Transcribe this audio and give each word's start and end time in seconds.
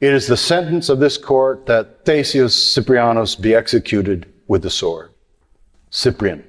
It 0.00 0.12
is 0.12 0.26
the 0.26 0.36
sentence 0.36 0.90
of 0.90 1.00
this 1.00 1.16
court 1.16 1.66
that 1.66 2.04
Thascius 2.04 2.52
Cyprianus 2.54 3.34
be 3.34 3.54
executed 3.54 4.30
with 4.46 4.62
the 4.62 4.70
sword. 4.70 5.10
Cyprian, 5.90 6.44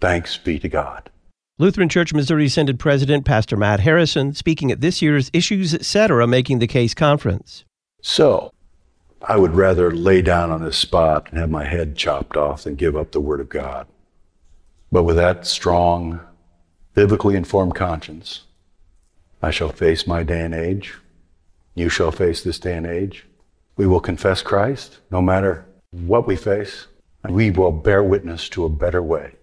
thanks 0.00 0.36
be 0.36 0.58
to 0.58 0.68
God. 0.68 1.10
Lutheran 1.56 1.88
Church 1.88 2.12
Missouri 2.12 2.48
Synod 2.48 2.80
President 2.80 3.24
Pastor 3.24 3.56
Matt 3.56 3.78
Harrison 3.78 4.34
speaking 4.34 4.72
at 4.72 4.80
this 4.80 5.00
year's 5.00 5.30
Issues 5.32 5.72
Etc. 5.72 6.26
Making 6.26 6.58
the 6.58 6.66
Case 6.66 6.94
conference. 6.94 7.64
So, 8.02 8.50
I 9.22 9.36
would 9.36 9.54
rather 9.54 9.92
lay 9.92 10.20
down 10.20 10.50
on 10.50 10.64
this 10.64 10.76
spot 10.76 11.28
and 11.30 11.38
have 11.38 11.50
my 11.50 11.64
head 11.64 11.96
chopped 11.96 12.36
off 12.36 12.64
than 12.64 12.74
give 12.74 12.96
up 12.96 13.12
the 13.12 13.20
Word 13.20 13.40
of 13.40 13.48
God. 13.48 13.86
But 14.90 15.04
with 15.04 15.14
that 15.14 15.46
strong, 15.46 16.18
biblically 16.94 17.36
informed 17.36 17.76
conscience, 17.76 18.42
I 19.40 19.52
shall 19.52 19.68
face 19.68 20.08
my 20.08 20.24
day 20.24 20.40
and 20.40 20.54
age. 20.54 20.94
You 21.74 21.88
shall 21.88 22.12
face 22.12 22.42
this 22.42 22.58
day 22.58 22.76
and 22.76 22.86
age. 22.86 23.26
We 23.76 23.86
will 23.86 24.00
confess 24.00 24.42
Christ 24.42 24.98
no 25.10 25.20
matter 25.20 25.66
what 25.90 26.26
we 26.26 26.36
face, 26.36 26.86
and 27.22 27.34
we 27.34 27.50
will 27.50 27.72
bear 27.72 28.02
witness 28.02 28.48
to 28.50 28.64
a 28.64 28.68
better 28.68 29.02
way 29.02 29.34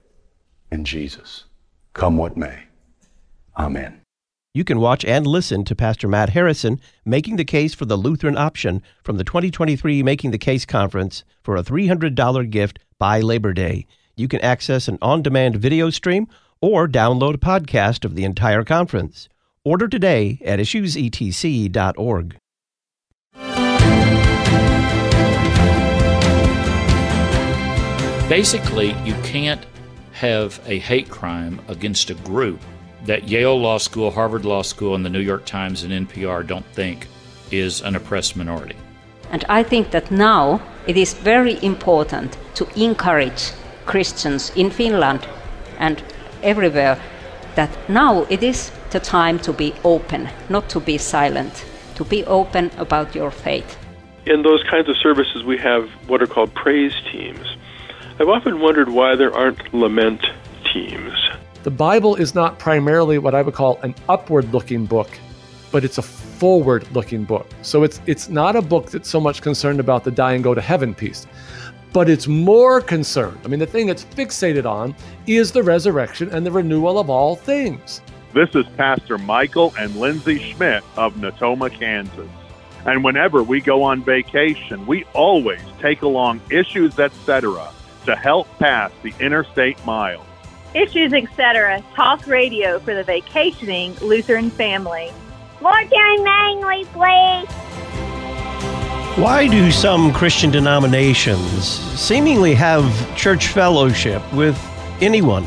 in 0.71 0.85
Jesus, 0.85 1.45
come 1.93 2.17
what 2.17 2.37
may. 2.37 2.63
Amen. 3.57 4.01
You 4.53 4.63
can 4.63 4.79
watch 4.79 5.05
and 5.05 5.27
listen 5.27 5.63
to 5.65 5.75
Pastor 5.75 6.07
Matt 6.07 6.29
Harrison 6.29 6.79
making 7.05 7.35
the 7.37 7.45
case 7.45 7.73
for 7.73 7.85
the 7.85 7.97
Lutheran 7.97 8.37
option 8.37 8.81
from 9.03 9.17
the 9.17 9.23
2023 9.23 10.03
Making 10.03 10.31
the 10.31 10.37
Case 10.37 10.65
conference 10.65 11.23
for 11.41 11.55
a 11.55 11.63
$300 11.63 12.49
gift 12.49 12.79
by 12.97 13.21
Labor 13.21 13.53
Day. 13.53 13.85
You 14.15 14.27
can 14.27 14.41
access 14.41 14.87
an 14.87 14.97
on 15.01 15.21
demand 15.21 15.55
video 15.55 15.89
stream 15.89 16.27
or 16.59 16.87
download 16.87 17.35
a 17.35 17.37
podcast 17.37 18.03
of 18.03 18.15
the 18.15 18.25
entire 18.25 18.63
conference. 18.63 19.29
Order 19.63 19.87
today 19.87 20.39
at 20.43 20.57
issuesetc.org. 20.57 22.37
Basically, 28.27 28.93
you 29.03 29.13
can't 29.21 29.63
have 30.13 30.59
a 30.65 30.79
hate 30.79 31.11
crime 31.11 31.61
against 31.67 32.09
a 32.09 32.15
group 32.15 32.59
that 33.05 33.27
Yale 33.27 33.59
Law 33.59 33.77
School, 33.77 34.09
Harvard 34.09 34.45
Law 34.45 34.63
School, 34.63 34.95
and 34.95 35.05
the 35.05 35.09
New 35.11 35.19
York 35.19 35.45
Times 35.45 35.83
and 35.83 36.07
NPR 36.07 36.47
don't 36.47 36.65
think 36.73 37.07
is 37.51 37.81
an 37.81 37.95
oppressed 37.95 38.35
minority. 38.35 38.75
And 39.29 39.45
I 39.47 39.61
think 39.61 39.91
that 39.91 40.09
now 40.09 40.59
it 40.87 40.97
is 40.97 41.13
very 41.13 41.63
important 41.63 42.35
to 42.55 42.67
encourage 42.81 43.51
Christians 43.85 44.51
in 44.55 44.71
Finland 44.71 45.27
and 45.77 46.01
everywhere 46.41 46.99
that 47.55 47.69
now 47.89 48.23
it 48.29 48.43
is 48.43 48.71
the 48.91 48.99
time 48.99 49.39
to 49.39 49.53
be 49.53 49.73
open, 49.83 50.29
not 50.49 50.69
to 50.69 50.79
be 50.79 50.97
silent, 50.97 51.65
to 51.95 52.03
be 52.03 52.23
open 52.25 52.71
about 52.77 53.15
your 53.15 53.31
faith. 53.31 53.77
In 54.25 54.43
those 54.43 54.63
kinds 54.63 54.87
of 54.89 54.97
services, 54.97 55.43
we 55.43 55.57
have 55.57 55.89
what 56.07 56.21
are 56.21 56.27
called 56.27 56.53
praise 56.53 56.93
teams. 57.11 57.57
I've 58.19 58.29
often 58.29 58.59
wondered 58.59 58.89
why 58.89 59.15
there 59.15 59.33
aren't 59.33 59.73
lament 59.73 60.25
teams. 60.71 61.13
The 61.63 61.71
Bible 61.71 62.15
is 62.15 62.35
not 62.35 62.59
primarily 62.59 63.17
what 63.17 63.35
I 63.35 63.41
would 63.41 63.53
call 63.53 63.79
an 63.81 63.95
upward 64.09 64.51
looking 64.53 64.85
book, 64.85 65.09
but 65.71 65.83
it's 65.83 65.97
a 65.97 66.01
forward 66.01 66.87
looking 66.91 67.23
book. 67.23 67.47
So 67.61 67.83
it's, 67.83 68.01
it's 68.07 68.29
not 68.29 68.55
a 68.55 68.61
book 68.61 68.89
that's 68.89 69.09
so 69.09 69.19
much 69.19 69.41
concerned 69.41 69.79
about 69.79 70.03
the 70.03 70.11
die 70.11 70.33
and 70.33 70.43
go 70.43 70.53
to 70.53 70.61
heaven 70.61 70.93
piece, 70.95 71.27
but 71.93 72.09
it's 72.09 72.27
more 72.27 72.81
concerned. 72.81 73.39
I 73.43 73.47
mean, 73.47 73.59
the 73.59 73.65
thing 73.65 73.89
it's 73.89 74.05
fixated 74.05 74.65
on 74.65 74.95
is 75.27 75.51
the 75.51 75.63
resurrection 75.63 76.29
and 76.33 76.45
the 76.45 76.51
renewal 76.51 76.99
of 76.99 77.09
all 77.09 77.35
things. 77.35 78.01
This 78.33 78.55
is 78.55 78.65
Pastor 78.77 79.17
Michael 79.17 79.73
and 79.77 79.95
Lindsay 79.95 80.39
Schmidt 80.39 80.83
of 80.95 81.15
Natoma, 81.15 81.71
Kansas. 81.71 82.29
And 82.85 83.03
whenever 83.03 83.43
we 83.43 83.61
go 83.61 83.83
on 83.83 84.03
vacation, 84.03 84.87
we 84.87 85.03
always 85.13 85.61
take 85.79 86.01
along 86.01 86.41
issues, 86.49 86.97
etc., 86.97 87.71
to 88.05 88.15
help 88.15 88.47
pass 88.57 88.91
the 89.03 89.13
interstate 89.19 89.83
mile. 89.85 90.25
Issues, 90.73 91.13
etc. 91.13 91.83
Talk 91.93 92.25
radio 92.25 92.79
for 92.79 92.95
the 92.95 93.03
vacationing 93.03 93.93
Lutheran 94.01 94.49
family. 94.49 95.11
More 95.61 95.73
Karen 95.73 96.23
Mangley, 96.23 96.85
please. 96.85 97.90
Why 99.17 99.45
do 99.45 99.71
some 99.71 100.13
Christian 100.13 100.51
denominations 100.51 101.65
seemingly 101.99 102.55
have 102.55 103.17
church 103.17 103.47
fellowship 103.47 104.21
with 104.33 104.57
anyone, 105.01 105.45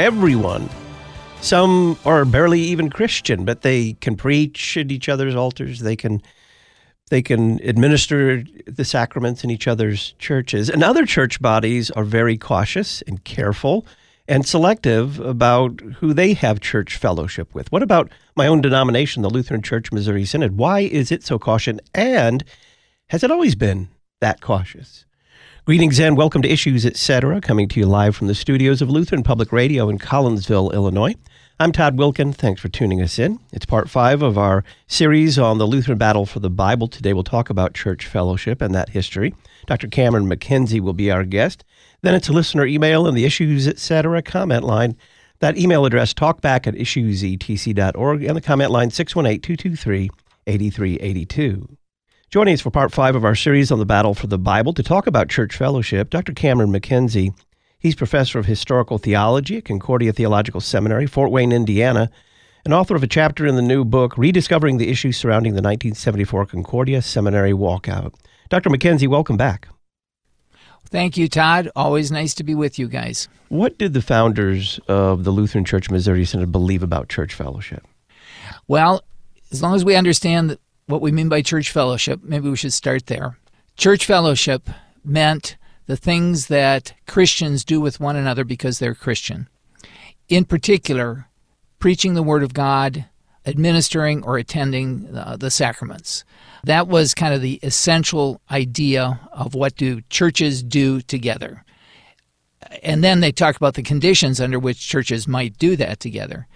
everyone? 0.00 0.68
Some 1.40 1.96
are 2.04 2.24
barely 2.24 2.60
even 2.60 2.90
Christian, 2.90 3.44
but 3.44 3.62
they 3.62 3.92
can 3.92 4.16
preach 4.16 4.76
at 4.76 4.90
each 4.90 5.08
other's 5.08 5.36
altars. 5.36 5.78
They 5.78 5.94
can 5.94 6.20
they 7.08 7.22
can 7.22 7.60
administer 7.62 8.42
the 8.66 8.84
sacraments 8.84 9.44
in 9.44 9.50
each 9.50 9.68
other's 9.68 10.14
churches. 10.18 10.68
And 10.68 10.82
other 10.82 11.06
church 11.06 11.40
bodies 11.40 11.92
are 11.92 12.04
very 12.04 12.36
cautious 12.36 13.02
and 13.02 13.22
careful 13.22 13.86
and 14.26 14.44
selective 14.44 15.20
about 15.20 15.80
who 15.98 16.12
they 16.12 16.34
have 16.34 16.58
church 16.60 16.96
fellowship 16.96 17.54
with. 17.54 17.70
What 17.70 17.84
about 17.84 18.10
my 18.34 18.48
own 18.48 18.60
denomination, 18.60 19.22
the 19.22 19.30
Lutheran 19.30 19.62
Church 19.62 19.92
Missouri 19.92 20.24
Synod? 20.24 20.58
Why 20.58 20.80
is 20.80 21.12
it 21.12 21.22
so 21.22 21.38
cautious? 21.38 21.78
And 21.94 22.42
has 23.10 23.22
it 23.22 23.30
always 23.30 23.54
been 23.54 23.88
that 24.20 24.40
cautious? 24.40 25.04
Greetings 25.64 26.00
and 26.00 26.16
welcome 26.16 26.42
to 26.42 26.50
Issues 26.50 26.84
Etc., 26.84 27.40
coming 27.40 27.68
to 27.68 27.78
you 27.78 27.86
live 27.86 28.16
from 28.16 28.26
the 28.26 28.34
studios 28.34 28.82
of 28.82 28.90
Lutheran 28.90 29.22
Public 29.22 29.52
Radio 29.52 29.88
in 29.88 29.98
Collinsville, 29.98 30.72
Illinois. 30.72 31.14
I'm 31.60 31.70
Todd 31.70 31.96
Wilken. 31.96 32.34
Thanks 32.34 32.60
for 32.60 32.68
tuning 32.68 33.00
us 33.00 33.20
in. 33.20 33.38
It's 33.52 33.64
part 33.64 33.88
five 33.88 34.22
of 34.22 34.36
our 34.36 34.64
series 34.88 35.38
on 35.38 35.58
the 35.58 35.68
Lutheran 35.68 35.98
battle 35.98 36.26
for 36.26 36.40
the 36.40 36.50
Bible. 36.50 36.88
Today 36.88 37.12
we'll 37.12 37.22
talk 37.22 37.48
about 37.48 37.74
church 37.74 38.06
fellowship 38.06 38.60
and 38.60 38.74
that 38.74 38.88
history. 38.88 39.32
Dr. 39.66 39.86
Cameron 39.86 40.28
MacKenzie 40.28 40.80
will 40.80 40.92
be 40.92 41.10
our 41.12 41.24
guest. 41.24 41.64
Then 42.02 42.14
it's 42.16 42.28
a 42.28 42.32
listener 42.32 42.66
email 42.66 43.06
and 43.06 43.16
the 43.16 43.24
Issues 43.24 43.68
Etc. 43.68 44.20
comment 44.22 44.64
line. 44.64 44.96
That 45.38 45.56
email 45.56 45.86
address, 45.86 46.12
talkback 46.12 46.66
at 46.66 46.74
issuesetc.org, 46.74 48.24
and 48.24 48.36
the 48.36 48.40
comment 48.40 48.72
line 48.72 48.90
618 48.90 49.56
223 49.56 50.10
8382. 50.48 51.76
Joining 52.28 52.54
us 52.54 52.60
for 52.60 52.72
part 52.72 52.90
five 52.90 53.14
of 53.14 53.24
our 53.24 53.36
series 53.36 53.70
on 53.70 53.78
the 53.78 53.86
battle 53.86 54.12
for 54.12 54.26
the 54.26 54.36
Bible 54.36 54.72
to 54.72 54.82
talk 54.82 55.06
about 55.06 55.28
church 55.28 55.56
fellowship, 55.56 56.10
Dr. 56.10 56.32
Cameron 56.32 56.72
MacKenzie. 56.72 57.32
He's 57.78 57.94
professor 57.94 58.40
of 58.40 58.46
historical 58.46 58.98
theology 58.98 59.58
at 59.58 59.64
Concordia 59.64 60.12
Theological 60.12 60.60
Seminary, 60.60 61.06
Fort 61.06 61.30
Wayne, 61.30 61.52
Indiana, 61.52 62.10
and 62.64 62.74
author 62.74 62.96
of 62.96 63.04
a 63.04 63.06
chapter 63.06 63.46
in 63.46 63.54
the 63.54 63.62
new 63.62 63.84
book, 63.84 64.18
Rediscovering 64.18 64.78
the 64.78 64.90
Issues 64.90 65.16
Surrounding 65.16 65.52
the 65.52 65.62
1974 65.62 66.46
Concordia 66.46 67.00
Seminary 67.00 67.52
Walkout. 67.52 68.12
Dr. 68.48 68.70
MacKenzie, 68.70 69.06
welcome 69.06 69.36
back. 69.36 69.68
Thank 70.90 71.16
you, 71.16 71.28
Todd. 71.28 71.70
Always 71.76 72.10
nice 72.10 72.34
to 72.34 72.42
be 72.42 72.56
with 72.56 72.76
you 72.76 72.88
guys. 72.88 73.28
What 73.50 73.78
did 73.78 73.92
the 73.92 74.02
founders 74.02 74.80
of 74.88 75.22
the 75.22 75.30
Lutheran 75.30 75.64
Church 75.64 75.90
Missouri 75.90 76.24
Synod 76.24 76.50
believe 76.50 76.82
about 76.82 77.08
church 77.08 77.34
fellowship? 77.34 77.86
Well, 78.66 79.04
as 79.52 79.62
long 79.62 79.76
as 79.76 79.84
we 79.84 79.94
understand 79.94 80.58
what 80.86 81.00
we 81.00 81.12
mean 81.12 81.28
by 81.28 81.42
church 81.42 81.70
fellowship, 81.70 82.20
maybe 82.22 82.48
we 82.48 82.56
should 82.56 82.72
start 82.72 83.06
there. 83.06 83.38
Church 83.76 84.06
fellowship 84.06 84.70
meant 85.04 85.56
the 85.86 85.96
things 85.96 86.46
that 86.46 86.94
Christians 87.06 87.64
do 87.64 87.80
with 87.80 88.00
one 88.00 88.16
another 88.16 88.44
because 88.44 88.78
they're 88.78 88.94
Christian. 88.94 89.48
In 90.28 90.44
particular, 90.44 91.28
preaching 91.78 92.14
the 92.14 92.22
Word 92.22 92.42
of 92.42 92.54
God, 92.54 93.06
administering 93.44 94.24
or 94.24 94.38
attending 94.38 95.16
uh, 95.16 95.36
the 95.36 95.50
sacraments. 95.50 96.24
That 96.64 96.88
was 96.88 97.14
kind 97.14 97.32
of 97.32 97.42
the 97.42 97.60
essential 97.62 98.40
idea 98.50 99.20
of 99.32 99.54
what 99.54 99.76
do 99.76 100.00
churches 100.10 100.62
do 100.62 101.00
together. 101.00 101.64
And 102.82 103.04
then 103.04 103.20
they 103.20 103.30
talk 103.30 103.56
about 103.56 103.74
the 103.74 103.82
conditions 103.82 104.40
under 104.40 104.58
which 104.58 104.88
churches 104.88 105.28
might 105.28 105.58
do 105.58 105.76
that 105.76 106.00
together. 106.00 106.48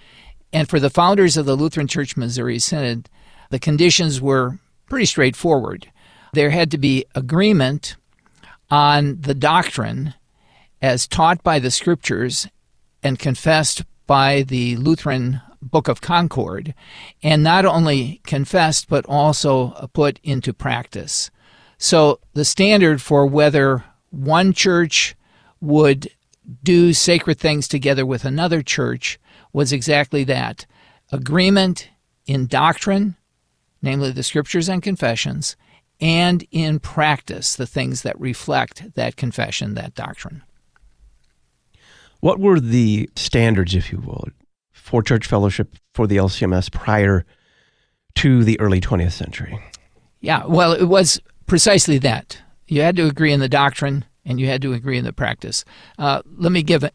And 0.52 0.68
for 0.68 0.80
the 0.80 0.90
founders 0.90 1.36
of 1.36 1.46
the 1.46 1.54
Lutheran 1.54 1.86
Church 1.86 2.16
Missouri 2.16 2.58
Synod, 2.58 3.08
the 3.50 3.58
conditions 3.58 4.20
were 4.20 4.58
pretty 4.88 5.06
straightforward. 5.06 5.90
There 6.32 6.50
had 6.50 6.70
to 6.70 6.78
be 6.78 7.04
agreement 7.14 7.96
on 8.70 9.20
the 9.20 9.34
doctrine 9.34 10.14
as 10.80 11.06
taught 11.06 11.42
by 11.42 11.58
the 11.58 11.70
scriptures 11.70 12.48
and 13.02 13.18
confessed 13.18 13.82
by 14.06 14.42
the 14.42 14.76
Lutheran 14.76 15.40
Book 15.62 15.88
of 15.88 16.00
Concord, 16.00 16.74
and 17.22 17.42
not 17.42 17.66
only 17.66 18.20
confessed 18.24 18.88
but 18.88 19.04
also 19.06 19.90
put 19.92 20.18
into 20.22 20.52
practice. 20.52 21.30
So 21.76 22.20
the 22.32 22.44
standard 22.44 23.02
for 23.02 23.26
whether 23.26 23.84
one 24.10 24.52
church 24.52 25.14
would 25.60 26.08
do 26.62 26.92
sacred 26.92 27.38
things 27.38 27.68
together 27.68 28.06
with 28.06 28.24
another 28.24 28.62
church 28.62 29.18
was 29.52 29.72
exactly 29.72 30.24
that 30.24 30.66
agreement 31.12 31.90
in 32.26 32.46
doctrine, 32.46 33.16
namely 33.82 34.10
the 34.10 34.22
scriptures 34.22 34.68
and 34.68 34.82
confessions, 34.82 35.56
and 36.00 36.46
in 36.50 36.78
practice, 36.80 37.54
the 37.56 37.66
things 37.66 38.02
that 38.02 38.18
reflect 38.18 38.94
that 38.94 39.16
confession, 39.16 39.74
that 39.74 39.94
doctrine. 39.94 40.42
What 42.20 42.38
were 42.38 42.60
the 42.60 43.08
standards, 43.16 43.74
if 43.74 43.92
you 43.92 43.98
will, 43.98 44.28
for 44.72 45.02
church 45.02 45.26
fellowship 45.26 45.76
for 45.94 46.06
the 46.06 46.16
LCMS 46.16 46.70
prior 46.72 47.24
to 48.16 48.44
the 48.44 48.58
early 48.60 48.80
20th 48.80 49.12
century? 49.12 49.58
Yeah, 50.20 50.44
well, 50.46 50.72
it 50.72 50.84
was 50.84 51.20
precisely 51.46 51.98
that. 51.98 52.42
You 52.66 52.82
had 52.82 52.96
to 52.96 53.06
agree 53.06 53.32
in 53.32 53.40
the 53.40 53.48
doctrine 53.48 54.04
and 54.24 54.38
you 54.38 54.46
had 54.46 54.62
to 54.62 54.72
agree 54.72 54.98
in 54.98 55.04
the 55.04 55.12
practice. 55.12 55.64
Uh, 55.98 56.22
let 56.36 56.52
me 56.52 56.62
give 56.62 56.88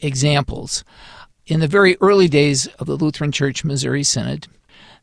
examples. 0.00 0.84
In 1.46 1.60
the 1.60 1.68
very 1.68 1.96
early 2.00 2.28
days 2.28 2.66
of 2.78 2.86
the 2.86 2.96
Lutheran 2.96 3.32
Church 3.32 3.64
Missouri 3.64 4.02
Synod, 4.02 4.48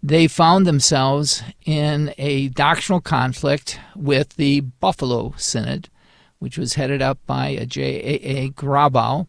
they 0.01 0.27
found 0.27 0.65
themselves 0.65 1.43
in 1.65 2.13
a 2.17 2.49
doctrinal 2.49 3.01
conflict 3.01 3.79
with 3.95 4.35
the 4.35 4.61
Buffalo 4.61 5.33
Synod, 5.37 5.89
which 6.39 6.57
was 6.57 6.75
headed 6.75 7.01
up 7.01 7.19
by 7.25 7.49
a 7.49 7.65
J.A.A. 7.65 8.49
Grabau. 8.51 9.27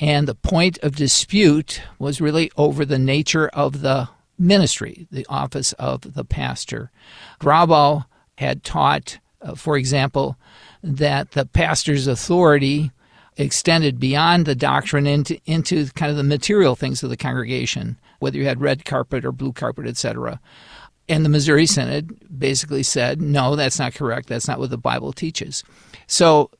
And 0.00 0.26
the 0.26 0.34
point 0.34 0.78
of 0.82 0.96
dispute 0.96 1.82
was 1.98 2.20
really 2.20 2.50
over 2.56 2.84
the 2.84 2.98
nature 2.98 3.48
of 3.48 3.82
the 3.82 4.08
ministry, 4.38 5.06
the 5.10 5.26
office 5.28 5.72
of 5.74 6.14
the 6.14 6.24
pastor. 6.24 6.90
Grabau 7.40 8.04
had 8.36 8.62
taught, 8.62 9.18
uh, 9.42 9.54
for 9.56 9.76
example, 9.76 10.36
that 10.82 11.32
the 11.32 11.44
pastor's 11.44 12.06
authority 12.06 12.92
extended 13.36 13.98
beyond 14.00 14.46
the 14.46 14.54
doctrine 14.54 15.06
into, 15.06 15.40
into 15.44 15.86
kind 15.92 16.10
of 16.10 16.16
the 16.16 16.22
material 16.22 16.76
things 16.76 17.02
of 17.02 17.10
the 17.10 17.16
congregation, 17.16 17.98
whether 18.18 18.36
you 18.38 18.46
had 18.46 18.60
red 18.60 18.84
carpet 18.84 19.24
or 19.24 19.32
blue 19.32 19.52
carpet, 19.52 19.86
etc. 19.86 20.40
And 21.08 21.24
the 21.24 21.30
Missouri 21.30 21.66
Synod 21.66 22.18
basically 22.38 22.82
said, 22.82 23.20
no, 23.20 23.56
that's 23.56 23.78
not 23.78 23.94
correct. 23.94 24.28
That's 24.28 24.48
not 24.48 24.58
what 24.58 24.70
the 24.70 24.78
Bible 24.78 25.12
teaches. 25.12 25.64
So 26.06 26.50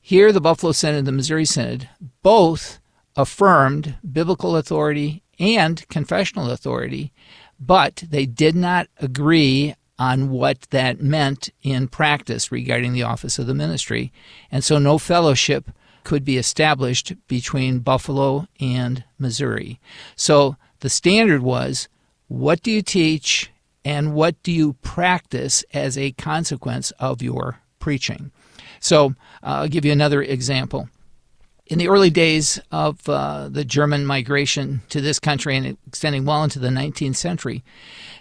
here, 0.00 0.32
the 0.32 0.40
Buffalo 0.40 0.72
Synod 0.72 0.98
and 0.98 1.06
the 1.06 1.12
Missouri 1.12 1.44
Synod 1.44 1.88
both 2.22 2.80
affirmed 3.16 3.96
biblical 4.10 4.56
authority 4.56 5.22
and 5.38 5.86
confessional 5.88 6.50
authority, 6.50 7.12
but 7.60 8.04
they 8.08 8.24
did 8.24 8.54
not 8.56 8.88
agree 8.98 9.74
on 9.98 10.30
what 10.30 10.62
that 10.70 11.02
meant 11.02 11.50
in 11.62 11.88
practice 11.88 12.52
regarding 12.52 12.92
the 12.92 13.02
office 13.02 13.38
of 13.38 13.46
the 13.46 13.54
ministry. 13.54 14.12
And 14.50 14.62
so 14.62 14.78
no 14.78 14.96
fellowship 14.96 15.70
could 16.04 16.24
be 16.24 16.38
established 16.38 17.12
between 17.26 17.80
Buffalo 17.80 18.46
and 18.60 19.04
Missouri. 19.18 19.80
So 20.16 20.56
the 20.80 20.90
standard 20.90 21.42
was 21.42 21.88
what 22.28 22.62
do 22.62 22.70
you 22.70 22.82
teach 22.82 23.50
and 23.84 24.14
what 24.14 24.42
do 24.42 24.52
you 24.52 24.74
practice 24.74 25.64
as 25.72 25.96
a 25.96 26.12
consequence 26.12 26.90
of 26.98 27.22
your 27.22 27.60
preaching? 27.78 28.30
So 28.80 29.14
uh, 29.42 29.62
I'll 29.62 29.68
give 29.68 29.84
you 29.84 29.92
another 29.92 30.22
example. 30.22 30.88
In 31.66 31.78
the 31.78 31.88
early 31.88 32.10
days 32.10 32.58
of 32.70 33.06
uh, 33.08 33.48
the 33.48 33.64
German 33.64 34.06
migration 34.06 34.82
to 34.88 35.00
this 35.00 35.18
country 35.18 35.56
and 35.56 35.76
extending 35.86 36.24
well 36.24 36.44
into 36.44 36.58
the 36.58 36.68
19th 36.68 37.16
century, 37.16 37.62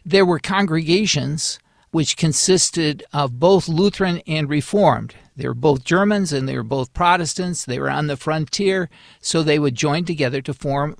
there 0.06 0.26
were 0.26 0.40
congregations 0.40 1.60
which 1.92 2.18
consisted 2.18 3.04
of 3.14 3.40
both 3.40 3.70
Lutheran 3.70 4.22
and 4.28 4.50
Reformed. 4.50 5.16
They 5.38 5.48
were 5.48 5.54
both 5.54 5.86
Germans 5.86 6.34
and 6.34 6.48
they 6.48 6.58
were 6.58 6.64
both 6.64 6.94
Protestants. 6.94 7.64
They 7.64 7.80
were 7.80 7.90
on 7.90 8.08
the 8.08 8.18
frontier, 8.18 8.90
so 9.22 9.42
they 9.42 9.60
would 9.60 9.76
join 9.76 10.04
together 10.04 10.42
to 10.42 10.54
form 10.54 10.98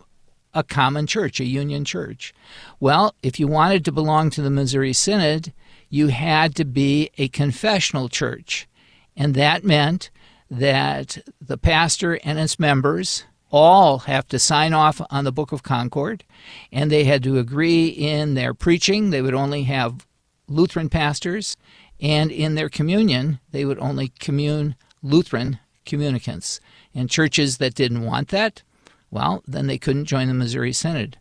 a 0.58 0.64
common 0.64 1.06
church, 1.06 1.40
a 1.40 1.46
union 1.46 1.86
church. 1.86 2.34
Well, 2.80 3.14
if 3.22 3.40
you 3.40 3.48
wanted 3.48 3.86
to 3.86 3.92
belong 3.92 4.32
to 4.32 4.42
the 4.42 4.50
Missouri 4.50 4.92
Synod, 4.92 5.54
you 5.88 6.08
had 6.08 6.56
to 6.56 6.66
be 6.66 7.12
a 7.20 7.28
confessional 7.28 8.10
church. 8.10 8.68
And 9.16 9.36
that 9.36 9.64
meant 9.64 10.10
that 10.50 11.20
the 11.40 11.60
pastor 11.60 12.20
and 12.24 12.40
its 12.40 12.58
members 12.58 13.26
all 13.52 14.00
have 14.00 14.28
to 14.30 14.40
sign 14.40 14.74
off 14.74 15.00
on 15.12 15.26
the 15.26 15.32
Book 15.32 15.52
of 15.52 15.62
Concord, 15.62 16.24
and 16.72 16.92
they 16.92 17.04
had 17.04 17.22
to 17.24 17.38
agree 17.38 17.88
in 17.88 18.34
their 18.34 18.56
preaching. 18.56 19.12
They 19.12 19.22
would 19.22 19.36
only 19.36 19.64
have 19.64 20.08
Lutheran 20.48 20.90
pastors, 20.90 21.56
and 22.02 22.32
in 22.32 22.56
their 22.56 22.70
communion, 22.70 23.40
they 23.52 23.64
would 23.64 23.80
only 23.80 24.12
commune 24.20 24.76
Lutheran 25.04 25.60
communicants. 25.86 26.60
And 26.96 27.10
churches 27.10 27.58
that 27.58 27.76
didn't 27.76 28.04
want 28.04 28.30
that, 28.30 28.64
well, 29.12 29.44
then 29.48 29.68
they 29.68 29.78
couldn't 29.78 30.06
join 30.06 30.28
the 30.28 30.34
Missouri 30.34 30.74
Synod. 30.74 31.18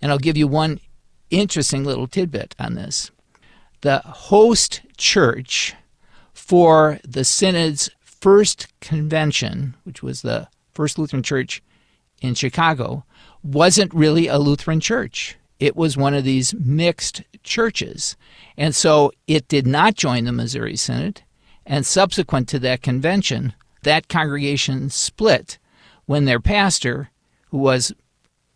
And 0.00 0.10
I'll 0.10 0.18
give 0.18 0.36
you 0.36 0.48
one 0.48 0.80
interesting 1.30 1.84
little 1.84 2.06
tidbit 2.06 2.54
on 2.58 2.74
this. 2.74 3.10
The 3.80 3.98
host 4.00 4.80
church 4.96 5.74
for 6.32 6.98
the 7.04 7.24
Synod's 7.24 7.90
first 8.00 8.66
convention, 8.80 9.76
which 9.84 10.02
was 10.02 10.22
the 10.22 10.48
First 10.72 10.98
Lutheran 10.98 11.22
Church 11.22 11.62
in 12.20 12.34
Chicago, 12.34 13.04
wasn't 13.42 13.94
really 13.94 14.26
a 14.26 14.38
Lutheran 14.38 14.80
church. 14.80 15.36
It 15.60 15.76
was 15.76 15.96
one 15.96 16.14
of 16.14 16.24
these 16.24 16.54
mixed 16.54 17.22
churches. 17.42 18.16
And 18.56 18.74
so 18.74 19.12
it 19.26 19.48
did 19.48 19.66
not 19.66 19.94
join 19.94 20.24
the 20.24 20.32
Missouri 20.32 20.76
Synod. 20.76 21.22
And 21.66 21.84
subsequent 21.84 22.48
to 22.48 22.58
that 22.60 22.82
convention, 22.82 23.52
that 23.82 24.08
congregation 24.08 24.90
split 24.90 25.58
when 26.06 26.24
their 26.24 26.40
pastor, 26.40 27.10
who 27.50 27.58
was 27.58 27.92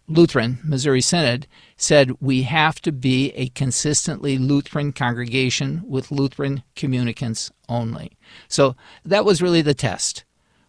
Lutheran, 0.09 0.59
Missouri 0.65 1.01
Synod, 1.01 1.47
said 1.77 2.13
we 2.21 2.43
have 2.43 2.81
to 2.83 2.93
be 2.93 3.31
a 3.31 3.49
consistently 3.51 4.37
Lutheran 4.37 4.93
congregation 4.93 5.83
with 5.87 6.11
Lutheran 6.11 6.63
communicants 6.77 7.51
only. 7.69 8.13
So 8.49 8.77
that 9.05 9.25
was 9.25 9.43
really 9.43 9.63
the 9.63 9.75
test. 9.75 10.25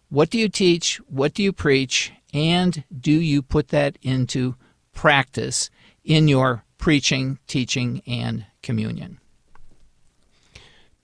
What 0.08 0.30
do 0.30 0.38
you 0.38 0.48
teach? 0.48 0.96
What 1.08 1.34
do 1.34 1.42
you 1.42 1.52
preach? 1.52 2.12
And 2.32 2.84
do 2.96 3.12
you 3.12 3.42
put 3.42 3.68
that 3.68 3.98
into 4.02 4.56
practice 4.92 5.70
in 6.04 6.28
your 6.28 6.64
preaching, 6.78 7.38
teaching, 7.46 8.02
and 8.06 8.46
communion? 8.62 9.18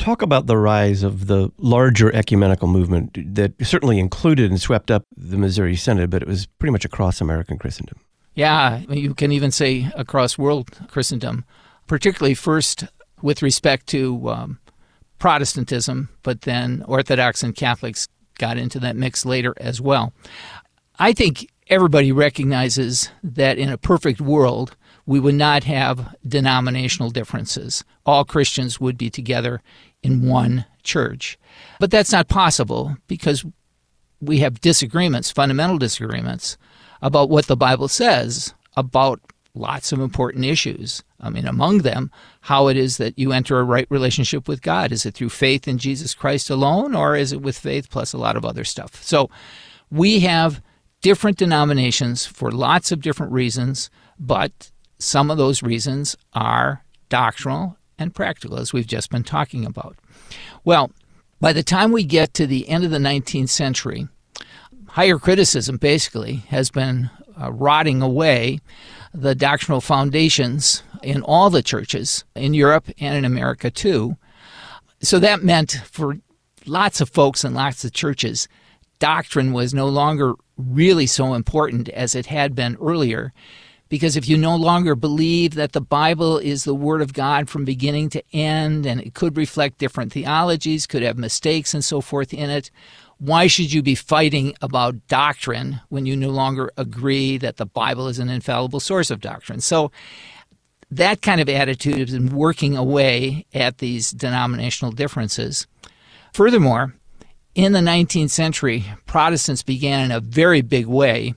Talk 0.01 0.23
about 0.23 0.47
the 0.47 0.57
rise 0.57 1.03
of 1.03 1.27
the 1.27 1.51
larger 1.59 2.11
ecumenical 2.15 2.67
movement 2.69 3.35
that 3.35 3.53
certainly 3.63 3.99
included 3.99 4.51
and 4.51 4.59
swept 4.59 4.91
up 4.91 5.05
the 5.15 5.37
Missouri 5.37 5.77
Synod, 5.77 6.09
but 6.09 6.23
it 6.23 6.27
was 6.27 6.47
pretty 6.47 6.73
much 6.73 6.87
across 6.87 7.21
American 7.21 7.59
Christendom. 7.59 7.99
Yeah, 8.35 8.79
you 8.89 9.13
can 9.13 9.31
even 9.31 9.51
say 9.51 9.91
across 9.95 10.39
world 10.39 10.71
Christendom, 10.89 11.45
particularly 11.87 12.33
first 12.33 12.87
with 13.21 13.43
respect 13.43 13.89
to 13.89 14.31
um, 14.31 14.59
Protestantism, 15.19 16.09
but 16.23 16.43
then 16.43 16.83
Orthodox 16.89 17.43
and 17.43 17.55
Catholics 17.55 18.09
got 18.39 18.57
into 18.57 18.81
that 18.81 18.97
mix 18.97 19.27
later 19.27 19.53
as 19.59 19.83
well. 19.83 20.15
I 20.99 21.13
think 21.13 21.47
everybody 21.69 22.11
recognizes 22.11 23.11
that 23.23 23.59
in 23.59 23.69
a 23.69 23.77
perfect 23.77 24.23
world, 24.23 24.77
we 25.05 25.21
would 25.21 25.35
not 25.35 25.65
have 25.65 26.15
denominational 26.27 27.11
differences. 27.11 27.85
All 28.07 28.25
Christians 28.25 28.81
would 28.81 28.97
be 28.97 29.11
together 29.11 29.61
in 30.03 30.27
one 30.27 30.65
church. 30.83 31.39
But 31.79 31.91
that's 31.91 32.13
not 32.13 32.29
possible 32.29 32.97
because 33.07 33.45
we 34.21 34.39
have 34.39 34.61
disagreements, 34.61 35.31
fundamental 35.31 35.79
disagreements, 35.79 36.57
about 37.03 37.31
what 37.31 37.47
the 37.47 37.57
Bible 37.57 37.89
says 37.89 38.55
about 38.77 39.21
lots 39.55 39.93
of 39.93 40.01
important 40.01 40.45
issues. 40.45 41.03
I 41.21 41.31
mean, 41.31 41.47
among 41.47 41.79
them, 41.79 42.11
how 42.43 42.69
it 42.69 42.77
is 42.77 42.99
that 42.99 43.19
you 43.19 43.33
enter 43.33 43.59
a 43.59 43.65
right 43.65 43.87
relationship 43.91 44.49
with 44.49 44.63
God. 44.63 44.93
Is 44.93 45.05
it 45.05 45.15
through 45.15 45.31
faith 45.31 45.67
in 45.67 45.79
Jesus 45.79 46.15
Christ 46.15 46.51
alone, 46.51 46.95
or 46.95 47.17
is 47.17 47.33
it 47.33 47.43
with 47.43 47.59
faith 47.59 47.91
plus 47.91 48.13
a 48.13 48.19
lot 48.19 48.37
of 48.37 48.45
other 48.45 48.65
stuff? 48.65 49.03
So 49.03 49.29
we 49.91 50.21
have 50.21 50.63
different 51.03 51.39
denominations 51.39 52.27
for 52.27 52.51
lots 52.51 52.93
of 52.93 53.01
different 53.01 53.33
reasons, 53.33 53.91
but 54.19 54.71
some 54.99 55.31
of 55.31 55.39
those 55.39 55.63
reasons 55.63 56.17
are 56.33 56.85
doctrinal 57.09 57.77
and 58.01 58.15
practical, 58.15 58.59
as 58.59 58.73
we've 58.73 58.87
just 58.87 59.11
been 59.11 59.23
talking 59.23 59.65
about. 59.65 59.97
Well, 60.65 60.91
by 61.41 61.53
the 61.53 61.63
time 61.63 61.93
we 61.93 62.05
get 62.05 62.35
to 62.35 62.47
the 62.47 62.69
end 62.69 62.85
of 62.85 62.91
the 62.91 62.99
19th 62.99 63.51
century, 63.51 64.09
higher 64.89 65.19
criticism 65.19 65.77
basically 65.77 66.37
has 66.49 66.71
been 66.71 67.11
uh, 67.41 67.53
rotting 67.53 68.03
away 68.03 68.61
the 69.15 69.35
doctrinal 69.35 69.81
foundations 69.81 70.83
in 71.03 71.23
all 71.23 71.51
the 71.51 71.63
churches 71.63 72.25
in 72.35 72.55
Europe 72.55 72.89
and 72.99 73.17
in 73.17 73.25
America 73.25 73.71
too. 73.71 74.17
So 75.01 75.19
that 75.19 75.43
meant 75.43 75.81
for 75.85 76.19
lots 76.67 77.01
of 77.01 77.09
folks 77.09 77.45
and 77.45 77.55
lots 77.55 77.85
of 77.85 77.93
churches, 77.93 78.49
doctrine 78.99 79.53
was 79.53 79.73
no 79.73 79.87
longer 79.87 80.35
really 80.57 81.07
so 81.07 81.35
important 81.35 81.89
as 81.91 82.15
it 82.15 82.27
had 82.27 82.55
been 82.55 82.77
earlier. 82.81 83.33
Because 83.91 84.17
if 84.17 84.29
you 84.29 84.39
no 84.39 84.57
longer 84.57 84.95
believe 84.95 85.57
that 85.57 85.73
the 85.73 85.81
Bible 85.81 86.39
is 86.39 86.65
the 86.65 86.75
Word 86.75 87.03
of 87.03 87.13
God 87.13 87.51
from 87.51 87.65
beginning 87.65 88.09
to 88.11 88.23
end 88.33 88.87
and 88.87 89.01
it 89.01 89.15
could 89.15 89.37
reflect 89.37 89.79
different 89.79 90.13
theologies, 90.13 90.87
could 90.87 91.03
have 91.03 91.19
mistakes 91.19 91.75
and 91.75 91.85
so 91.85 92.01
forth 92.01 92.33
in 92.33 92.49
it, 92.49 92.71
why 93.19 93.49
should 93.49 93.73
you 93.73 93.83
be 93.83 93.97
fighting 93.97 94.55
about 94.63 95.09
doctrine 95.09 95.81
when 95.89 96.07
you 96.07 96.17
no 96.17 96.31
longer 96.31 96.71
agree 96.79 97.37
that 97.37 97.57
the 97.57 97.67
Bible 97.67 98.07
is 98.07 98.21
an 98.21 98.31
infallible 98.31 98.81
source 98.81 99.11
of 99.11 99.21
doctrine? 99.21 99.61
So 99.61 99.91
that 100.93 101.21
kind 101.21 101.41
of 101.41 101.49
attitude 101.49 101.99
has 101.99 102.13
been 102.13 102.35
working 102.35 102.77
away 102.77 103.45
at 103.53 103.79
these 103.79 104.13
denominational 104.13 104.93
differences. 104.93 105.67
Furthermore, 106.33 106.95
in 107.57 107.73
the 107.73 107.81
19th 107.81 108.31
century, 108.31 108.85
Protestants 109.07 109.65
began 109.65 110.05
in 110.05 110.13
a 110.13 110.21
very 110.21 110.63
big 110.63 110.87
way 110.87 111.35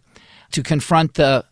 to 0.51 0.61
confront 0.61 1.15
the 1.15 1.43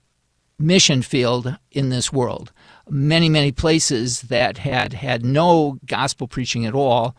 mission 0.62 1.01
field 1.01 1.58
in 1.72 1.89
this 1.89 2.12
world. 2.12 2.51
many, 2.89 3.30
many 3.30 3.51
places 3.51 4.24
that 4.24 4.58
had 4.58 4.94
had 4.94 5.24
no 5.24 5.80
gospel 5.86 6.27
preaching 6.27 6.65
at 6.65 6.74
all, 6.74 7.15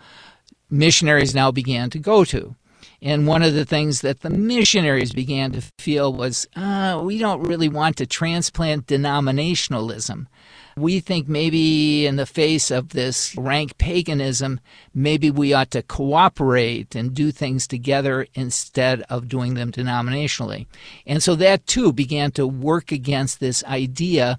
missionaries 0.69 1.35
now 1.35 1.51
began 1.51 1.89
to 1.91 1.99
go 1.99 2.25
to. 2.25 2.55
And 3.01 3.27
one 3.27 3.43
of 3.43 3.55
the 3.55 3.65
things 3.65 4.01
that 4.03 4.21
the 4.21 4.31
missionaries 4.31 5.13
began 5.13 5.53
to 5.53 5.63
feel 5.79 6.13
was 6.13 6.47
uh, 6.55 7.01
we 7.03 7.19
don't 7.19 7.43
really 7.43 7.69
want 7.69 7.97
to 7.97 8.07
transplant 8.07 8.87
denominationalism. 8.87 10.27
We 10.77 11.01
think 11.01 11.29
maybe 11.29 12.07
in 12.07 12.17
the 12.17 12.27
face 12.27 12.71
of 12.71 12.91
this 12.91 13.37
rank 13.37 13.79
paganism, 13.79 14.61
maybe 14.95 15.31
we 15.31 15.53
ought 15.53 15.71
to 15.73 15.83
cooperate 15.83 16.95
and 16.95 17.15
do 17.15 17.31
things 17.31 17.67
together 17.67 18.27
instead 18.35 19.03
of 19.11 19.29
doing 19.29 19.55
them 19.55 19.73
denominationally. 19.73 20.67
And 21.07 21.23
so 21.23 21.35
that 21.37 21.67
too 21.67 21.93
began 21.93 22.31
to 22.33 22.47
work 22.47 22.93
against 22.93 23.41
this 23.41 23.63
idea 23.65 24.39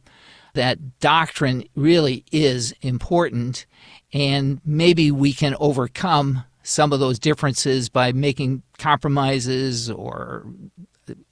that 0.54 1.00
doctrine 1.00 1.68
really 1.76 2.24
is 2.32 2.74
important 2.82 3.66
and 4.14 4.62
maybe 4.64 5.12
we 5.12 5.34
can 5.34 5.56
overcome 5.60 6.44
some 6.62 6.94
of 6.94 7.00
those 7.00 7.20
differences 7.20 7.90
by 7.90 8.12
making 8.12 8.64
compromises 8.78 9.90
or 9.90 10.46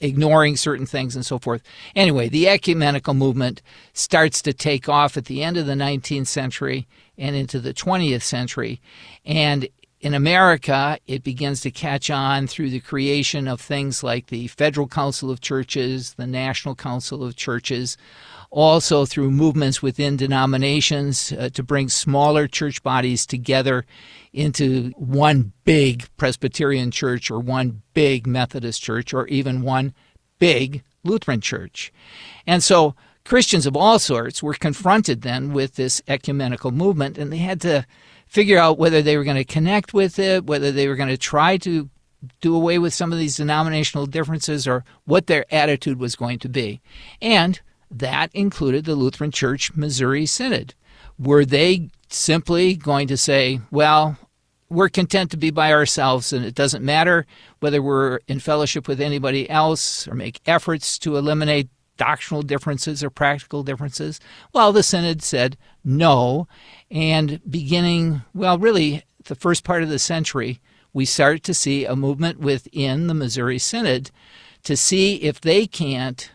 ignoring 0.00 0.56
certain 0.56 0.86
things 0.86 1.14
and 1.14 1.24
so 1.24 1.38
forth. 1.38 1.62
Anyway, 1.94 2.28
the 2.28 2.48
ecumenical 2.48 3.14
movement 3.14 3.62
starts 3.92 4.42
to 4.42 4.52
take 4.52 4.88
off 4.88 5.16
at 5.16 5.26
the 5.26 5.42
end 5.42 5.56
of 5.56 5.66
the 5.66 5.74
19th 5.74 6.26
century 6.26 6.86
and 7.18 7.36
into 7.36 7.60
the 7.60 7.74
20th 7.74 8.22
century. 8.22 8.80
And 9.24 9.68
in 10.00 10.14
America, 10.14 10.98
it 11.06 11.22
begins 11.22 11.60
to 11.60 11.70
catch 11.70 12.10
on 12.10 12.48
through 12.48 12.70
the 12.70 12.80
creation 12.80 13.46
of 13.46 13.60
things 13.60 14.02
like 14.02 14.26
the 14.26 14.48
Federal 14.48 14.88
Council 14.88 15.30
of 15.30 15.40
Churches, 15.40 16.14
the 16.14 16.26
National 16.26 16.74
Council 16.74 17.24
of 17.24 17.36
Churches, 17.36 17.96
also 18.52 19.06
through 19.06 19.30
movements 19.30 19.82
within 19.82 20.14
denominations 20.14 21.32
uh, 21.32 21.48
to 21.54 21.62
bring 21.62 21.88
smaller 21.88 22.46
church 22.46 22.82
bodies 22.82 23.24
together 23.24 23.86
into 24.34 24.90
one 24.96 25.52
big 25.64 26.06
Presbyterian 26.18 26.90
church 26.90 27.30
or 27.30 27.40
one 27.40 27.82
big 27.94 28.26
Methodist 28.26 28.82
church 28.82 29.14
or 29.14 29.26
even 29.28 29.62
one 29.62 29.94
big 30.38 30.82
Lutheran 31.02 31.40
church. 31.40 31.92
And 32.46 32.62
so 32.62 32.94
Christians 33.24 33.64
of 33.64 33.74
all 33.74 33.98
sorts 33.98 34.42
were 34.42 34.54
confronted 34.54 35.22
then 35.22 35.54
with 35.54 35.76
this 35.76 36.02
ecumenical 36.06 36.72
movement 36.72 37.16
and 37.16 37.32
they 37.32 37.38
had 37.38 37.60
to 37.62 37.86
figure 38.26 38.58
out 38.58 38.78
whether 38.78 39.00
they 39.00 39.16
were 39.16 39.24
going 39.24 39.36
to 39.36 39.44
connect 39.44 39.94
with 39.94 40.18
it, 40.18 40.44
whether 40.44 40.70
they 40.70 40.88
were 40.88 40.96
going 40.96 41.08
to 41.08 41.16
try 41.16 41.56
to 41.56 41.88
do 42.42 42.54
away 42.54 42.78
with 42.78 42.92
some 42.92 43.12
of 43.12 43.18
these 43.18 43.36
denominational 43.36 44.06
differences 44.06 44.68
or 44.68 44.84
what 45.04 45.26
their 45.26 45.46
attitude 45.52 45.98
was 45.98 46.16
going 46.16 46.38
to 46.38 46.48
be. 46.50 46.82
And 47.22 47.60
that 47.92 48.30
included 48.34 48.84
the 48.84 48.94
Lutheran 48.94 49.30
Church 49.30 49.74
Missouri 49.74 50.26
Synod. 50.26 50.74
Were 51.18 51.44
they 51.44 51.90
simply 52.08 52.74
going 52.74 53.08
to 53.08 53.16
say, 53.16 53.60
well, 53.70 54.16
we're 54.68 54.88
content 54.88 55.30
to 55.30 55.36
be 55.36 55.50
by 55.50 55.72
ourselves 55.72 56.32
and 56.32 56.44
it 56.44 56.54
doesn't 56.54 56.84
matter 56.84 57.26
whether 57.60 57.82
we're 57.82 58.20
in 58.26 58.40
fellowship 58.40 58.88
with 58.88 59.00
anybody 59.00 59.48
else 59.50 60.08
or 60.08 60.14
make 60.14 60.40
efforts 60.46 60.98
to 61.00 61.16
eliminate 61.16 61.68
doctrinal 61.96 62.42
differences 62.42 63.04
or 63.04 63.10
practical 63.10 63.62
differences? 63.62 64.18
Well, 64.52 64.72
the 64.72 64.82
Synod 64.82 65.22
said 65.22 65.56
no. 65.84 66.48
And 66.90 67.40
beginning, 67.48 68.22
well, 68.34 68.58
really, 68.58 69.04
the 69.24 69.34
first 69.34 69.62
part 69.62 69.82
of 69.82 69.88
the 69.88 69.98
century, 69.98 70.60
we 70.92 71.04
start 71.04 71.42
to 71.44 71.54
see 71.54 71.84
a 71.84 71.94
movement 71.94 72.40
within 72.40 73.06
the 73.06 73.14
Missouri 73.14 73.58
Synod 73.58 74.10
to 74.64 74.76
see 74.76 75.16
if 75.16 75.40
they 75.40 75.66
can't, 75.66 76.30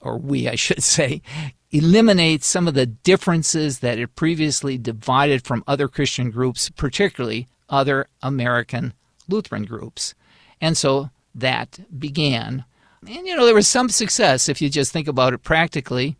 or 0.00 0.18
we, 0.18 0.48
I 0.48 0.54
should 0.54 0.82
say, 0.82 1.22
eliminate 1.70 2.42
some 2.42 2.66
of 2.66 2.74
the 2.74 2.86
differences 2.86 3.78
that 3.80 3.98
had 3.98 4.16
previously 4.16 4.78
divided 4.78 5.44
from 5.44 5.64
other 5.66 5.88
Christian 5.88 6.30
groups, 6.30 6.70
particularly 6.70 7.48
other 7.68 8.08
American 8.22 8.94
Lutheran 9.28 9.64
groups. 9.64 10.14
And 10.60 10.76
so 10.76 11.10
that 11.34 11.80
began. 11.98 12.64
And, 13.06 13.26
you 13.26 13.36
know, 13.36 13.46
there 13.46 13.54
was 13.54 13.68
some 13.68 13.88
success 13.88 14.48
if 14.48 14.60
you 14.60 14.68
just 14.68 14.92
think 14.92 15.08
about 15.08 15.32
it 15.32 15.42
practically. 15.42 16.16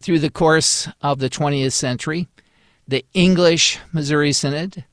Through 0.00 0.18
the 0.18 0.30
course 0.30 0.88
of 1.00 1.20
the 1.20 1.30
20th 1.30 1.72
century, 1.72 2.26
the 2.88 3.04
English 3.14 3.78
Missouri 3.92 4.32
Synod 4.32 4.84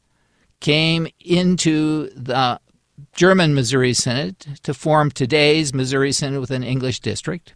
came 0.60 1.08
into 1.20 2.10
the 2.10 2.60
German 3.14 3.56
Missouri 3.56 3.94
Synod 3.94 4.40
to 4.62 4.74
form 4.74 5.10
today's 5.10 5.74
Missouri 5.74 6.12
Synod 6.12 6.42
with 6.42 6.52
an 6.52 6.64
English 6.64 7.00
district. 7.00 7.54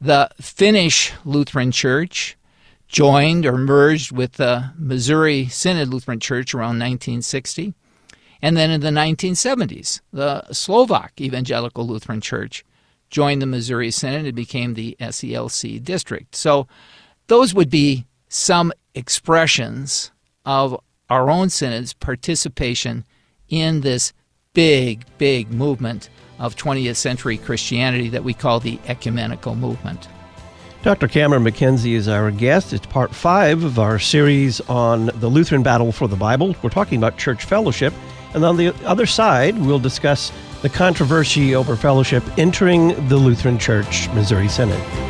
The 0.00 0.30
Finnish 0.40 1.12
Lutheran 1.26 1.72
Church 1.72 2.38
joined 2.88 3.44
or 3.44 3.58
merged 3.58 4.12
with 4.12 4.32
the 4.34 4.72
Missouri 4.78 5.46
Synod 5.48 5.88
Lutheran 5.88 6.20
Church 6.20 6.54
around 6.54 6.78
1960. 6.78 7.74
And 8.40 8.56
then 8.56 8.70
in 8.70 8.80
the 8.80 8.88
1970s, 8.88 10.00
the 10.10 10.50
Slovak 10.52 11.20
Evangelical 11.20 11.86
Lutheran 11.86 12.22
Church 12.22 12.64
joined 13.10 13.42
the 13.42 13.46
Missouri 13.46 13.90
Synod 13.90 14.24
and 14.24 14.34
became 14.34 14.72
the 14.72 14.96
SELC 15.00 15.84
district. 15.84 16.34
So 16.34 16.66
those 17.26 17.52
would 17.52 17.68
be 17.68 18.06
some 18.28 18.72
expressions 18.94 20.10
of 20.46 20.80
our 21.10 21.28
own 21.28 21.50
synod's 21.50 21.92
participation 21.92 23.04
in 23.48 23.82
this 23.82 24.14
big, 24.54 25.04
big 25.18 25.50
movement 25.52 26.08
of 26.40 26.56
20th 26.56 26.96
century 26.96 27.38
Christianity 27.38 28.08
that 28.08 28.24
we 28.24 28.34
call 28.34 28.58
the 28.58 28.80
ecumenical 28.88 29.54
movement. 29.54 30.08
Dr. 30.82 31.08
Cameron 31.08 31.44
MacKenzie 31.44 31.92
is 31.92 32.08
our 32.08 32.30
guest. 32.30 32.72
It's 32.72 32.86
part 32.86 33.14
five 33.14 33.62
of 33.62 33.78
our 33.78 33.98
series 33.98 34.62
on 34.62 35.10
the 35.14 35.28
Lutheran 35.28 35.62
battle 35.62 35.92
for 35.92 36.08
the 36.08 36.16
Bible. 36.16 36.56
We're 36.62 36.70
talking 36.70 36.96
about 36.96 37.18
church 37.18 37.44
fellowship. 37.44 37.92
And 38.32 38.44
on 38.44 38.56
the 38.56 38.74
other 38.86 39.06
side, 39.06 39.58
we'll 39.58 39.78
discuss 39.78 40.32
the 40.62 40.70
controversy 40.70 41.54
over 41.54 41.76
fellowship 41.76 42.22
entering 42.38 43.08
the 43.08 43.16
Lutheran 43.16 43.58
Church 43.58 44.08
Missouri 44.10 44.48
Synod. 44.48 45.09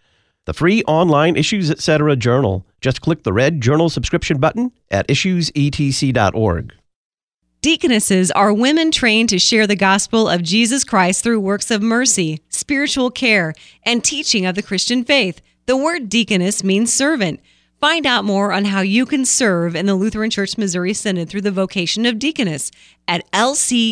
the 0.45 0.53
free 0.53 0.83
online 0.83 1.35
Issues 1.35 1.69
Etc. 1.69 2.15
journal. 2.15 2.65
Just 2.81 3.01
click 3.01 3.23
the 3.23 3.33
red 3.33 3.61
journal 3.61 3.89
subscription 3.89 4.39
button 4.39 4.71
at 4.89 5.07
issuesetc.org. 5.07 6.73
Deaconesses 7.61 8.31
are 8.31 8.51
women 8.51 8.89
trained 8.89 9.29
to 9.29 9.37
share 9.37 9.67
the 9.67 9.75
gospel 9.75 10.27
of 10.27 10.41
Jesus 10.41 10.83
Christ 10.83 11.23
through 11.23 11.39
works 11.39 11.69
of 11.69 11.83
mercy, 11.83 12.41
spiritual 12.49 13.11
care, 13.11 13.53
and 13.83 14.03
teaching 14.03 14.47
of 14.47 14.55
the 14.55 14.63
Christian 14.63 15.03
faith. 15.03 15.41
The 15.67 15.77
word 15.77 16.09
deaconess 16.09 16.63
means 16.63 16.91
servant. 16.91 17.39
Find 17.79 18.07
out 18.07 18.25
more 18.25 18.51
on 18.51 18.65
how 18.65 18.81
you 18.81 19.05
can 19.05 19.25
serve 19.25 19.75
in 19.75 19.85
the 19.85 19.93
Lutheran 19.93 20.31
Church 20.31 20.57
Missouri 20.57 20.93
Synod 20.93 21.29
through 21.29 21.41
the 21.41 21.51
vocation 21.51 22.07
of 22.07 22.17
deaconess 22.17 22.71
at 23.07 23.29
lcms.org 23.31 23.91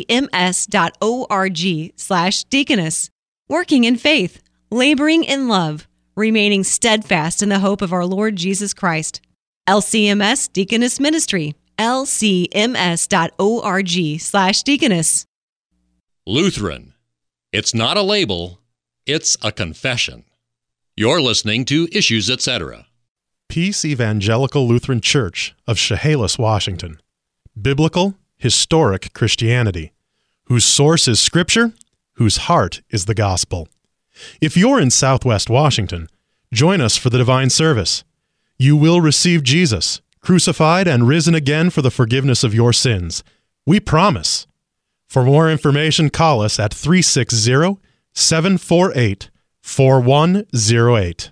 slash 1.96 2.44
deaconess. 2.46 3.10
Working 3.48 3.84
in 3.84 3.98
faith, 3.98 4.41
laboring 4.72 5.24
in 5.24 5.48
love, 5.48 5.88
remaining 6.20 6.64
steadfast 6.64 7.42
in 7.42 7.50
the 7.50 7.60
hope 7.60 7.82
of 7.82 7.94
our 7.94 8.06
Lord 8.06 8.36
Jesus 8.36 8.74
Christ. 8.74 9.22
LCMS 9.68 10.52
Deaconess 10.52 11.00
Ministry, 11.00 11.56
lcms.org 11.78 13.10
slash 14.20 14.64
deaconess. 14.64 15.26
Lutheran. 16.26 16.94
It's 17.52 17.74
not 17.74 17.98
a 17.98 18.04
label, 18.04 18.60
it's 19.08 19.36
a 19.42 19.52
confession. 19.52 20.26
You're 20.96 21.22
listening 21.22 21.66
to 21.66 21.88
Issues 21.92 22.30
Etc. 22.30 22.86
Peace 23.48 23.84
Evangelical 23.84 24.68
Lutheran 24.68 25.02
Church 25.02 25.56
of 25.66 25.78
Chehalis, 25.78 26.38
Washington. 26.38 27.00
Biblical, 27.60 28.14
historic 28.38 29.14
Christianity, 29.14 29.92
whose 30.46 30.66
source 30.66 31.08
is 31.08 31.20
Scripture, 31.20 31.74
whose 32.14 32.38
heart 32.38 32.82
is 32.90 33.06
the 33.06 33.16
gospel. 33.16 33.68
If 34.42 34.58
you're 34.58 34.80
in 34.80 34.92
Southwest 34.92 35.50
Washington, 35.50 36.08
join 36.52 36.82
us 36.82 36.98
for 36.98 37.10
the 37.10 37.18
divine 37.18 37.50
service. 37.50 38.04
You 38.58 38.76
will 38.76 39.02
receive 39.02 39.44
Jesus, 39.44 40.02
crucified 40.22 40.88
and 40.88 41.08
risen 41.08 41.36
again 41.36 41.70
for 41.70 41.82
the 41.82 41.92
forgiveness 41.92 42.44
of 42.44 42.54
your 42.54 42.74
sins. 42.74 43.24
We 43.66 43.80
promise. 43.80 44.48
For 45.08 45.24
more 45.24 45.50
information, 45.50 46.10
call 46.10 46.42
us 46.42 46.60
at 46.60 46.74
360 46.74 47.78
748 48.14 49.30
4108. 49.62 51.32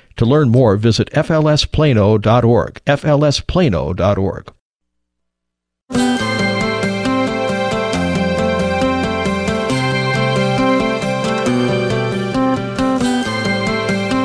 To 0.17 0.25
learn 0.25 0.49
more, 0.49 0.77
visit 0.77 1.09
flsplano.org. 1.11 2.81
flsplano.org. 2.85 4.53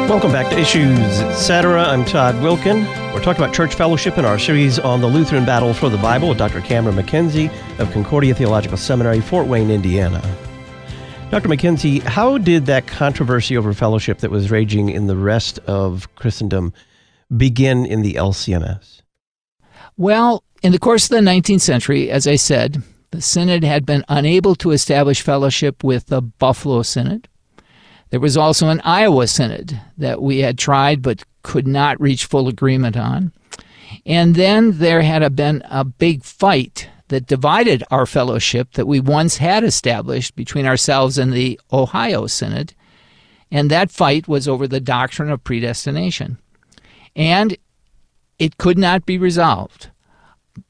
Welcome 0.09 0.31
back 0.33 0.49
to 0.50 0.59
Issues 0.59 1.21
Etc. 1.21 1.83
I'm 1.83 2.05
Todd 2.05 2.37
Wilken. 2.37 2.87
We're 3.12 3.21
talking 3.23 3.43
about 3.43 3.55
church 3.55 3.75
fellowship 3.75 4.16
in 4.16 4.25
our 4.25 4.38
series 4.38 4.78
on 4.78 5.00
the 5.00 5.07
Lutheran 5.07 5.45
Battle 5.45 5.75
for 5.75 5.90
the 5.90 5.99
Bible 5.99 6.28
with 6.28 6.38
Dr. 6.38 6.61
Cameron 6.61 6.97
MacKenzie 6.97 7.50
of 7.78 7.90
Concordia 7.93 8.35
Theological 8.35 8.78
Seminary, 8.78 9.21
Fort 9.21 9.47
Wayne, 9.47 9.71
Indiana. 9.71 10.23
Dr. 11.28 11.49
MacKenzie, 11.49 12.02
how 12.02 12.38
did 12.38 12.66
that 12.66 12.87
controversy 12.87 13.56
over 13.56 13.75
fellowship 13.75 14.18
that 14.18 14.30
was 14.30 14.50
raging 14.50 14.90
in 14.90 15.09
the 15.09 15.16
rest 15.16 15.59
of 15.66 16.09
Christendom 16.14 16.73
begin 17.37 17.85
in 17.85 18.02
the 18.02 18.14
LCMS? 18.14 19.02
Well, 19.97 20.45
in 20.62 20.71
the 20.71 20.78
course 20.78 21.04
of 21.04 21.11
the 21.11 21.30
19th 21.30 21.62
century, 21.62 22.11
as 22.11 22.28
I 22.28 22.37
said, 22.37 22.80
the 23.11 23.21
Synod 23.21 23.64
had 23.64 23.85
been 23.85 24.04
unable 24.09 24.54
to 24.56 24.71
establish 24.71 25.21
fellowship 25.21 25.83
with 25.83 26.06
the 26.06 26.23
Buffalo 26.23 26.83
Synod. 26.83 27.28
There 28.11 28.21
was 28.21 28.37
also 28.37 28.68
an 28.68 28.80
Iowa 28.83 29.26
Synod 29.26 29.80
that 29.99 30.23
we 30.23 30.38
had 30.38 30.59
tried 30.59 31.02
but 31.02 31.25
could 31.42 31.66
not 31.66 32.00
reach 32.00 32.25
full 32.26 32.47
agreement 32.47 32.97
on. 32.97 33.33
And 34.06 34.37
then 34.37 34.78
there 34.78 35.02
had 35.02 35.35
been 35.35 35.62
a 35.68 35.85
big 35.85 36.23
fight 36.23 36.88
that 37.08 37.26
divided 37.26 37.84
our 37.90 38.06
fellowship 38.06 38.72
that 38.72 38.86
we 38.86 39.00
once 39.00 39.36
had 39.36 39.64
established 39.64 40.34
between 40.34 40.66
ourselves 40.66 41.18
and 41.18 41.32
the 41.32 41.60
Ohio 41.72 42.26
Synod. 42.26 42.75
And 43.50 43.70
that 43.70 43.90
fight 43.90 44.26
was 44.26 44.48
over 44.48 44.66
the 44.66 44.80
doctrine 44.80 45.30
of 45.30 45.44
predestination. 45.44 46.38
And 47.14 47.56
it 48.38 48.58
could 48.58 48.76
not 48.76 49.06
be 49.06 49.18
resolved. 49.18 49.90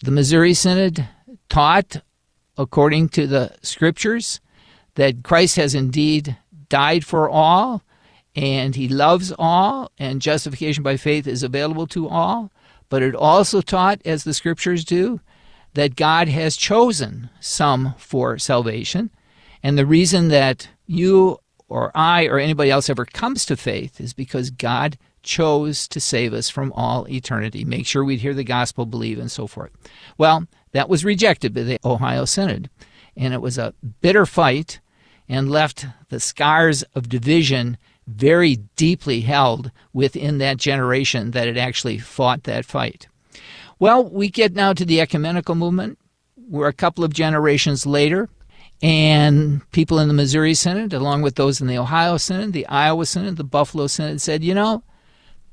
The 0.04 0.10
Missouri 0.10 0.52
Synod 0.52 1.08
taught, 1.48 2.02
according 2.58 3.08
to 3.10 3.26
the 3.26 3.54
scriptures, 3.62 4.40
that 4.94 5.22
Christ 5.22 5.56
has 5.56 5.74
indeed 5.74 6.36
died 6.68 7.04
for 7.04 7.28
all 7.28 7.82
and 8.36 8.74
he 8.74 8.86
loves 8.86 9.32
all, 9.38 9.90
and 9.98 10.20
justification 10.20 10.82
by 10.82 10.98
faith 10.98 11.26
is 11.26 11.42
available 11.42 11.86
to 11.86 12.06
all. 12.06 12.52
But 12.90 13.02
it 13.02 13.14
also 13.14 13.62
taught, 13.62 14.02
as 14.04 14.24
the 14.24 14.34
scriptures 14.34 14.84
do, 14.84 15.20
that 15.76 15.94
God 15.94 16.26
has 16.28 16.56
chosen 16.56 17.28
some 17.38 17.94
for 17.98 18.38
salvation. 18.38 19.10
And 19.62 19.76
the 19.76 19.84
reason 19.84 20.28
that 20.28 20.70
you 20.86 21.38
or 21.68 21.92
I 21.94 22.24
or 22.24 22.38
anybody 22.38 22.70
else 22.70 22.88
ever 22.88 23.04
comes 23.04 23.44
to 23.44 23.58
faith 23.58 24.00
is 24.00 24.14
because 24.14 24.48
God 24.48 24.96
chose 25.22 25.86
to 25.88 26.00
save 26.00 26.32
us 26.32 26.48
from 26.48 26.72
all 26.72 27.06
eternity, 27.10 27.62
make 27.62 27.86
sure 27.86 28.02
we'd 28.02 28.20
hear 28.20 28.32
the 28.32 28.42
gospel, 28.42 28.86
believe, 28.86 29.18
and 29.18 29.30
so 29.30 29.46
forth. 29.46 29.70
Well, 30.16 30.46
that 30.72 30.88
was 30.88 31.04
rejected 31.04 31.52
by 31.52 31.64
the 31.64 31.78
Ohio 31.84 32.24
Synod, 32.24 32.70
and 33.14 33.34
it 33.34 33.42
was 33.42 33.58
a 33.58 33.74
bitter 34.00 34.24
fight 34.24 34.80
and 35.28 35.50
left 35.50 35.84
the 36.08 36.20
scars 36.20 36.84
of 36.94 37.10
division 37.10 37.76
very 38.06 38.56
deeply 38.76 39.20
held 39.20 39.70
within 39.92 40.38
that 40.38 40.56
generation 40.56 41.32
that 41.32 41.48
had 41.48 41.58
actually 41.58 41.98
fought 41.98 42.44
that 42.44 42.64
fight. 42.64 43.08
Well, 43.78 44.08
we 44.08 44.30
get 44.30 44.54
now 44.54 44.72
to 44.72 44.86
the 44.86 45.00
ecumenical 45.00 45.54
movement. 45.54 45.98
We're 46.36 46.68
a 46.68 46.72
couple 46.72 47.04
of 47.04 47.12
generations 47.12 47.84
later, 47.84 48.30
and 48.80 49.68
people 49.72 49.98
in 49.98 50.08
the 50.08 50.14
Missouri 50.14 50.54
Synod, 50.54 50.94
along 50.94 51.22
with 51.22 51.34
those 51.34 51.60
in 51.60 51.66
the 51.66 51.76
Ohio 51.76 52.16
Synod, 52.16 52.54
the 52.54 52.66
Iowa 52.68 53.04
Synod, 53.04 53.36
the 53.36 53.44
Buffalo 53.44 53.86
Synod, 53.86 54.22
said, 54.22 54.42
you 54.42 54.54
know, 54.54 54.82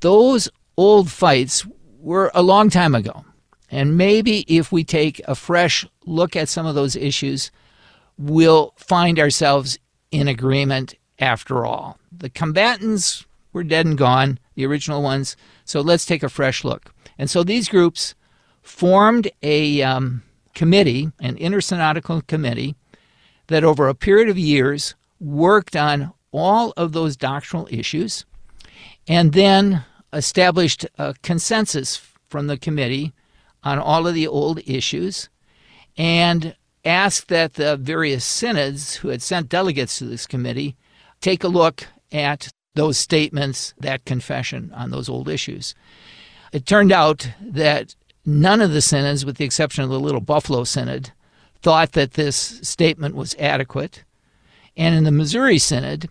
those 0.00 0.48
old 0.78 1.10
fights 1.10 1.66
were 1.98 2.30
a 2.34 2.42
long 2.42 2.70
time 2.70 2.94
ago. 2.94 3.24
And 3.70 3.98
maybe 3.98 4.44
if 4.46 4.72
we 4.72 4.84
take 4.84 5.20
a 5.26 5.34
fresh 5.34 5.86
look 6.06 6.34
at 6.36 6.48
some 6.48 6.64
of 6.64 6.74
those 6.74 6.96
issues, 6.96 7.50
we'll 8.16 8.72
find 8.76 9.18
ourselves 9.18 9.78
in 10.10 10.28
agreement 10.28 10.94
after 11.18 11.66
all. 11.66 11.98
The 12.10 12.30
combatants 12.30 13.26
were 13.52 13.64
dead 13.64 13.84
and 13.84 13.98
gone, 13.98 14.38
the 14.54 14.64
original 14.64 15.02
ones, 15.02 15.36
so 15.64 15.80
let's 15.80 16.06
take 16.06 16.22
a 16.22 16.28
fresh 16.28 16.64
look. 16.64 16.93
And 17.18 17.30
so 17.30 17.42
these 17.42 17.68
groups 17.68 18.14
formed 18.62 19.30
a 19.42 19.82
um, 19.82 20.22
committee, 20.54 21.10
an 21.20 21.36
intersynodical 21.36 22.26
committee, 22.26 22.74
that 23.48 23.64
over 23.64 23.88
a 23.88 23.94
period 23.94 24.28
of 24.28 24.38
years 24.38 24.94
worked 25.20 25.76
on 25.76 26.12
all 26.32 26.72
of 26.76 26.92
those 26.92 27.16
doctrinal 27.16 27.68
issues 27.70 28.24
and 29.06 29.32
then 29.32 29.84
established 30.12 30.86
a 30.98 31.14
consensus 31.22 31.96
from 32.28 32.46
the 32.46 32.56
committee 32.56 33.12
on 33.62 33.78
all 33.78 34.06
of 34.06 34.14
the 34.14 34.26
old 34.26 34.60
issues 34.66 35.28
and 35.96 36.56
asked 36.84 37.28
that 37.28 37.54
the 37.54 37.76
various 37.76 38.24
synods 38.24 38.96
who 38.96 39.08
had 39.08 39.22
sent 39.22 39.48
delegates 39.48 39.98
to 39.98 40.04
this 40.04 40.26
committee 40.26 40.76
take 41.20 41.44
a 41.44 41.48
look 41.48 41.86
at 42.12 42.48
those 42.74 42.98
statements, 42.98 43.72
that 43.78 44.04
confession 44.04 44.72
on 44.74 44.90
those 44.90 45.08
old 45.08 45.28
issues. 45.28 45.74
It 46.54 46.66
turned 46.66 46.92
out 46.92 47.28
that 47.40 47.96
none 48.24 48.60
of 48.60 48.70
the 48.70 48.80
synods, 48.80 49.26
with 49.26 49.38
the 49.38 49.44
exception 49.44 49.82
of 49.82 49.90
the 49.90 49.98
Little 49.98 50.20
Buffalo 50.20 50.62
Synod, 50.62 51.10
thought 51.62 51.92
that 51.92 52.12
this 52.12 52.60
statement 52.62 53.16
was 53.16 53.34
adequate. 53.40 54.04
And 54.76 54.94
in 54.94 55.02
the 55.02 55.10
Missouri 55.10 55.58
Synod, 55.58 56.08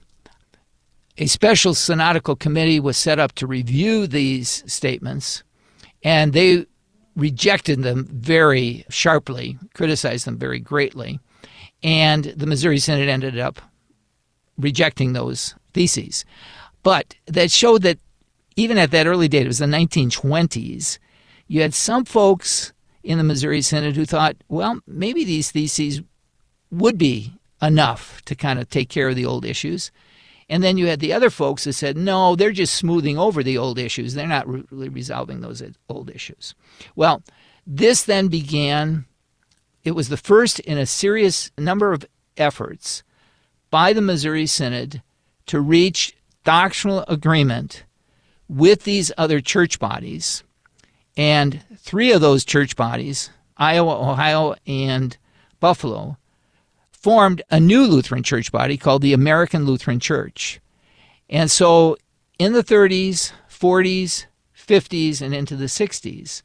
a 1.17 1.27
special 1.27 1.73
synodical 1.73 2.35
committee 2.35 2.81
was 2.81 2.97
set 2.97 3.19
up 3.19 3.31
to 3.35 3.47
review 3.47 4.05
these 4.05 4.65
statements, 4.67 5.43
and 6.03 6.33
they 6.33 6.65
rejected 7.15 7.81
them 7.83 8.05
very 8.11 8.83
sharply, 8.89 9.57
criticized 9.73 10.27
them 10.27 10.37
very 10.37 10.59
greatly. 10.59 11.21
And 11.83 12.25
the 12.25 12.47
Missouri 12.47 12.79
Synod 12.79 13.07
ended 13.07 13.39
up 13.39 13.61
rejecting 14.57 15.13
those 15.13 15.55
theses. 15.73 16.25
But 16.81 17.15
that 17.27 17.49
showed 17.49 17.83
that 17.83 17.99
even 18.55 18.77
at 18.77 18.91
that 18.91 19.07
early 19.07 19.27
date, 19.27 19.45
it 19.45 19.47
was 19.47 19.59
the 19.59 19.65
1920s, 19.65 20.99
you 21.47 21.61
had 21.61 21.73
some 21.73 22.05
folks 22.05 22.73
in 23.03 23.17
the 23.17 23.23
Missouri 23.23 23.61
Synod 23.61 23.95
who 23.95 24.05
thought, 24.05 24.35
well, 24.47 24.79
maybe 24.87 25.23
these 25.25 25.51
theses 25.51 26.01
would 26.71 26.97
be 26.97 27.33
enough 27.61 28.21
to 28.25 28.35
kind 28.35 28.59
of 28.59 28.69
take 28.69 28.89
care 28.89 29.09
of 29.09 29.15
the 29.15 29.25
old 29.25 29.45
issues. 29.45 29.91
And 30.49 30.63
then 30.63 30.77
you 30.77 30.87
had 30.87 30.99
the 30.99 31.13
other 31.13 31.29
folks 31.29 31.63
that 31.63 31.73
said, 31.73 31.97
no, 31.97 32.35
they're 32.35 32.51
just 32.51 32.75
smoothing 32.75 33.17
over 33.17 33.43
the 33.43 33.57
old 33.57 33.79
issues. 33.79 34.13
They're 34.13 34.27
not 34.27 34.47
really 34.47 34.89
resolving 34.89 35.41
those 35.41 35.63
old 35.89 36.09
issues. 36.09 36.53
Well, 36.95 37.23
this 37.65 38.03
then 38.03 38.27
began, 38.27 39.05
it 39.83 39.91
was 39.91 40.09
the 40.09 40.17
first 40.17 40.59
in 40.61 40.77
a 40.77 40.85
serious 40.85 41.51
number 41.57 41.93
of 41.93 42.05
efforts 42.37 43.03
by 43.69 43.93
the 43.93 44.01
Missouri 44.01 44.45
Synod 44.45 45.01
to 45.45 45.59
reach 45.59 46.15
doctrinal 46.43 47.05
agreement 47.07 47.85
with 48.47 48.83
these 48.83 49.11
other 49.17 49.41
church 49.41 49.79
bodies. 49.79 50.43
And 51.15 51.63
three 51.77 52.11
of 52.11 52.21
those 52.21 52.45
church 52.45 52.75
bodies, 52.75 53.29
Iowa, 53.57 54.11
Ohio, 54.11 54.55
and 54.65 55.15
Buffalo, 55.59 56.17
formed 56.91 57.41
a 57.51 57.59
new 57.59 57.85
Lutheran 57.85 58.23
church 58.23 58.51
body 58.51 58.77
called 58.77 59.01
the 59.01 59.13
American 59.13 59.65
Lutheran 59.65 59.99
Church. 59.99 60.59
And 61.29 61.51
so 61.51 61.97
in 62.39 62.53
the 62.53 62.63
30s, 62.63 63.33
40s, 63.49 64.25
50s, 64.57 65.21
and 65.21 65.33
into 65.35 65.55
the 65.55 65.65
60s, 65.65 66.41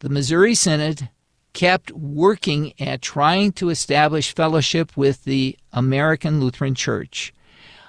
the 0.00 0.08
Missouri 0.08 0.54
Synod 0.54 1.08
kept 1.52 1.90
working 1.92 2.72
at 2.80 3.02
trying 3.02 3.52
to 3.52 3.70
establish 3.70 4.34
fellowship 4.34 4.96
with 4.96 5.24
the 5.24 5.58
American 5.72 6.40
Lutheran 6.40 6.74
Church. 6.74 7.32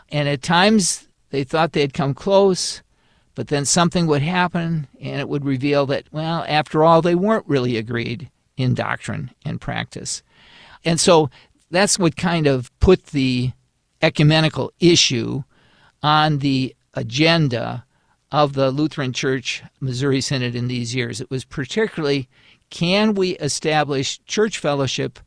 And 0.09 0.27
at 0.27 0.41
times 0.41 1.07
they 1.29 1.43
thought 1.43 1.73
they 1.73 1.81
had 1.81 1.93
come 1.93 2.13
close, 2.13 2.81
but 3.39 3.47
then 3.47 3.63
something 3.63 4.05
would 4.05 4.21
happen 4.21 4.85
and 4.99 5.21
it 5.21 5.29
would 5.29 5.45
reveal 5.45 5.85
that, 5.85 6.03
well, 6.11 6.43
after 6.49 6.83
all, 6.83 7.01
they 7.01 7.15
weren't 7.15 7.47
really 7.47 7.77
agreed 7.77 8.29
in 8.57 8.73
doctrine 8.73 9.31
and 9.45 9.61
practice. 9.61 10.21
And 10.83 10.99
so 10.99 11.29
that's 11.71 11.97
what 11.97 12.17
kind 12.17 12.47
of 12.47 12.69
put 12.81 13.05
the 13.05 13.53
ecumenical 14.01 14.73
issue 14.81 15.43
on 16.03 16.39
the 16.39 16.75
agenda 16.95 17.85
of 18.29 18.55
the 18.55 18.71
Lutheran 18.71 19.13
Church 19.13 19.63
Missouri 19.79 20.19
Synod 20.19 20.53
in 20.53 20.67
these 20.67 20.93
years. 20.93 21.21
It 21.21 21.31
was 21.31 21.45
particularly 21.45 22.27
can 22.69 23.13
we 23.13 23.37
establish 23.37 24.19
church 24.25 24.57
fellowship 24.57 25.17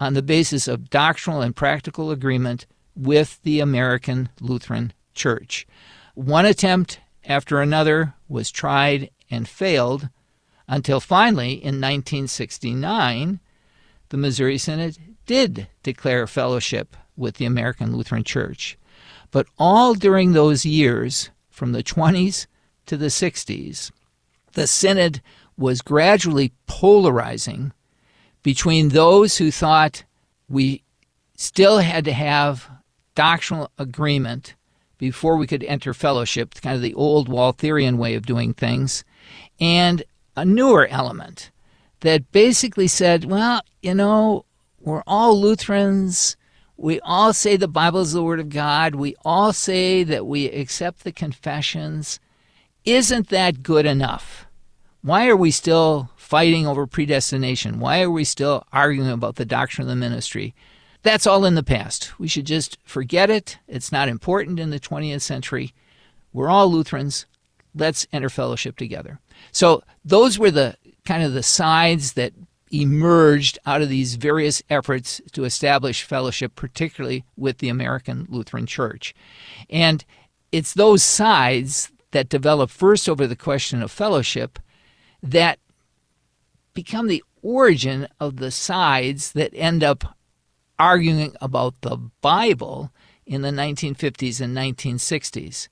on 0.00 0.14
the 0.14 0.22
basis 0.22 0.66
of 0.66 0.88
doctrinal 0.88 1.42
and 1.42 1.54
practical 1.54 2.10
agreement 2.10 2.64
with 2.96 3.38
the 3.42 3.60
American 3.60 4.30
Lutheran 4.40 4.94
Church? 5.12 5.66
One 6.14 6.46
attempt 6.46 7.00
after 7.24 7.60
another 7.60 8.14
was 8.28 8.50
tried 8.50 9.10
and 9.30 9.48
failed 9.48 10.08
until 10.68 11.00
finally 11.00 11.52
in 11.52 11.80
1969 11.80 13.40
the 14.10 14.16
Missouri 14.16 14.58
Synod 14.58 14.98
did 15.26 15.68
declare 15.82 16.26
fellowship 16.26 16.96
with 17.16 17.36
the 17.36 17.44
American 17.44 17.96
Lutheran 17.96 18.24
Church. 18.24 18.76
But 19.30 19.46
all 19.58 19.94
during 19.94 20.32
those 20.32 20.66
years, 20.66 21.30
from 21.48 21.72
the 21.72 21.82
20s 21.82 22.46
to 22.86 22.96
the 22.96 23.06
60s, 23.06 23.92
the 24.54 24.66
Synod 24.66 25.22
was 25.56 25.82
gradually 25.82 26.52
polarizing 26.66 27.72
between 28.42 28.88
those 28.88 29.36
who 29.36 29.50
thought 29.50 30.04
we 30.48 30.82
still 31.36 31.78
had 31.78 32.04
to 32.06 32.12
have 32.12 32.68
doctrinal 33.14 33.70
agreement 33.78 34.54
before 35.00 35.36
we 35.38 35.46
could 35.46 35.64
enter 35.64 35.94
fellowship, 35.94 36.54
kind 36.60 36.76
of 36.76 36.82
the 36.82 36.94
old 36.94 37.28
Waltherian 37.28 37.96
way 37.96 38.14
of 38.14 38.26
doing 38.26 38.52
things, 38.52 39.02
and 39.58 40.02
a 40.36 40.44
newer 40.44 40.86
element 40.88 41.50
that 42.00 42.30
basically 42.32 42.86
said, 42.86 43.24
well, 43.24 43.62
you 43.82 43.94
know, 43.94 44.44
we're 44.78 45.02
all 45.06 45.40
Lutherans. 45.40 46.36
We 46.76 47.00
all 47.00 47.32
say 47.32 47.56
the 47.56 47.66
Bible 47.66 48.00
is 48.00 48.12
the 48.12 48.22
Word 48.22 48.40
of 48.40 48.50
God. 48.50 48.94
We 48.94 49.16
all 49.24 49.54
say 49.54 50.04
that 50.04 50.26
we 50.26 50.50
accept 50.50 51.02
the 51.02 51.12
confessions. 51.12 52.20
Isn't 52.84 53.28
that 53.28 53.62
good 53.62 53.86
enough? 53.86 54.46
Why 55.02 55.28
are 55.28 55.36
we 55.36 55.50
still 55.50 56.10
fighting 56.16 56.66
over 56.66 56.86
predestination? 56.86 57.80
Why 57.80 58.02
are 58.02 58.10
we 58.10 58.24
still 58.24 58.64
arguing 58.70 59.10
about 59.10 59.36
the 59.36 59.46
doctrine 59.46 59.86
of 59.86 59.88
the 59.88 59.96
ministry? 59.96 60.54
That's 61.02 61.26
all 61.26 61.44
in 61.44 61.54
the 61.54 61.62
past. 61.62 62.18
We 62.18 62.28
should 62.28 62.46
just 62.46 62.78
forget 62.84 63.30
it. 63.30 63.58
It's 63.66 63.92
not 63.92 64.08
important 64.08 64.60
in 64.60 64.70
the 64.70 64.80
20th 64.80 65.22
century. 65.22 65.72
We're 66.32 66.50
all 66.50 66.70
Lutherans. 66.70 67.26
Let's 67.74 68.06
enter 68.12 68.28
fellowship 68.28 68.76
together. 68.76 69.20
So, 69.52 69.82
those 70.04 70.38
were 70.38 70.50
the 70.50 70.76
kind 71.04 71.22
of 71.22 71.32
the 71.32 71.42
sides 71.42 72.14
that 72.14 72.32
emerged 72.70 73.58
out 73.66 73.82
of 73.82 73.88
these 73.88 74.14
various 74.14 74.62
efforts 74.70 75.20
to 75.32 75.44
establish 75.44 76.02
fellowship, 76.02 76.54
particularly 76.54 77.24
with 77.36 77.58
the 77.58 77.68
American 77.68 78.26
Lutheran 78.28 78.66
Church. 78.66 79.14
And 79.68 80.04
it's 80.52 80.74
those 80.74 81.02
sides 81.02 81.90
that 82.12 82.28
develop 82.28 82.70
first 82.70 83.08
over 83.08 83.26
the 83.26 83.36
question 83.36 83.82
of 83.82 83.90
fellowship 83.90 84.58
that 85.22 85.58
become 86.74 87.08
the 87.08 87.24
origin 87.42 88.06
of 88.18 88.36
the 88.36 88.50
sides 88.50 89.32
that 89.32 89.52
end 89.54 89.82
up 89.82 90.16
arguing 90.80 91.36
about 91.40 91.74
the 91.82 91.96
Bible 92.20 92.90
in 93.26 93.42
the 93.42 93.50
1950s 93.50 94.40
and 94.40 94.56
1960s. 94.56 95.68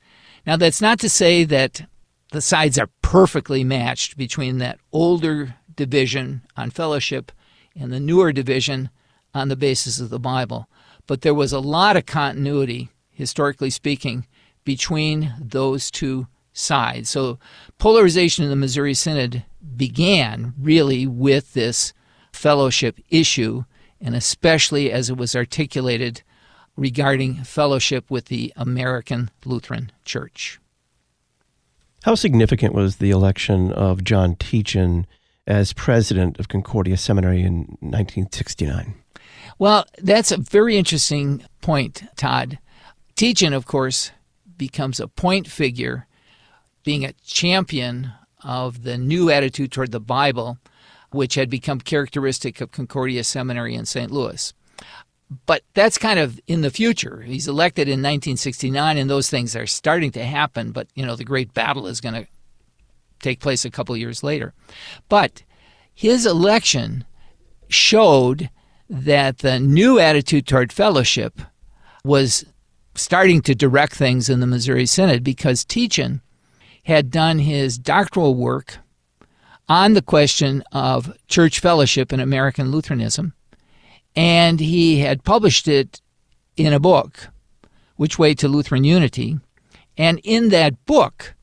Now, 0.47 0.57
that's 0.57 0.81
not 0.81 1.01
to 1.01 1.09
say 1.09 1.45
that 1.45 1.89
the 2.31 2.43
sides 2.43 2.79
are 2.79 2.91
perfectly 3.01 3.65
matched 3.65 4.17
between 4.17 4.59
that 4.59 4.79
older 4.93 5.57
division 5.75 6.43
on 6.57 6.71
fellowship 6.71 7.33
and 7.75 7.93
the 7.93 8.01
newer 8.01 8.33
division 8.33 8.91
on 9.35 9.49
the 9.49 9.57
basis 9.57 9.99
of 9.99 10.11
the 10.11 10.19
Bible. 10.19 10.69
But 11.07 11.23
there 11.23 11.35
was 11.35 11.53
a 11.53 11.61
lot 11.61 11.97
of 11.97 12.07
continuity, 12.07 12.91
historically 13.11 13.71
speaking, 13.71 14.27
between 14.65 15.33
those 15.41 15.91
two 15.91 16.27
sides. 16.53 17.09
So 17.09 17.39
polarization 17.79 18.45
in 18.45 18.51
the 18.51 18.57
Missouri 18.57 18.95
Synod 18.95 19.45
began 19.77 20.53
really 20.61 21.07
with 21.07 21.55
this 21.55 21.95
fellowship 22.33 22.99
issue, 23.09 23.65
and 24.01 24.15
especially 24.15 24.91
as 24.93 25.11
it 25.11 25.17
was 25.17 25.35
articulated 25.35 26.23
regarding 26.77 27.43
fellowship 27.43 28.11
with 28.11 28.27
the 28.27 28.53
American 28.57 29.31
Lutheran 29.45 29.91
Church. 30.05 30.61
How 32.05 32.15
significant 32.15 32.75
was 32.75 32.97
the 32.97 33.11
election 33.11 33.73
of 33.73 34.05
John 34.05 34.37
Tietjen 34.37 35.05
as 35.47 35.73
president 35.73 36.39
of 36.39 36.49
Concordia 36.49 36.97
Seminary 36.97 37.43
in 37.43 37.77
1969? 37.81 38.95
Well, 39.59 39.87
that's 39.99 40.31
a 40.31 40.37
very 40.37 40.77
interesting 40.77 41.43
point, 41.61 42.05
Todd. 42.17 42.59
Tietjen, 43.17 43.55
of 43.55 43.67
course, 43.67 44.13
becomes 44.57 45.01
a 45.01 45.09
point 45.09 45.49
figure, 45.49 46.07
being 46.85 47.05
a 47.05 47.15
champion 47.25 48.13
of 48.45 48.85
the 48.85 48.97
new 48.97 49.31
attitude 49.31 49.73
toward 49.73 49.91
the 49.91 50.01
Bible, 50.01 50.59
which 51.11 51.35
had 51.35 51.49
become 51.49 51.81
characteristic 51.81 52.61
of 52.61 52.73
Concordia 52.73 53.25
Seminary 53.25 53.75
in 53.75 53.87
St. 53.87 54.11
Louis. 54.11 54.53
But 55.47 55.63
that's 55.75 55.99
kind 55.99 56.19
of 56.19 56.41
in 56.47 56.63
the 56.63 56.71
future. 56.71 57.21
He's 57.23 57.49
elected 57.49 57.87
in 57.87 58.01
1969, 58.01 58.97
and 58.97 59.11
those 59.11 59.29
things 59.29 59.55
are 59.55 59.67
starting 59.67 60.11
to 60.13 60.25
happen. 60.25 60.73
But 60.73 60.89
you 60.95 61.05
know, 61.05 61.17
the 61.17 61.25
great 61.25 61.53
battle 61.53 61.87
is 61.87 62.01
going 62.01 62.15
to 62.15 62.27
take 63.21 63.41
place 63.41 63.65
a 63.65 63.71
couple 63.71 63.97
years 63.97 64.23
later. 64.23 64.55
But 65.09 65.43
his 65.95 66.25
election 66.25 67.05
showed 67.69 68.51
that 68.89 69.39
the 69.39 69.59
new 69.61 69.99
attitude 69.99 70.47
toward 70.47 70.73
fellowship 70.73 71.41
was 72.05 72.47
starting 72.95 73.43
to 73.43 73.55
direct 73.55 73.95
things 73.95 74.29
in 74.29 74.41
the 74.41 74.47
Missouri 74.47 74.87
Synod 74.87 75.23
because 75.23 75.65
Tietjen 75.65 76.21
had 76.85 77.11
done 77.11 77.41
his 77.41 77.79
doctoral 77.79 78.35
work 78.35 78.79
on 79.69 79.93
the 79.93 80.03
question 80.03 80.63
of 80.73 81.17
church 81.29 81.61
fellowship 81.61 82.13
in 82.13 82.21
American 82.21 82.71
Lutheranism 82.71 83.35
and 84.19 84.59
he 84.59 84.99
had 84.99 85.23
published 85.23 85.69
it 85.69 86.01
in 86.57 86.73
a 86.73 86.81
book, 86.81 87.29
Which 87.95 88.19
Way 88.19 88.35
to 88.35 88.49
Lutheran 88.49 88.83
Unity. 88.83 89.39
And 89.97 90.21
in 90.25 90.49
that 90.49 90.85
book, 90.87 91.35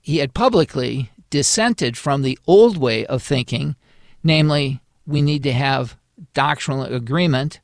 he 0.00 0.18
had 0.18 0.34
publicly 0.34 1.10
dissented 1.30 1.96
from 1.96 2.22
the 2.22 2.36
old 2.48 2.76
way 2.76 3.06
of 3.06 3.22
thinking, 3.22 3.76
namely, 4.24 4.80
we 5.06 5.22
need 5.22 5.44
to 5.44 5.52
have 5.52 5.96
doctrinal 6.32 6.82
agreement, 6.82 7.60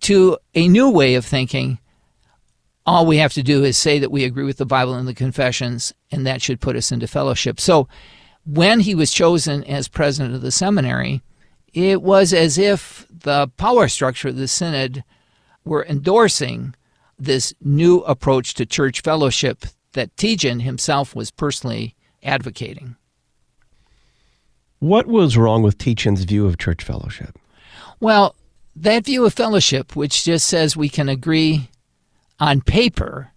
to 0.00 0.36
a 0.54 0.68
new 0.68 0.90
way 0.90 1.14
of 1.14 1.24
thinking. 1.24 1.78
All 2.84 3.06
we 3.06 3.16
have 3.16 3.32
to 3.32 3.42
do 3.42 3.64
is 3.64 3.78
say 3.78 3.98
that 3.98 4.10
we 4.10 4.24
agree 4.24 4.44
with 4.44 4.58
the 4.58 4.66
Bible 4.66 4.92
and 4.92 5.08
the 5.08 5.14
confessions, 5.14 5.94
and 6.10 6.26
that 6.26 6.42
should 6.42 6.60
put 6.60 6.76
us 6.76 6.92
into 6.92 7.06
fellowship. 7.06 7.58
So, 7.58 7.88
when 8.46 8.80
he 8.80 8.94
was 8.94 9.10
chosen 9.10 9.64
as 9.64 9.88
president 9.88 10.34
of 10.34 10.42
the 10.42 10.50
seminary, 10.50 11.22
it 11.72 12.02
was 12.02 12.32
as 12.32 12.58
if 12.58 13.06
the 13.10 13.48
power 13.56 13.88
structure 13.88 14.28
of 14.28 14.36
the 14.36 14.48
synod 14.48 15.02
were 15.64 15.84
endorsing 15.86 16.74
this 17.18 17.54
new 17.60 18.00
approach 18.00 18.54
to 18.54 18.66
church 18.66 19.00
fellowship 19.00 19.64
that 19.92 20.14
Tietjen 20.16 20.62
himself 20.62 21.14
was 21.14 21.30
personally 21.30 21.94
advocating. 22.22 22.96
What 24.78 25.06
was 25.06 25.36
wrong 25.36 25.62
with 25.62 25.78
Tietjen's 25.78 26.24
view 26.24 26.46
of 26.46 26.58
church 26.58 26.84
fellowship? 26.84 27.38
Well, 28.00 28.34
that 28.76 29.06
view 29.06 29.24
of 29.24 29.32
fellowship, 29.32 29.96
which 29.96 30.24
just 30.24 30.46
says 30.46 30.76
we 30.76 30.88
can 30.88 31.08
agree 31.08 31.70
on 32.38 32.60
paper 32.60 33.30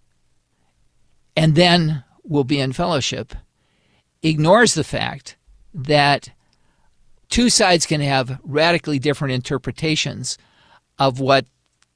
and 1.36 1.54
then 1.54 2.02
we'll 2.24 2.44
be 2.44 2.58
in 2.58 2.72
fellowship, 2.72 3.34
ignores 4.22 4.74
the 4.74 4.84
fact 4.84 5.36
that 5.72 6.30
two 7.28 7.50
sides 7.50 7.86
can 7.86 8.00
have 8.00 8.40
radically 8.42 8.98
different 8.98 9.32
interpretations 9.32 10.38
of 10.98 11.20
what 11.20 11.46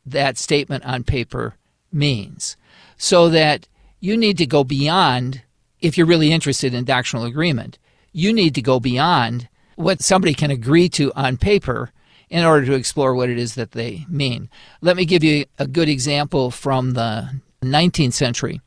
that 0.05 0.37
statement 0.37 0.85
on 0.85 1.05
paper 1.05 1.55
means. 1.93 2.57
So 2.97 3.29
that 3.31 3.69
you 4.01 4.17
need 4.17 4.39
to 4.39 4.47
go 4.47 4.65
beyond, 4.65 5.43
if 5.81 5.97
you're 5.97 6.07
really 6.07 6.33
interested 6.33 6.75
in 6.75 6.85
doctrinal 6.85 7.27
agreement, 7.27 7.79
you 8.13 8.33
need 8.33 8.55
to 8.55 8.63
go 8.63 8.79
beyond 8.79 9.49
what 9.77 10.03
somebody 10.03 10.35
can 10.35 10.51
agree 10.51 10.89
to 10.91 11.13
on 11.15 11.37
paper 11.37 11.91
in 12.29 12.45
order 12.45 12.65
to 12.67 12.75
explore 12.75 13.15
what 13.15 13.29
it 13.29 13.39
is 13.39 13.55
that 13.55 13.73
they 13.73 14.07
mean. 14.09 14.49
Let 14.81 14.97
me 14.97 15.05
give 15.05 15.25
you 15.25 15.45
a 15.59 15.67
good 15.67 15.89
example 15.89 16.51
from 16.51 16.93
the 16.93 17.41
19th 17.63 18.15
century 18.15 18.61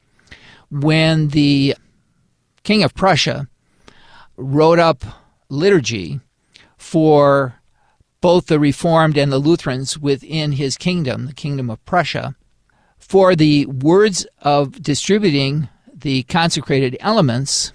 when 0.70 1.30
the 1.30 1.76
King 2.66 2.84
of 2.84 2.96
Prussia 2.96 3.48
wrote 4.36 4.80
up 4.80 5.06
liturgy 5.50 6.20
for 6.78 7.62
both 8.22 8.48
the 8.48 8.60
Reformed 8.60 9.18
and 9.18 9.32
the 9.32 9.38
Lutherans 9.38 10.00
within 10.00 10.54
his 10.54 10.76
kingdom, 10.76 11.28
the 11.28 11.34
Kingdom 11.34 11.70
of 11.70 11.86
Prussia, 11.86 12.36
for 12.98 13.36
the 13.36 13.68
words 13.68 14.26
of 14.42 14.82
distributing 14.82 15.70
the 15.94 16.24
consecrated 16.24 16.98
elements, 17.00 17.72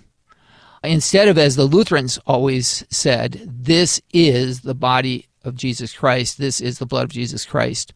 instead 0.82 1.28
of, 1.28 1.38
as 1.38 1.54
the 1.54 1.64
Lutherans 1.64 2.18
always 2.26 2.84
said, 2.90 3.40
this 3.46 4.00
is 4.12 4.62
the 4.62 4.74
body 4.74 5.26
of 5.44 5.54
Jesus 5.54 5.92
Christ, 5.92 6.36
this 6.36 6.60
is 6.60 6.80
the 6.80 6.86
blood 6.86 7.04
of 7.04 7.10
Jesus 7.10 7.46
Christ, 7.46 7.94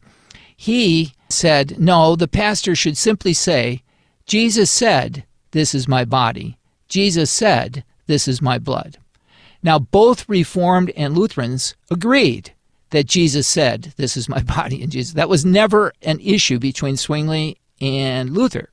he 0.55 1.11
said, 1.27 1.77
no, 1.77 2.15
the 2.15 2.29
pastor 2.29 2.73
should 2.73 2.97
simply 2.97 3.33
say, 3.33 3.83
Jesus 4.25 4.71
said, 4.71 5.25
this 5.51 5.75
is 5.75 5.89
my 5.89 6.05
body, 6.05 6.57
Jesus 6.87 7.31
said, 7.31 7.83
This 8.07 8.27
is 8.27 8.41
my 8.41 8.57
blood. 8.59 8.97
Now, 9.63 9.79
both 9.79 10.29
Reformed 10.29 10.91
and 10.95 11.17
Lutherans 11.17 11.75
agreed 11.89 12.53
that 12.91 13.07
Jesus 13.07 13.47
said, 13.47 13.93
This 13.97 14.15
is 14.15 14.29
my 14.29 14.41
body. 14.57 14.81
And 14.81 14.91
Jesus, 14.91 15.13
that 15.13 15.29
was 15.29 15.45
never 15.45 15.93
an 16.01 16.19
issue 16.19 16.59
between 16.59 16.97
Zwingli 16.97 17.57
and 17.81 18.31
Luther. 18.31 18.69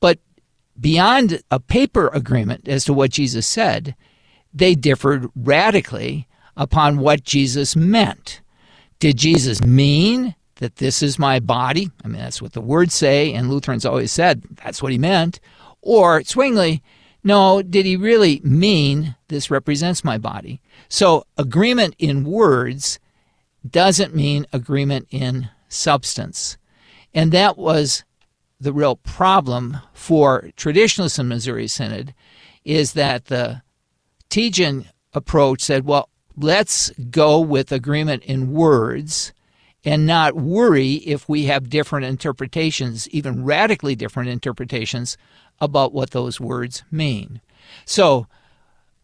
But 0.00 0.18
beyond 0.78 1.42
a 1.50 1.60
paper 1.60 2.08
agreement 2.08 2.68
as 2.68 2.84
to 2.84 2.92
what 2.92 3.10
Jesus 3.10 3.46
said, 3.46 3.94
they 4.52 4.74
differed 4.74 5.30
radically 5.36 6.26
upon 6.56 6.98
what 6.98 7.22
Jesus 7.22 7.76
meant. 7.76 8.40
Did 8.98 9.18
Jesus 9.18 9.62
mean 9.62 10.34
that 10.56 10.76
this 10.76 11.02
is 11.02 11.18
my 11.18 11.38
body? 11.38 11.90
I 12.02 12.08
mean, 12.08 12.20
that's 12.20 12.40
what 12.40 12.54
the 12.54 12.62
words 12.62 12.94
say, 12.94 13.34
and 13.34 13.50
Lutherans 13.50 13.84
always 13.84 14.10
said 14.10 14.42
that's 14.64 14.82
what 14.82 14.92
he 14.92 14.98
meant. 14.98 15.38
Or 15.82 16.22
Zwingli, 16.22 16.82
no, 17.26 17.60
did 17.60 17.84
he 17.86 17.96
really 17.96 18.40
mean 18.44 19.16
this 19.26 19.50
represents 19.50 20.04
my 20.04 20.16
body? 20.16 20.60
So, 20.88 21.26
agreement 21.36 21.96
in 21.98 22.22
words 22.22 23.00
doesn't 23.68 24.14
mean 24.14 24.46
agreement 24.52 25.08
in 25.10 25.50
substance. 25.68 26.56
And 27.12 27.32
that 27.32 27.58
was 27.58 28.04
the 28.60 28.72
real 28.72 28.94
problem 28.94 29.78
for 29.92 30.50
traditionalists 30.54 31.18
in 31.18 31.26
Missouri 31.26 31.66
Synod 31.66 32.14
is 32.64 32.92
that 32.92 33.24
the 33.24 33.62
Tietjen 34.30 34.86
approach 35.12 35.62
said, 35.62 35.84
well, 35.84 36.08
let's 36.36 36.90
go 37.10 37.40
with 37.40 37.72
agreement 37.72 38.22
in 38.22 38.52
words 38.52 39.32
and 39.84 40.06
not 40.06 40.36
worry 40.36 40.94
if 40.94 41.28
we 41.28 41.46
have 41.46 41.70
different 41.70 42.06
interpretations, 42.06 43.08
even 43.08 43.44
radically 43.44 43.96
different 43.96 44.28
interpretations 44.28 45.16
about 45.60 45.92
what 45.92 46.10
those 46.10 46.40
words 46.40 46.84
mean. 46.90 47.40
So, 47.84 48.26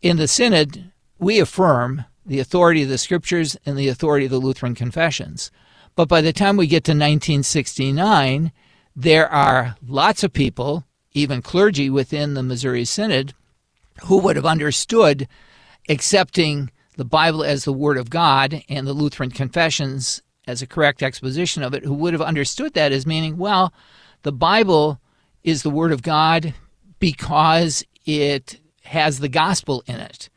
in 0.01 0.17
the 0.17 0.29
Synod, 0.29 0.91
we 1.19 1.39
affirm 1.39 2.05
the 2.25 2.41
authority 2.41 2.83
of 2.83 2.89
the 2.89 2.99
scriptures 2.99 3.57
and 3.65 3.77
the 3.77 3.89
authority 3.89 4.27
of 4.27 4.31
the 4.31 4.39
Lutheran 4.39 4.75
confessions. 4.75 5.51
But 5.95 6.09
by 6.09 6.21
the 6.21 6.33
time 6.33 6.57
we 6.57 6.67
get 6.67 6.85
to 6.85 6.93
1969, 6.93 8.53
there 8.95 9.29
are 9.29 9.77
lots 9.87 10.23
of 10.23 10.33
people, 10.33 10.85
even 11.13 11.43
clergy 11.43 11.91
within 11.91 12.35
the 12.35 12.43
Missouri 12.43 12.85
Synod, 12.85 13.35
who 14.05 14.19
would 14.19 14.37
have 14.37 14.47
understood 14.47 15.29
accepting 15.89 16.71
the 16.97 17.05
Bible 17.05 17.43
as 17.43 17.65
the 17.65 17.73
Word 17.73 17.97
of 17.97 18.11
God 18.11 18.63
and 18.69 18.87
the 18.87 18.93
Lutheran 18.93 19.31
confessions 19.31 20.23
as 20.47 20.61
a 20.61 20.67
correct 20.67 21.03
exposition 21.03 21.63
of 21.63 21.75
it, 21.75 21.85
who 21.85 21.95
would 21.95 22.13
have 22.13 22.23
understood 22.23 22.75
that 22.75 22.93
as 22.93 23.07
meaning, 23.07 23.39
well, 23.39 23.73
the 24.23 24.33
Bible 24.33 25.01
is 25.45 25.63
the 25.63 25.71
Word 25.71 25.93
of 25.93 26.03
God 26.03 26.55
because 26.99 27.85
it 28.07 28.61
has 28.85 29.19
the 29.19 29.29
gospel 29.29 29.83
in 29.87 29.97
it. 29.97 30.29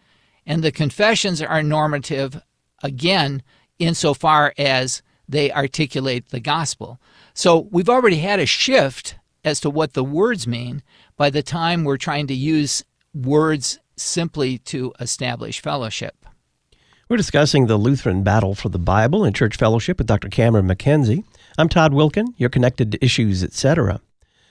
And 0.46 0.64
the 0.64 0.72
confessions 0.72 1.42
are 1.42 1.64
normative, 1.64 2.42
again, 2.84 3.42
insofar 3.80 4.54
as 4.58 5.02
they 5.28 5.52
articulate 5.52 6.30
the 6.30 6.40
gospel. 6.40 7.00
So 7.34 7.68
we've 7.72 7.90
already 7.90 8.18
had 8.18 8.40
a 8.40 8.46
shift 8.46 9.16
as 9.44 9.60
to 9.62 9.70
what 9.70 9.94
the 9.94 10.04
words 10.04 10.48
mean 10.48 10.84
by 11.18 11.30
the 11.30 11.44
time 11.44 11.84
we're 11.84 11.98
trying 11.98 12.28
to 12.28 12.34
use 12.34 12.84
words 13.14 13.80
simply 13.96 14.58
to 14.60 14.94
establish 15.00 15.62
fellowship. 15.62 16.26
We're 17.08 17.18
discussing 17.18 17.68
the 17.68 17.78
Lutheran 17.78 18.24
battle 18.24 18.56
for 18.56 18.70
the 18.70 18.80
Bible 18.80 19.24
and 19.24 19.36
church 19.36 19.58
fellowship 19.58 20.00
with 20.00 20.08
Dr. 20.08 20.28
Cameron 20.30 20.68
MacKenzie. 20.68 21.24
I'm 21.58 21.70
Todd 21.70 21.94
Wilken. 21.94 22.34
You're 22.38 22.50
connected 22.50 22.92
to 22.92 23.06
issues, 23.06 23.44
etc. 23.44 24.02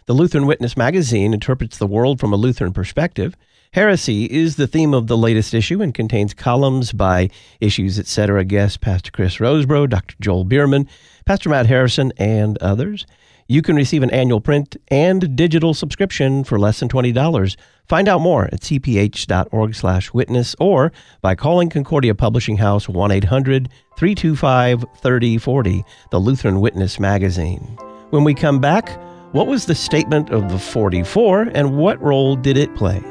The 0.06 0.12
Lutheran 0.12 0.44
Witness 0.44 0.76
magazine 0.76 1.32
interprets 1.32 1.78
the 1.78 1.86
world 1.86 2.20
from 2.20 2.34
a 2.34 2.36
Lutheran 2.36 2.74
perspective. 2.74 3.34
Heresy 3.72 4.26
is 4.26 4.56
the 4.56 4.66
theme 4.66 4.92
of 4.92 5.06
the 5.06 5.16
latest 5.16 5.54
issue 5.54 5.80
and 5.80 5.94
contains 5.94 6.34
columns 6.34 6.92
by 6.92 7.30
Issues 7.58 7.98
Etc. 7.98 8.44
guest 8.44 8.82
Pastor 8.82 9.10
Chris 9.10 9.38
Rosebrough, 9.38 9.88
Dr. 9.88 10.14
Joel 10.20 10.44
Biermann, 10.44 10.90
Pastor 11.24 11.48
Matt 11.48 11.68
Harrison, 11.68 12.12
and 12.18 12.58
others. 12.58 13.06
You 13.48 13.62
can 13.62 13.76
receive 13.76 14.02
an 14.02 14.10
annual 14.10 14.42
print 14.42 14.76
and 14.88 15.34
digital 15.34 15.72
subscription 15.72 16.44
for 16.44 16.58
less 16.58 16.80
than 16.80 16.90
$20. 16.90 17.56
Find 17.88 18.06
out 18.06 18.20
more 18.20 18.50
at 18.52 18.60
cph.org 18.60 19.74
slash 19.74 20.12
witness 20.12 20.54
or 20.60 20.92
by 21.22 21.34
calling 21.34 21.70
Concordia 21.70 22.14
Publishing 22.14 22.58
House 22.58 22.88
1-800-325-3040, 22.88 25.84
the 26.10 26.20
Lutheran 26.20 26.60
Witness 26.60 27.00
magazine. 27.00 27.78
When 28.10 28.24
we 28.24 28.34
come 28.34 28.60
back, 28.60 29.00
what 29.34 29.48
was 29.48 29.66
the 29.66 29.74
statement 29.74 30.30
of 30.30 30.48
the 30.48 30.58
44 30.60 31.50
and 31.56 31.76
what 31.76 32.00
role 32.00 32.36
did 32.36 32.56
it 32.56 32.72
play? 32.76 33.02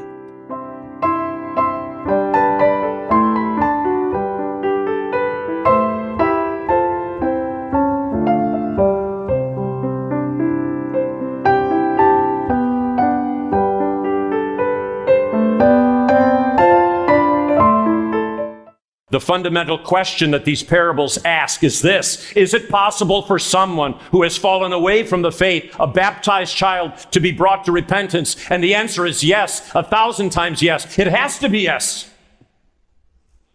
The 19.14 19.20
fundamental 19.20 19.78
question 19.78 20.32
that 20.32 20.44
these 20.44 20.64
parables 20.64 21.18
ask 21.24 21.62
is 21.62 21.82
this 21.82 22.32
Is 22.32 22.52
it 22.52 22.68
possible 22.68 23.22
for 23.22 23.38
someone 23.38 23.92
who 24.10 24.24
has 24.24 24.36
fallen 24.36 24.72
away 24.72 25.04
from 25.04 25.22
the 25.22 25.30
faith, 25.30 25.72
a 25.78 25.86
baptized 25.86 26.56
child, 26.56 26.94
to 27.12 27.20
be 27.20 27.30
brought 27.30 27.64
to 27.66 27.70
repentance? 27.70 28.34
And 28.50 28.60
the 28.60 28.74
answer 28.74 29.06
is 29.06 29.22
yes, 29.22 29.72
a 29.72 29.84
thousand 29.84 30.30
times 30.30 30.62
yes. 30.62 30.98
It 30.98 31.06
has 31.06 31.38
to 31.38 31.48
be 31.48 31.60
yes. 31.60 32.10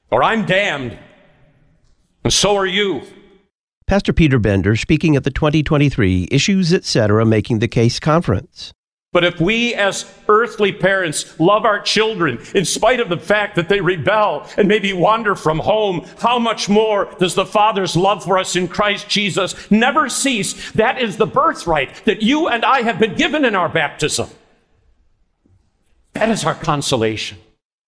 Or 0.09 0.23
I'm 0.23 0.45
damned. 0.45 0.97
And 2.23 2.31
so 2.31 2.55
are 2.55 2.65
you. 2.65 3.01
Pastor 3.85 4.13
Peter 4.13 4.39
Bender 4.39 4.77
speaking 4.77 5.17
at 5.17 5.25
the 5.25 5.29
2023 5.29 6.29
Issues 6.31 6.71
Etc. 6.71 7.25
Making 7.25 7.59
the 7.59 7.67
Case 7.67 7.99
conference. 7.99 8.71
But 9.11 9.23
if 9.23 9.39
we 9.39 9.73
as 9.73 10.05
earthly 10.27 10.71
parents 10.71 11.39
love 11.39 11.65
our 11.65 11.79
children 11.79 12.39
in 12.53 12.63
spite 12.63 12.99
of 12.99 13.09
the 13.09 13.17
fact 13.17 13.55
that 13.55 13.67
they 13.67 13.81
rebel 13.81 14.47
and 14.55 14.67
maybe 14.67 14.93
wander 14.93 15.35
from 15.35 15.57
home, 15.57 16.05
how 16.19 16.37
much 16.37 16.69
more 16.69 17.11
does 17.17 17.33
the 17.33 17.45
Father's 17.45 17.95
love 17.95 18.23
for 18.23 18.37
us 18.37 18.55
in 18.55 18.67
Christ 18.67 19.09
Jesus 19.09 19.71
never 19.71 20.09
cease? 20.09 20.71
That 20.73 21.01
is 21.01 21.17
the 21.17 21.25
birthright 21.25 22.05
that 22.05 22.21
you 22.21 22.47
and 22.47 22.63
I 22.63 22.83
have 22.83 22.99
been 22.99 23.15
given 23.15 23.45
in 23.45 23.55
our 23.55 23.69
baptism. 23.69 24.29
That 26.13 26.29
is 26.29 26.45
our 26.45 26.55
consolation. 26.55 27.39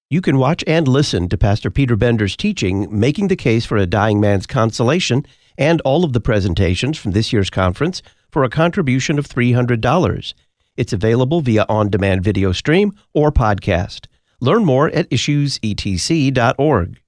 You 0.09 0.21
can 0.21 0.39
watch 0.39 0.63
and 0.65 0.87
listen 0.87 1.29
to 1.29 1.37
Pastor 1.37 1.69
Peter 1.69 1.95
Bender's 1.95 2.35
teaching, 2.35 2.87
Making 2.99 3.27
the 3.27 3.35
Case 3.35 3.65
for 3.65 3.77
a 3.77 3.85
Dying 3.85 4.19
Man's 4.19 4.47
Consolation, 4.47 5.25
and 5.57 5.81
all 5.81 6.03
of 6.03 6.13
the 6.13 6.19
presentations 6.19 6.97
from 6.97 7.11
this 7.11 7.31
year's 7.31 7.51
conference 7.51 8.01
for 8.31 8.43
a 8.43 8.49
contribution 8.49 9.19
of 9.19 9.27
$300. 9.27 10.33
It's 10.77 10.93
available 10.93 11.41
via 11.41 11.65
on 11.67 11.89
demand 11.89 12.23
video 12.23 12.53
stream 12.53 12.93
or 13.13 13.31
podcast. 13.31 14.07
Learn 14.39 14.63
more 14.63 14.89
at 14.89 15.09
issuesetc.org. 15.09 17.01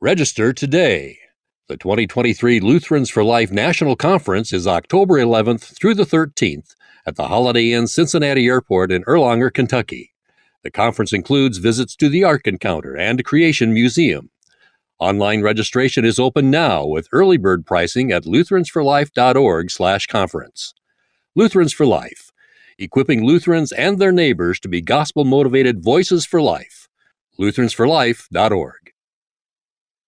Register 0.00 0.52
today. 0.52 1.18
The 1.68 1.76
2023 1.76 2.60
Lutherans 2.60 3.10
for 3.10 3.24
Life 3.24 3.50
National 3.50 3.96
Conference 3.96 4.52
is 4.52 4.66
October 4.66 5.14
11th 5.14 5.78
through 5.78 5.94
the 5.94 6.04
13th 6.04 6.74
at 7.04 7.16
the 7.16 7.28
Holiday 7.28 7.72
Inn 7.72 7.86
Cincinnati 7.86 8.46
Airport 8.46 8.90
in 8.90 9.04
Erlanger, 9.04 9.52
Kentucky. 9.52 10.14
The 10.62 10.70
conference 10.70 11.12
includes 11.12 11.58
visits 11.58 11.94
to 11.96 12.08
the 12.08 12.24
Ark 12.24 12.46
Encounter 12.46 12.96
and 12.96 13.24
Creation 13.24 13.74
Museum. 13.74 14.30
Online 14.98 15.42
registration 15.42 16.04
is 16.04 16.18
open 16.18 16.50
now 16.50 16.86
with 16.86 17.08
early 17.12 17.36
bird 17.36 17.66
pricing 17.66 18.10
at 18.10 18.24
lutheransforlife.org/conference. 18.24 20.74
Lutherans 21.34 21.72
for 21.72 21.84
Life 21.84 22.25
equipping 22.78 23.24
Lutherans 23.24 23.72
and 23.72 23.98
their 23.98 24.12
neighbors 24.12 24.60
to 24.60 24.68
be 24.68 24.80
gospel 24.80 25.24
motivated 25.24 25.82
voices 25.82 26.26
for 26.26 26.40
life. 26.40 26.88
Lutheransforlife.org. 27.38 28.92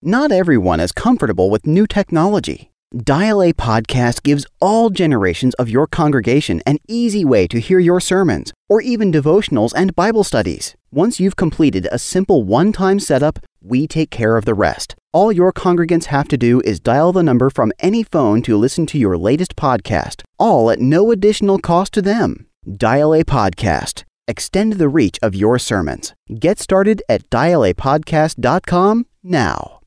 Not 0.03 0.31
everyone 0.31 0.81
is 0.81 0.93
comfortable 0.93 1.51
with 1.51 1.67
new 1.67 1.87
technology. 1.87 2.71
Dial 2.97 3.43
A 3.43 3.53
Podcast 3.53 4.23
gives 4.23 4.47
all 4.61 4.89
generations 4.89 5.53
of 5.55 5.69
your 5.69 5.87
congregation 5.87 6.63
an 6.65 6.79
easy 6.89 7.23
way 7.23 7.47
to 7.49 7.61
hear 7.61 7.79
your 7.79 8.01
sermons 8.01 8.51
or 8.67 8.81
even 8.81 9.13
devotionals 9.13 9.75
and 9.77 9.95
Bible 9.95 10.25
studies. 10.25 10.75
Once 10.91 11.21
you've 11.21 11.37
completed 11.37 11.87
a 11.93 11.99
simple 11.99 12.45
one 12.45 12.73
time 12.73 12.99
setup, 12.99 13.41
we 13.61 13.87
take 13.87 14.11
care 14.11 14.39
of 14.39 14.47
the 14.47 14.55
rest. 14.55 14.95
All 15.13 15.31
your 15.31 15.53
congregants 15.53 16.07
have 16.07 16.29
to 16.29 16.39
do 16.39 16.63
is 16.65 16.81
dial 16.81 17.13
the 17.13 17.23
number 17.23 17.51
from 17.51 17.73
any 17.79 18.03
phone 18.03 18.41
to 18.43 18.57
listen 18.57 18.87
to 18.87 18.99
your 18.99 19.19
latest 19.19 19.55
podcast, 19.55 20.23
all 20.39 20.71
at 20.71 20.81
no 20.81 21.11
additional 21.11 21.59
cost 21.59 21.93
to 21.93 22.01
them. 22.01 22.48
Dial 22.77 23.15
A 23.15 23.25
Podcast. 23.25 24.05
Extend 24.27 24.75
the 24.75 24.91
reach 24.91 25.19
of 25.23 25.35
your 25.35 25.59
sermons. 25.59 26.13
Get 26.39 26.59
started 26.59 27.03
at 27.09 27.31
dialapodcast.com 27.31 29.07
now. 29.23 29.81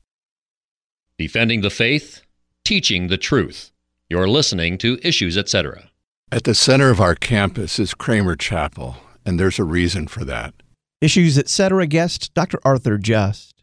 Defending 1.16 1.60
the 1.60 1.70
faith, 1.70 2.22
teaching 2.64 3.06
the 3.06 3.16
truth. 3.16 3.70
You're 4.10 4.26
listening 4.26 4.78
to 4.78 4.98
Issues, 5.02 5.38
etc. 5.38 5.90
At 6.32 6.42
the 6.42 6.54
center 6.54 6.90
of 6.90 7.00
our 7.00 7.14
campus 7.14 7.78
is 7.78 7.94
Kramer 7.94 8.34
Chapel, 8.34 8.96
and 9.24 9.38
there's 9.38 9.60
a 9.60 9.64
reason 9.64 10.08
for 10.08 10.24
that. 10.24 10.52
Issues 11.00 11.38
Etc. 11.38 11.86
guest 11.86 12.34
Dr. 12.34 12.58
Arthur 12.64 12.98
Just. 12.98 13.54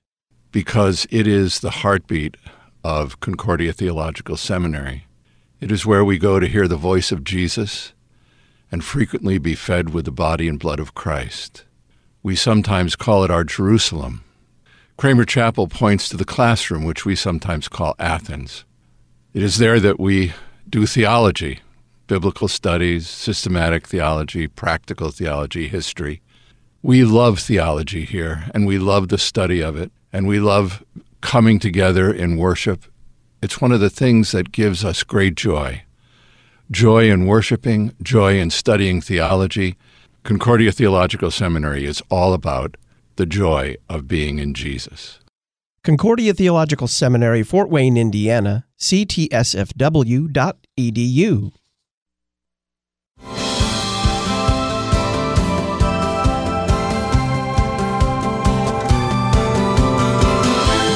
Because 0.53 1.07
it 1.11 1.27
is 1.27 1.59
the 1.59 1.71
heartbeat 1.71 2.37
of 2.85 3.19
Concordia 3.19 3.73
Theological 3.73 4.37
Seminary. 4.37 5.07
It 5.59 5.73
is 5.73 5.85
where 5.85 6.05
we 6.05 6.17
go 6.17 6.39
to 6.39 6.47
hear 6.47 6.69
the 6.69 6.77
voice 6.77 7.11
of 7.11 7.25
Jesus 7.25 7.93
and 8.71 8.83
frequently 8.83 9.37
be 9.37 9.55
fed 9.55 9.93
with 9.93 10.05
the 10.05 10.11
body 10.11 10.47
and 10.47 10.59
blood 10.59 10.79
of 10.79 10.93
Christ. 10.93 11.65
We 12.21 12.35
sometimes 12.35 12.95
call 12.95 13.23
it 13.23 13.31
our 13.31 13.43
Jerusalem. 13.43 14.23
Kramer 14.97 15.25
Chapel 15.25 15.67
points 15.67 16.09
to 16.09 16.17
the 16.17 16.25
classroom, 16.25 16.83
which 16.83 17.05
we 17.05 17.15
sometimes 17.15 17.67
call 17.67 17.95
Athens. 17.97 18.65
It 19.33 19.41
is 19.41 19.57
there 19.57 19.79
that 19.79 19.99
we 19.99 20.33
do 20.69 20.85
theology, 20.85 21.59
biblical 22.07 22.47
studies, 22.47 23.07
systematic 23.07 23.87
theology, 23.87 24.47
practical 24.47 25.11
theology, 25.11 25.67
history. 25.67 26.21
We 26.81 27.03
love 27.03 27.39
theology 27.39 28.05
here, 28.05 28.45
and 28.53 28.67
we 28.67 28.77
love 28.77 29.07
the 29.07 29.17
study 29.17 29.61
of 29.61 29.77
it, 29.77 29.91
and 30.11 30.27
we 30.27 30.39
love 30.39 30.83
coming 31.21 31.59
together 31.59 32.13
in 32.13 32.37
worship. 32.37 32.85
It's 33.41 33.61
one 33.61 33.71
of 33.71 33.79
the 33.79 33.89
things 33.89 34.31
that 34.31 34.51
gives 34.51 34.83
us 34.83 35.03
great 35.03 35.35
joy 35.35 35.83
joy 36.71 37.09
in 37.09 37.25
worshiping, 37.25 37.93
joy 38.01 38.37
in 38.39 38.49
studying 38.49 39.01
theology. 39.01 39.75
Concordia 40.23 40.71
Theological 40.71 41.31
Seminary 41.31 41.85
is 41.85 42.01
all 42.09 42.33
about 42.33 42.77
the 43.15 43.25
joy 43.25 43.75
of 43.89 44.07
being 44.07 44.39
in 44.39 44.53
Jesus. 44.53 45.19
Concordia 45.83 46.33
Theological 46.33 46.87
Seminary, 46.87 47.41
Fort 47.41 47.69
Wayne, 47.69 47.97
Indiana, 47.97 48.65
ctsfw.edu. 48.77 49.19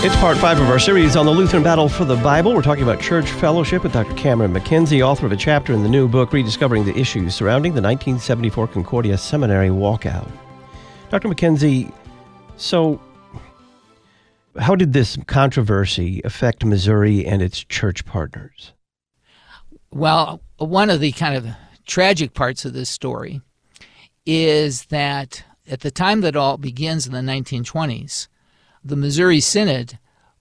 It's 0.05 0.13
part 0.17 0.37
five 0.37 0.59
of 0.59 0.69
our 0.69 0.79
series 0.79 1.15
on 1.15 1.25
the 1.25 1.31
Lutheran 1.31 1.63
Battle 1.63 1.87
for 1.87 2.03
the 2.03 2.17
Bible. 2.17 2.53
We're 2.53 2.61
talking 2.61 2.83
about 2.83 2.99
church 2.99 3.31
fellowship 3.31 3.83
with 3.83 3.93
Dr. 3.93 4.13
Cameron 4.15 4.51
MacKenzie, 4.51 5.01
author 5.01 5.25
of 5.25 5.31
a 5.31 5.37
chapter 5.37 5.71
in 5.71 5.81
the 5.81 5.87
new 5.87 6.09
book, 6.09 6.33
Rediscovering 6.33 6.83
the 6.83 6.93
Issues 6.97 7.33
Surrounding 7.33 7.71
the 7.71 7.81
1974 7.81 8.67
Concordia 8.67 9.17
Seminary 9.17 9.69
Walkout. 9.69 10.29
Dr. 11.09 11.29
MacKenzie, 11.29 11.89
so 12.57 12.99
how 14.59 14.75
did 14.75 14.91
this 14.91 15.17
controversy 15.25 16.21
affect 16.25 16.65
Missouri 16.65 17.25
and 17.25 17.41
its 17.41 17.63
church 17.63 18.05
partners? 18.05 18.73
Well, 19.89 20.41
one 20.57 20.89
of 20.89 20.99
the 20.99 21.13
kind 21.13 21.37
of 21.37 21.47
tragic 21.85 22.33
parts 22.33 22.65
of 22.65 22.73
this 22.73 22.89
story 22.89 23.39
is 24.25 24.83
that 24.87 25.45
at 25.65 25.79
the 25.79 25.91
time 25.91 26.19
that 26.21 26.35
all 26.35 26.57
begins 26.57 27.07
in 27.07 27.13
the 27.13 27.19
1920s, 27.19 28.27
the 28.83 28.95
Missouri 28.95 29.39
Synod 29.39 29.97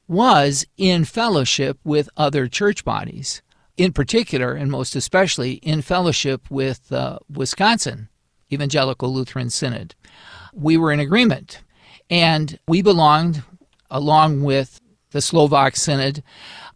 was 0.08 0.66
in 0.76 1.04
fellowship 1.04 1.78
with 1.84 2.08
other 2.16 2.48
church 2.48 2.84
bodies, 2.84 3.42
in 3.76 3.92
particular 3.92 4.52
and 4.52 4.70
most 4.70 4.96
especially 4.96 5.52
in 5.54 5.82
fellowship 5.82 6.50
with 6.50 6.88
the 6.88 7.18
Wisconsin 7.30 8.08
Evangelical 8.52 9.12
Lutheran 9.12 9.50
Synod. 9.50 9.94
We 10.52 10.76
were 10.76 10.92
in 10.92 11.00
agreement, 11.00 11.62
and 12.10 12.58
we 12.68 12.82
belonged, 12.82 13.42
along 13.90 14.42
with 14.42 14.80
the 15.12 15.22
Slovak 15.22 15.76
Synod 15.76 16.22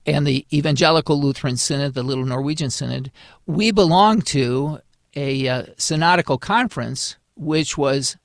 and 0.07 0.27
the 0.27 0.47
Evangelical 0.53 1.21
Lutheran 1.21 1.57
Synod, 1.57 1.95
the 1.95 2.03
Little 2.03 2.25
Norwegian 2.25 2.71
Synod, 2.71 3.11
we 3.47 3.71
belonged 3.71 4.27
to 4.29 4.79
a 5.15 5.49
uh, 5.49 5.65
synodical 5.77 6.39
conference 6.39 7.17
which 7.35 7.77
was 7.77 8.17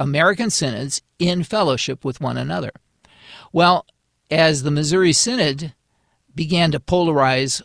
American 0.00 0.48
synods 0.48 1.02
in 1.18 1.44
fellowship 1.44 2.04
with 2.04 2.20
one 2.20 2.38
another. 2.38 2.72
Well, 3.52 3.86
as 4.30 4.62
the 4.62 4.70
Missouri 4.70 5.12
Synod 5.12 5.74
began 6.34 6.72
to 6.72 6.80
polarize 6.80 7.60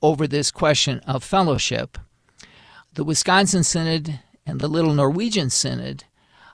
over 0.00 0.26
this 0.26 0.50
question 0.50 1.00
of 1.00 1.24
fellowship, 1.24 1.98
the 2.94 3.04
Wisconsin 3.04 3.64
Synod 3.64 4.20
and 4.46 4.60
the 4.60 4.68
Little 4.68 4.94
Norwegian 4.94 5.50
Synod, 5.50 6.04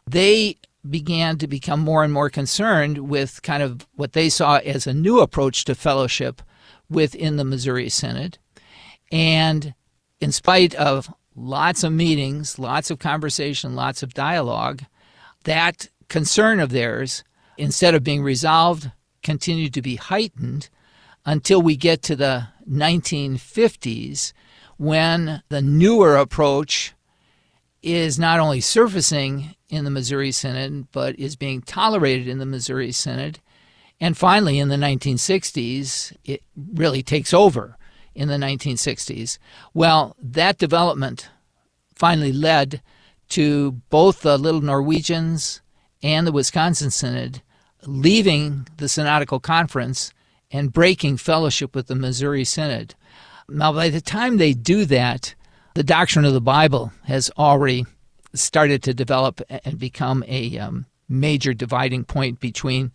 they 0.07 0.57
began 0.88 1.37
to 1.38 1.47
become 1.47 1.81
more 1.81 2.03
and 2.03 2.12
more 2.12 2.31
concerned 2.31 3.11
with 3.11 3.43
kind 3.43 3.62
of 3.62 3.87
what 3.97 4.14
they 4.14 4.31
saw 4.31 4.57
as 4.59 4.87
a 4.87 4.95
new 4.95 5.21
approach 5.21 5.64
to 5.67 5.75
fellowship 5.75 6.41
within 6.88 7.37
the 7.37 7.45
Missouri 7.45 7.91
Synod. 7.91 8.38
And 9.12 9.75
in 10.21 10.33
spite 10.33 10.75
of 10.77 11.12
lots 11.37 11.85
of 11.85 11.93
meetings, 11.93 12.59
lots 12.59 12.91
of 12.91 12.99
conversation, 12.99 13.75
lots 13.77 14.03
of 14.03 14.14
dialogue, 14.14 14.85
that 15.49 15.89
concern 16.09 16.61
of 16.61 16.71
theirs, 16.71 17.25
instead 17.57 17.95
of 17.95 18.05
being 18.05 18.23
resolved, 18.23 18.93
continued 19.23 19.73
to 19.75 19.83
be 19.83 19.97
heightened 19.97 20.69
until 21.25 21.61
we 21.63 21.75
get 21.75 22.03
to 22.03 22.15
the 22.15 22.49
1950s 22.71 24.33
when 24.77 25.43
the 25.49 25.63
newer 25.63 26.17
approach 26.17 26.95
is 27.83 28.19
not 28.19 28.41
only 28.41 28.61
surfacing 28.61 29.55
in 29.71 29.85
the 29.85 29.91
Missouri 29.91 30.33
Synod, 30.33 30.91
but 30.93 31.19
is 31.19 31.35
being 31.35 31.63
tolerated 31.63 32.29
in 32.29 32.39
the 32.39 32.47
Missouri 32.47 32.93
Synod. 32.93 33.41
And 34.01 34.17
finally, 34.17 34.59
in 34.59 34.69
the 34.69 34.77
1960s, 34.77 36.15
it 36.25 36.43
really 36.57 37.03
takes 37.03 37.33
over 37.33 37.77
in 38.15 38.29
the 38.29 38.37
1960s. 38.37 39.39
Well, 39.73 40.15
that 40.21 40.59
development 40.59 41.31
finally 41.95 42.33
led 42.33 42.83
to 43.31 43.73
both 43.91 44.21
the 44.21 44.38
Little 44.38 44.61
Norwegians 44.61 45.61
and 46.03 46.27
the 46.27 46.33
Wisconsin 46.33 46.91
Synod 46.91 47.43
leaving 47.87 48.67
the 48.77 48.88
Synodical 48.88 49.41
Conference 49.41 50.12
and 50.51 50.73
breaking 50.73 51.17
fellowship 51.17 51.75
with 51.75 51.87
the 51.87 51.95
Missouri 51.95 52.45
Synod. 52.45 52.95
Now, 53.49 53.73
by 53.73 53.88
the 53.88 54.01
time 54.01 54.37
they 54.37 54.53
do 54.53 54.85
that, 54.87 55.35
the 55.75 55.83
doctrine 55.83 56.25
of 56.25 56.33
the 56.33 56.41
Bible 56.41 56.93
has 57.05 57.31
already 57.38 57.87
started 58.35 58.83
to 58.83 58.95
develop 58.95 59.41
and 59.49 59.79
become 59.79 60.25
a 60.27 60.59
um, 60.59 60.87
major 61.09 61.55
dividing 61.55 62.05
point 62.05 62.41
between 62.41 62.93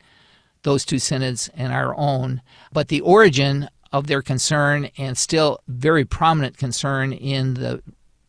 those 0.63 0.86
two 0.86 1.00
synods 1.00 1.50
and 1.56 1.74
our 1.74 1.96
own. 1.96 2.41
But 2.72 2.88
the 2.88 3.02
origin 3.02 3.69
of 3.91 4.08
their 4.08 4.22
concern 4.22 4.89
and 4.98 5.17
still 5.17 5.60
very 5.67 6.06
prominent 6.06 6.58
concern 6.58 7.13
in 7.13 7.56
the 7.56 7.82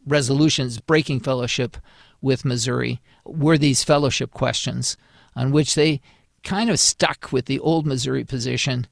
resolutions 0.06 0.80
breaking 0.80 1.20
fellowship 1.20 1.76
with 2.20 2.44
Missouri 2.44 3.00
were 3.24 3.58
these 3.58 3.84
fellowship 3.84 4.32
questions 4.32 4.96
on 5.36 5.50
which 5.50 5.74
they 5.74 6.00
kind 6.42 6.70
of 6.70 6.78
stuck 6.78 7.32
with 7.32 7.46
the 7.46 7.58
old 7.60 7.86
Missouri 7.86 8.24
position 8.24 8.86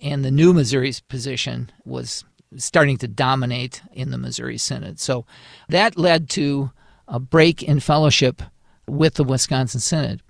and 0.00 0.24
the 0.24 0.30
new 0.30 0.52
Missouri's 0.52 1.00
position 1.00 1.70
was 1.84 2.24
starting 2.56 2.96
to 2.98 3.08
dominate 3.08 3.82
in 3.92 4.10
the 4.10 4.18
Missouri 4.18 4.58
Synod. 4.58 4.98
So 4.98 5.24
that 5.68 5.98
led 5.98 6.28
to 6.30 6.70
a 7.06 7.20
break 7.20 7.62
in 7.62 7.80
fellowship 7.80 8.42
with 8.86 9.14
the 9.14 9.24
Wisconsin 9.24 9.80
Synod. 9.80 10.22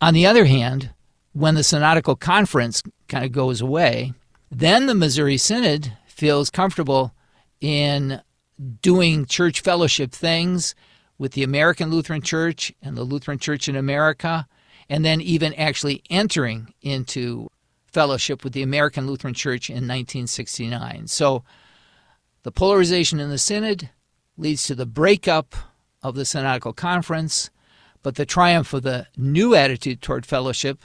On 0.00 0.12
the 0.12 0.26
other 0.26 0.44
hand, 0.44 0.90
when 1.32 1.54
the 1.54 1.62
Synodical 1.62 2.16
Conference 2.16 2.82
kind 3.08 3.24
of 3.24 3.32
goes 3.32 3.60
away, 3.60 4.12
then 4.50 4.86
the 4.86 4.94
Missouri 4.94 5.36
Synod 5.36 5.92
feels 6.06 6.50
comfortable 6.50 7.14
in 7.60 8.20
doing 8.80 9.26
church 9.26 9.60
fellowship 9.60 10.12
things 10.12 10.74
with 11.18 11.32
the 11.32 11.42
American 11.42 11.90
Lutheran 11.90 12.22
Church 12.22 12.72
and 12.82 12.96
the 12.96 13.04
Lutheran 13.04 13.38
Church 13.38 13.68
in 13.68 13.76
America, 13.76 14.46
and 14.88 15.04
then 15.04 15.20
even 15.20 15.54
actually 15.54 16.02
entering 16.10 16.72
into 16.82 17.48
fellowship 17.86 18.44
with 18.44 18.52
the 18.52 18.62
American 18.62 19.06
Lutheran 19.06 19.34
Church 19.34 19.70
in 19.70 19.76
1969. 19.76 21.06
So 21.06 21.44
the 22.42 22.52
polarization 22.52 23.18
in 23.20 23.30
the 23.30 23.38
Synod 23.38 23.90
leads 24.36 24.66
to 24.66 24.74
the 24.74 24.86
breakup 24.86 25.54
of 26.02 26.14
the 26.14 26.24
Synodical 26.24 26.74
Conference, 26.74 27.50
but 28.02 28.16
the 28.16 28.26
triumph 28.26 28.72
of 28.72 28.82
the 28.82 29.06
new 29.16 29.54
attitude 29.54 30.02
toward 30.02 30.26
fellowship, 30.26 30.82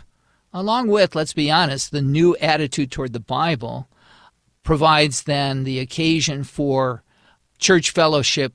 along 0.53 0.87
with, 0.87 1.13
let's 1.13 1.33
be 1.33 1.51
honest, 1.51 1.91
the 1.91 2.01
new 2.01 2.35
attitude 2.37 2.91
toward 2.91 3.13
the 3.13 3.19
Bible, 3.19 3.89
provides 4.63 5.23
then 5.23 5.63
the 5.63 5.79
occasion 5.79 6.43
for 6.43 7.03
church 7.61 7.91
fellowship 7.91 8.53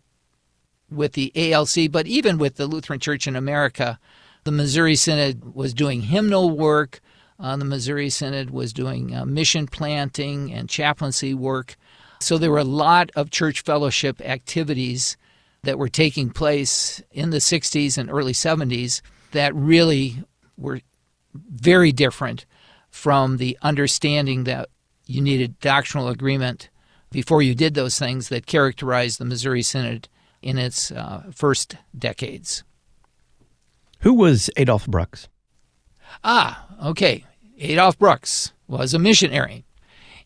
with 0.91 1.13
the 1.13 1.33
ALC, 1.35 1.91
but 1.91 2.07
even 2.07 2.37
with 2.39 2.57
the 2.57 2.67
Lutheran 2.67 3.01
Church 3.01 3.27
in 3.27 3.37
America. 3.37 3.99
The 4.45 4.53
Missouri 4.53 4.95
Synod 4.95 5.55
was 5.55 5.75
doing 5.75 6.03
hymnal 6.03 6.51
work. 6.51 7.01
Uh, 7.41 7.57
the 7.57 7.65
Missouri 7.65 8.11
Synod 8.11 8.51
was 8.51 8.73
doing 8.73 9.15
uh, 9.15 9.25
mission 9.25 9.67
planting 9.67 10.53
and 10.53 10.69
chaplaincy 10.69 11.35
work. 11.35 11.77
So 12.21 12.39
there 12.39 12.51
were 12.51 12.59
a 12.59 12.65
lot 12.65 13.11
of 13.17 13.31
church 13.31 13.63
fellowship 13.63 14.21
activities 14.21 15.17
that 15.63 15.79
were 15.79 15.89
taking 15.89 16.31
place 16.31 17.03
in 17.11 17.31
the 17.31 17.39
60s 17.39 17.99
and 17.99 18.11
early 18.11 18.33
70s 18.33 19.03
that 19.33 19.55
really 19.55 20.23
were 20.57 20.81
very 21.35 21.93
different 21.93 22.47
from 22.89 23.37
the 23.37 23.59
understanding 23.63 24.45
that 24.45 24.69
you 25.07 25.21
needed 25.21 25.59
doctrinal 25.61 26.09
agreement 26.09 26.71
before 27.17 27.41
you 27.41 27.55
did 27.55 27.73
those 27.73 27.99
things 27.99 28.29
that 28.29 28.45
characterized 28.45 29.19
the 29.19 29.25
Missouri 29.25 29.63
Synod 29.63 30.07
in 30.43 30.59
its 30.59 30.93
uh, 30.93 31.23
first 31.35 31.79
decades. 31.99 32.63
Who 34.01 34.13
was 34.13 34.51
Adolph 34.59 34.87
Brux? 34.87 35.27
Ah, 36.23 36.67
okay. 36.85 37.25
Adolph 37.59 37.99
Brux 37.99 38.53
was 38.69 38.93
a 38.93 38.99
missionary, 38.99 39.65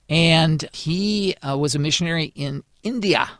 and 0.08 0.68
he 0.72 1.36
uh, 1.48 1.56
was 1.56 1.76
a 1.76 1.78
missionary 1.78 2.32
in 2.34 2.64
India. 2.82 3.30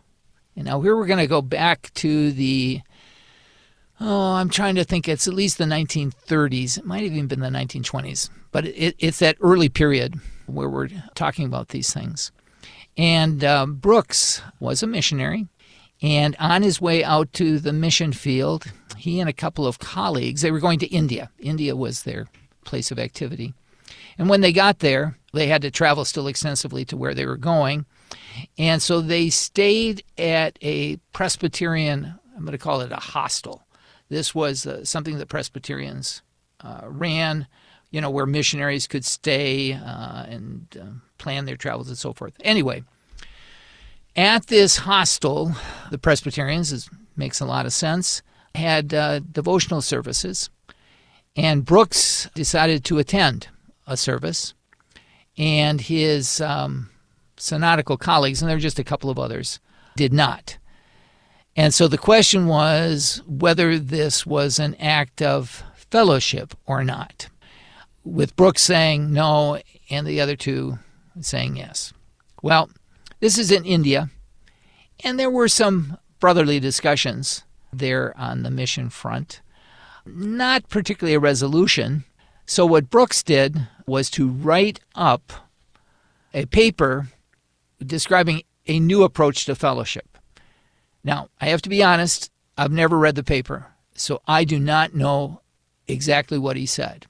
And 0.54 0.66
now 0.66 0.80
here 0.80 0.96
we're 0.96 1.06
going 1.06 1.18
to 1.18 1.26
go 1.26 1.42
back 1.42 1.92
to 1.94 2.30
the 2.30 2.82
oh, 3.98 4.34
I'm 4.34 4.48
trying 4.48 4.76
to 4.76 4.84
think. 4.84 5.08
It's 5.08 5.26
at 5.26 5.34
least 5.34 5.58
the 5.58 5.64
1930s. 5.64 6.78
It 6.78 6.84
might 6.84 7.02
have 7.02 7.12
even 7.12 7.26
been 7.26 7.40
the 7.40 7.48
1920s, 7.48 8.30
but 8.52 8.64
it, 8.66 8.94
it's 9.00 9.18
that 9.18 9.38
early 9.40 9.68
period 9.68 10.20
where 10.46 10.68
we're 10.68 10.90
talking 11.16 11.46
about 11.46 11.70
these 11.70 11.92
things. 11.92 12.30
And 13.00 13.42
uh, 13.42 13.64
Brux 13.66 14.42
was 14.60 14.82
a 14.82 14.86
missionary, 14.86 15.46
and 16.02 16.36
on 16.38 16.62
his 16.62 16.82
way 16.82 17.02
out 17.02 17.32
to 17.32 17.58
the 17.58 17.72
mission 17.72 18.12
field, 18.12 18.70
he 18.98 19.20
and 19.20 19.28
a 19.28 19.32
couple 19.32 19.66
of 19.66 19.78
colleagues 19.78 20.42
they 20.42 20.50
were 20.50 20.60
going 20.60 20.80
to 20.80 20.86
India. 20.88 21.30
India 21.38 21.74
was 21.74 22.02
their 22.02 22.26
place 22.66 22.90
of 22.90 22.98
activity. 22.98 23.54
And 24.18 24.28
when 24.28 24.42
they 24.42 24.52
got 24.52 24.80
there, 24.80 25.16
they 25.32 25.46
had 25.46 25.62
to 25.62 25.70
travel 25.70 26.04
still 26.04 26.26
extensively 26.26 26.84
to 26.84 26.96
where 26.98 27.14
they 27.14 27.24
were 27.24 27.38
going. 27.38 27.86
And 28.58 28.82
so 28.82 29.00
they 29.00 29.30
stayed 29.30 30.04
at 30.18 30.58
a 30.60 30.96
Presbyterian, 31.14 32.18
I'm 32.36 32.44
going 32.44 32.52
to 32.52 32.58
call 32.58 32.82
it 32.82 32.92
a 32.92 32.96
hostel. 32.96 33.62
This 34.10 34.34
was 34.34 34.66
uh, 34.66 34.84
something 34.84 35.16
that 35.16 35.28
Presbyterians 35.30 36.20
uh, 36.62 36.82
ran, 36.84 37.46
you 37.90 38.00
know, 38.00 38.10
where 38.10 38.26
missionaries 38.26 38.86
could 38.86 39.04
stay 39.04 39.72
uh, 39.72 40.24
and 40.24 40.66
uh, 40.80 40.84
plan 41.18 41.44
their 41.44 41.56
travels 41.56 41.88
and 41.88 41.98
so 41.98 42.12
forth. 42.12 42.34
Anyway, 42.40 42.82
at 44.16 44.46
this 44.46 44.78
hostel, 44.78 45.52
the 45.90 45.98
Presbyterians, 45.98 46.72
is, 46.72 46.90
makes 47.16 47.40
a 47.40 47.46
lot 47.46 47.66
of 47.66 47.72
sense, 47.72 48.22
had 48.54 48.92
uh, 48.92 49.20
devotional 49.20 49.80
services. 49.80 50.50
And 51.36 51.64
Brux 51.64 52.32
decided 52.34 52.84
to 52.84 52.98
attend 52.98 53.48
a 53.86 53.96
service, 53.96 54.54
and 55.38 55.80
his 55.80 56.40
um, 56.40 56.90
synodical 57.36 57.96
colleagues, 57.96 58.42
and 58.42 58.48
there 58.48 58.56
were 58.56 58.60
just 58.60 58.78
a 58.78 58.84
couple 58.84 59.10
of 59.10 59.18
others, 59.18 59.60
did 59.96 60.12
not. 60.12 60.58
And 61.56 61.72
so 61.72 61.88
the 61.88 61.98
question 61.98 62.46
was 62.46 63.22
whether 63.26 63.78
this 63.78 64.26
was 64.26 64.58
an 64.58 64.74
act 64.76 65.22
of 65.22 65.62
fellowship 65.74 66.54
or 66.66 66.84
not, 66.84 67.28
with 68.04 68.36
Brux 68.36 68.58
saying 68.58 69.12
no 69.12 69.60
and 69.88 70.06
the 70.06 70.20
other 70.20 70.36
two 70.36 70.78
saying 71.20 71.56
yes. 71.56 71.92
Well, 72.42 72.70
this 73.20 73.38
is 73.38 73.50
in 73.50 73.64
India, 73.64 74.10
and 75.04 75.18
there 75.18 75.30
were 75.30 75.48
some 75.48 75.98
brotherly 76.20 76.60
discussions 76.60 77.44
there 77.72 78.16
on 78.18 78.42
the 78.42 78.50
mission 78.50 78.90
front. 78.90 79.40
Not 80.06 80.68
particularly 80.68 81.14
a 81.14 81.20
resolution. 81.20 82.04
So, 82.46 82.64
what 82.66 82.90
Brux 82.90 83.22
did 83.22 83.68
was 83.86 84.10
to 84.10 84.28
write 84.28 84.80
up 84.94 85.32
a 86.32 86.46
paper 86.46 87.08
describing 87.84 88.42
a 88.66 88.80
new 88.80 89.02
approach 89.02 89.44
to 89.44 89.54
fellowship. 89.54 90.18
Now, 91.04 91.28
I 91.40 91.46
have 91.46 91.62
to 91.62 91.68
be 91.68 91.82
honest, 91.82 92.30
I've 92.56 92.72
never 92.72 92.98
read 92.98 93.14
the 93.14 93.22
paper, 93.22 93.66
so 93.94 94.20
I 94.26 94.44
do 94.44 94.58
not 94.58 94.94
know 94.94 95.40
exactly 95.88 96.38
what 96.38 96.56
he 96.56 96.66
said. 96.66 97.06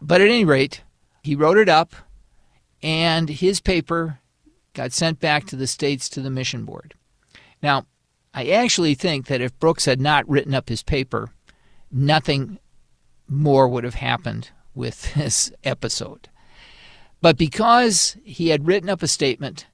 But 0.00 0.20
at 0.20 0.28
any 0.28 0.44
rate, 0.44 0.82
he 1.22 1.34
wrote 1.34 1.58
it 1.58 1.68
up, 1.68 1.94
and 2.82 3.28
his 3.28 3.60
paper 3.60 4.20
got 4.72 4.92
sent 4.92 5.20
back 5.20 5.46
to 5.46 5.56
the 5.56 5.66
states 5.66 6.08
to 6.10 6.20
the 6.20 6.30
mission 6.30 6.64
board. 6.64 6.94
Now, 7.62 7.86
I 8.32 8.48
actually 8.50 8.94
think 8.94 9.26
that 9.26 9.40
if 9.40 9.58
Brux 9.58 9.86
had 9.86 10.00
not 10.00 10.28
written 10.28 10.54
up 10.54 10.68
his 10.68 10.82
paper, 10.82 11.30
nothing 11.90 12.58
more 13.28 13.68
would 13.68 13.84
have 13.84 13.94
happened 13.94 14.50
with 14.74 15.14
this 15.14 15.52
episode. 15.64 16.28
But 17.20 17.36
because 17.36 18.16
he 18.24 18.48
had 18.48 18.66
written 18.66 18.88
up 18.88 19.02
a 19.02 19.08
statement 19.08 19.66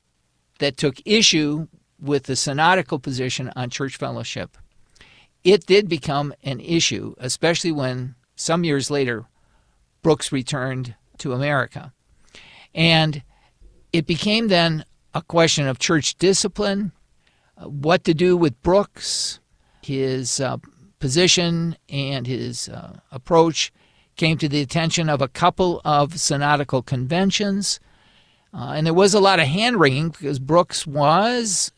that 0.58 0.76
took 0.76 0.96
issue 1.04 1.68
with 2.00 2.24
the 2.24 2.36
synodical 2.36 2.98
position 2.98 3.52
on 3.54 3.70
church 3.70 3.96
fellowship, 3.96 4.56
it 5.44 5.66
did 5.66 5.88
become 5.88 6.34
an 6.42 6.58
issue, 6.60 7.14
especially 7.18 7.70
when 7.70 8.16
some 8.34 8.64
years 8.64 8.90
later 8.90 9.26
Brux 10.06 10.30
returned 10.30 10.94
to 11.18 11.32
America. 11.32 11.92
And 12.72 13.24
it 13.92 14.06
became 14.06 14.46
then 14.46 14.84
a 15.12 15.20
question 15.20 15.66
of 15.66 15.80
church 15.80 16.14
discipline, 16.14 16.92
uh, 17.58 17.68
what 17.68 18.04
to 18.04 18.14
do 18.14 18.36
with 18.36 18.62
Brux, 18.62 19.40
his 19.82 20.38
uh, 20.38 20.58
position 21.00 21.76
and 21.88 22.24
his 22.24 22.68
uh, 22.68 23.00
approach 23.10 23.72
came 24.14 24.38
to 24.38 24.48
the 24.48 24.60
attention 24.60 25.08
of 25.08 25.20
a 25.20 25.26
couple 25.26 25.80
of 25.84 26.20
synodical 26.20 26.82
conventions. 26.82 27.80
Uh, 28.54 28.74
and 28.76 28.86
there 28.86 28.94
was 28.94 29.12
a 29.12 29.20
lot 29.20 29.40
of 29.40 29.48
hand 29.48 29.80
wringing 29.80 30.10
because 30.10 30.38
Brux 30.38 30.86
was 30.86 31.72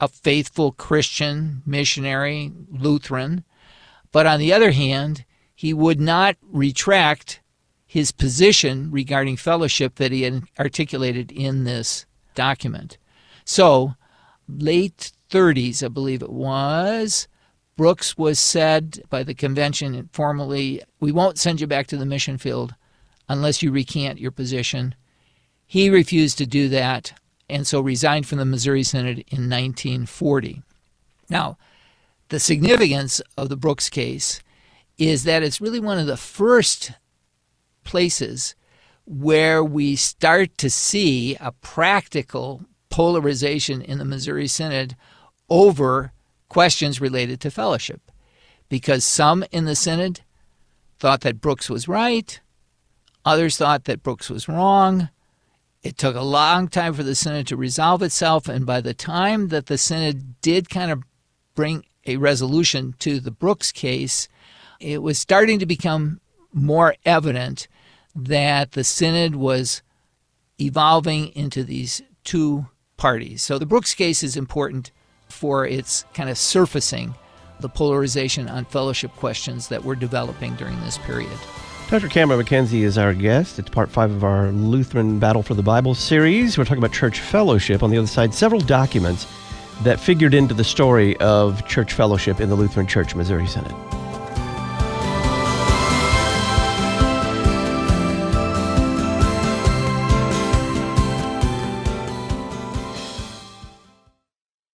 a 0.00 0.06
faithful 0.06 0.70
Christian 0.70 1.62
missionary, 1.66 2.52
Lutheran. 2.70 3.42
But 4.12 4.26
on 4.26 4.38
the 4.38 4.52
other 4.52 4.70
hand, 4.70 5.24
he 5.56 5.74
would 5.74 6.00
not 6.00 6.36
retract 6.40 7.40
his 7.88 8.12
position 8.12 8.90
regarding 8.90 9.36
fellowship 9.36 9.96
that 9.96 10.12
he 10.12 10.22
had 10.22 10.44
articulated 10.60 11.32
in 11.32 11.64
this 11.64 12.04
document. 12.34 12.98
So, 13.44 13.94
late 14.46 15.10
30s, 15.30 15.82
I 15.82 15.88
believe 15.88 16.22
it 16.22 16.30
was, 16.30 17.26
Brux 17.78 18.18
was 18.18 18.38
said 18.38 19.02
by 19.08 19.22
the 19.22 19.34
convention 19.34 19.94
informally, 19.94 20.82
We 21.00 21.12
won't 21.12 21.38
send 21.38 21.60
you 21.60 21.66
back 21.66 21.86
to 21.88 21.96
the 21.96 22.04
mission 22.04 22.36
field 22.36 22.74
unless 23.26 23.62
you 23.62 23.72
recant 23.72 24.18
your 24.18 24.32
position. 24.32 24.94
He 25.66 25.88
refused 25.88 26.36
to 26.38 26.46
do 26.46 26.68
that 26.68 27.14
and 27.48 27.66
so 27.66 27.80
resigned 27.80 28.26
from 28.26 28.38
the 28.38 28.44
Missouri 28.44 28.82
Synod 28.82 29.18
in 29.28 29.48
1940. 29.48 30.62
Now, 31.30 31.56
the 32.28 32.40
significance 32.40 33.22
of 33.38 33.48
the 33.48 33.56
Brux 33.56 33.90
case 33.90 34.42
is 34.98 35.24
that 35.24 35.42
it's 35.42 35.60
really 35.60 35.80
one 35.80 35.98
of 35.98 36.06
the 36.06 36.16
first 36.16 36.92
places 37.88 38.54
where 39.06 39.64
we 39.64 39.96
start 39.96 40.56
to 40.58 40.68
see 40.68 41.34
a 41.40 41.50
practical 41.50 42.60
polarization 42.90 43.80
in 43.80 43.96
the 43.96 44.04
Missouri 44.04 44.46
Synod 44.46 44.94
over 45.48 46.12
questions 46.50 47.00
related 47.00 47.40
to 47.40 47.50
fellowship. 47.50 48.12
Because 48.68 49.04
some 49.06 49.42
in 49.50 49.64
the 49.64 49.74
Synod 49.74 50.20
thought 50.98 51.22
that 51.22 51.40
Brux 51.40 51.70
was 51.70 51.88
right, 51.88 52.38
others 53.24 53.56
thought 53.56 53.84
that 53.84 54.02
Brux 54.02 54.28
was 54.28 54.48
wrong. 54.48 55.08
It 55.82 55.96
took 55.96 56.14
a 56.14 56.20
long 56.20 56.68
time 56.68 56.92
for 56.92 57.02
the 57.02 57.14
Synod 57.14 57.46
to 57.46 57.56
resolve 57.56 58.02
itself, 58.02 58.48
and 58.48 58.66
by 58.66 58.82
the 58.82 58.92
time 58.92 59.48
that 59.48 59.66
the 59.66 59.78
Synod 59.78 60.38
did 60.42 60.68
kind 60.68 60.90
of 60.90 61.02
bring 61.54 61.86
a 62.06 62.18
resolution 62.18 62.94
to 62.98 63.20
the 63.20 63.30
Brux 63.30 63.72
case, 63.72 64.28
it 64.78 65.02
was 65.02 65.18
starting 65.18 65.58
to 65.58 65.66
become 65.66 66.20
more 66.52 66.94
evident 67.06 67.68
that 68.24 68.72
the 68.72 68.84
Synod 68.84 69.36
was 69.36 69.82
evolving 70.60 71.28
into 71.36 71.62
these 71.62 72.02
two 72.24 72.66
parties. 72.96 73.42
So 73.42 73.58
the 73.58 73.66
Brux 73.66 73.96
case 73.96 74.22
is 74.22 74.36
important 74.36 74.90
for 75.28 75.64
its 75.64 76.04
kind 76.14 76.28
of 76.28 76.36
surfacing 76.36 77.14
the 77.60 77.68
polarization 77.68 78.48
on 78.48 78.64
fellowship 78.64 79.12
questions 79.12 79.68
that 79.68 79.84
we're 79.84 79.94
developing 79.94 80.54
during 80.56 80.80
this 80.80 80.98
period. 80.98 81.38
Dr. 81.88 82.08
Cameron 82.08 82.44
MacKenzie 82.44 82.82
is 82.82 82.98
our 82.98 83.14
guest. 83.14 83.58
It's 83.58 83.70
part 83.70 83.88
five 83.88 84.10
of 84.10 84.22
our 84.22 84.50
Lutheran 84.50 85.18
Battle 85.18 85.42
for 85.42 85.54
the 85.54 85.62
Bible 85.62 85.94
series. 85.94 86.58
We're 86.58 86.64
talking 86.64 86.78
about 86.78 86.92
church 86.92 87.20
fellowship. 87.20 87.82
On 87.82 87.90
the 87.90 87.98
other 87.98 88.06
side, 88.06 88.34
several 88.34 88.60
documents 88.60 89.26
that 89.82 90.00
figured 90.00 90.34
into 90.34 90.54
the 90.54 90.64
story 90.64 91.16
of 91.18 91.66
church 91.66 91.92
fellowship 91.92 92.40
in 92.40 92.48
the 92.48 92.56
Lutheran 92.56 92.86
Church 92.86 93.14
Missouri 93.14 93.46
Synod. 93.46 93.97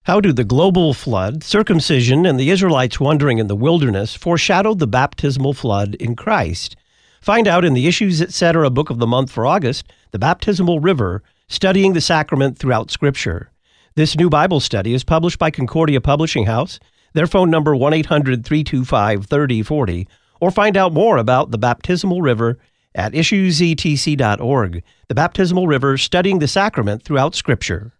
How 0.04 0.20
do 0.20 0.32
the 0.34 0.44
global 0.44 0.92
flood, 0.92 1.42
circumcision, 1.42 2.26
and 2.26 2.38
the 2.38 2.50
Israelites 2.50 3.00
wandering 3.00 3.38
in 3.38 3.46
the 3.46 3.56
wilderness 3.56 4.14
foreshadow 4.14 4.74
the 4.74 4.86
baptismal 4.86 5.54
flood 5.54 5.94
in 5.94 6.14
Christ? 6.14 6.76
Find 7.22 7.48
out 7.48 7.64
in 7.64 7.72
the 7.72 7.86
Issues 7.86 8.20
Etc. 8.20 8.68
book 8.68 8.90
of 8.90 8.98
the 8.98 9.06
month 9.06 9.32
for 9.32 9.46
August, 9.46 9.90
The 10.10 10.18
Baptismal 10.18 10.80
River, 10.80 11.22
Studying 11.48 11.94
the 11.94 12.02
Sacrament 12.02 12.58
Throughout 12.58 12.90
Scripture. 12.90 13.50
This 13.94 14.14
new 14.14 14.28
Bible 14.28 14.60
study 14.60 14.92
is 14.92 15.04
published 15.04 15.38
by 15.38 15.50
Concordia 15.50 16.02
Publishing 16.02 16.44
House. 16.44 16.78
Their 17.14 17.26
phone 17.26 17.48
number 17.48 17.74
1-800-325-3040 17.74 20.06
or 20.38 20.50
find 20.50 20.76
out 20.76 20.92
more 20.92 21.16
about 21.16 21.50
the 21.50 21.56
baptismal 21.56 22.20
river 22.20 22.58
at 22.94 23.14
issuesetc.org. 23.14 24.82
The 25.08 25.14
baptismal 25.14 25.66
river 25.66 25.96
studying 25.96 26.40
the 26.40 26.48
sacrament 26.48 27.04
throughout 27.04 27.34
scripture. 27.34 27.94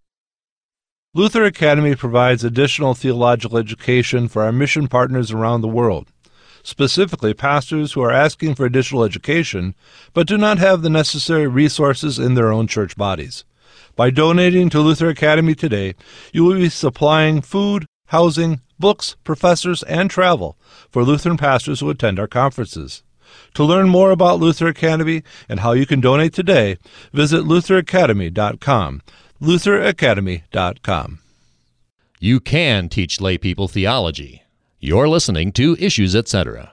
Luther 1.17 1.45
Academy 1.45 1.95
provides 1.95 2.43
additional 2.43 2.95
theological 2.95 3.57
education 3.57 4.27
for 4.27 4.43
our 4.43 4.51
mission 4.51 4.89
partners 4.89 5.31
around 5.31 5.61
the 5.61 5.69
world. 5.69 6.09
specifically 6.67 7.35
pastors 7.35 7.93
who 7.93 8.01
are 8.01 8.11
asking 8.11 8.55
for 8.55 8.65
additional 8.65 9.05
education 9.05 9.75
but 10.15 10.27
do 10.27 10.37
not 10.39 10.57
have 10.59 10.81
the 10.83 10.91
necessary 10.91 11.47
resources 11.47 12.19
in 12.19 12.35
their 12.35 12.51
own 12.51 12.67
church 12.67 12.97
bodies. 12.97 13.45
By 13.95 14.09
donating 14.11 14.71
to 14.71 14.81
Luther 14.81 15.11
Academy 15.11 15.55
today, 15.55 15.95
you 16.33 16.43
will 16.43 16.57
be 16.57 16.71
supplying 16.71 17.43
food, 17.43 17.85
housing, 18.07 18.61
books, 18.81 19.15
professors, 19.25 19.83
and 19.85 20.11
travel 20.11 20.57
for 20.91 21.05
Lutheran 21.05 21.37
pastors 21.37 21.81
who 21.81 21.91
attend 21.91 22.19
our 22.19 22.27
conferences. 22.27 23.03
To 23.55 23.63
learn 23.63 23.89
more 23.89 24.11
about 24.11 24.41
Luther 24.41 24.67
Academy 24.69 25.23
and 25.49 25.61
how 25.61 25.73
you 25.73 25.85
can 25.85 26.01
donate 26.01 26.33
today, 26.33 26.79
visit 27.13 27.45
lutheracademy.com. 27.45 29.03
lutheracademy.com. 29.45 31.21
You 32.19 32.41
can 32.41 32.89
teach 32.89 33.19
laypeople 33.19 33.71
theology. 33.71 34.43
You're 34.81 35.09
listening 35.09 35.53
to 35.53 35.77
Issues 35.79 36.17
Etc. 36.17 36.73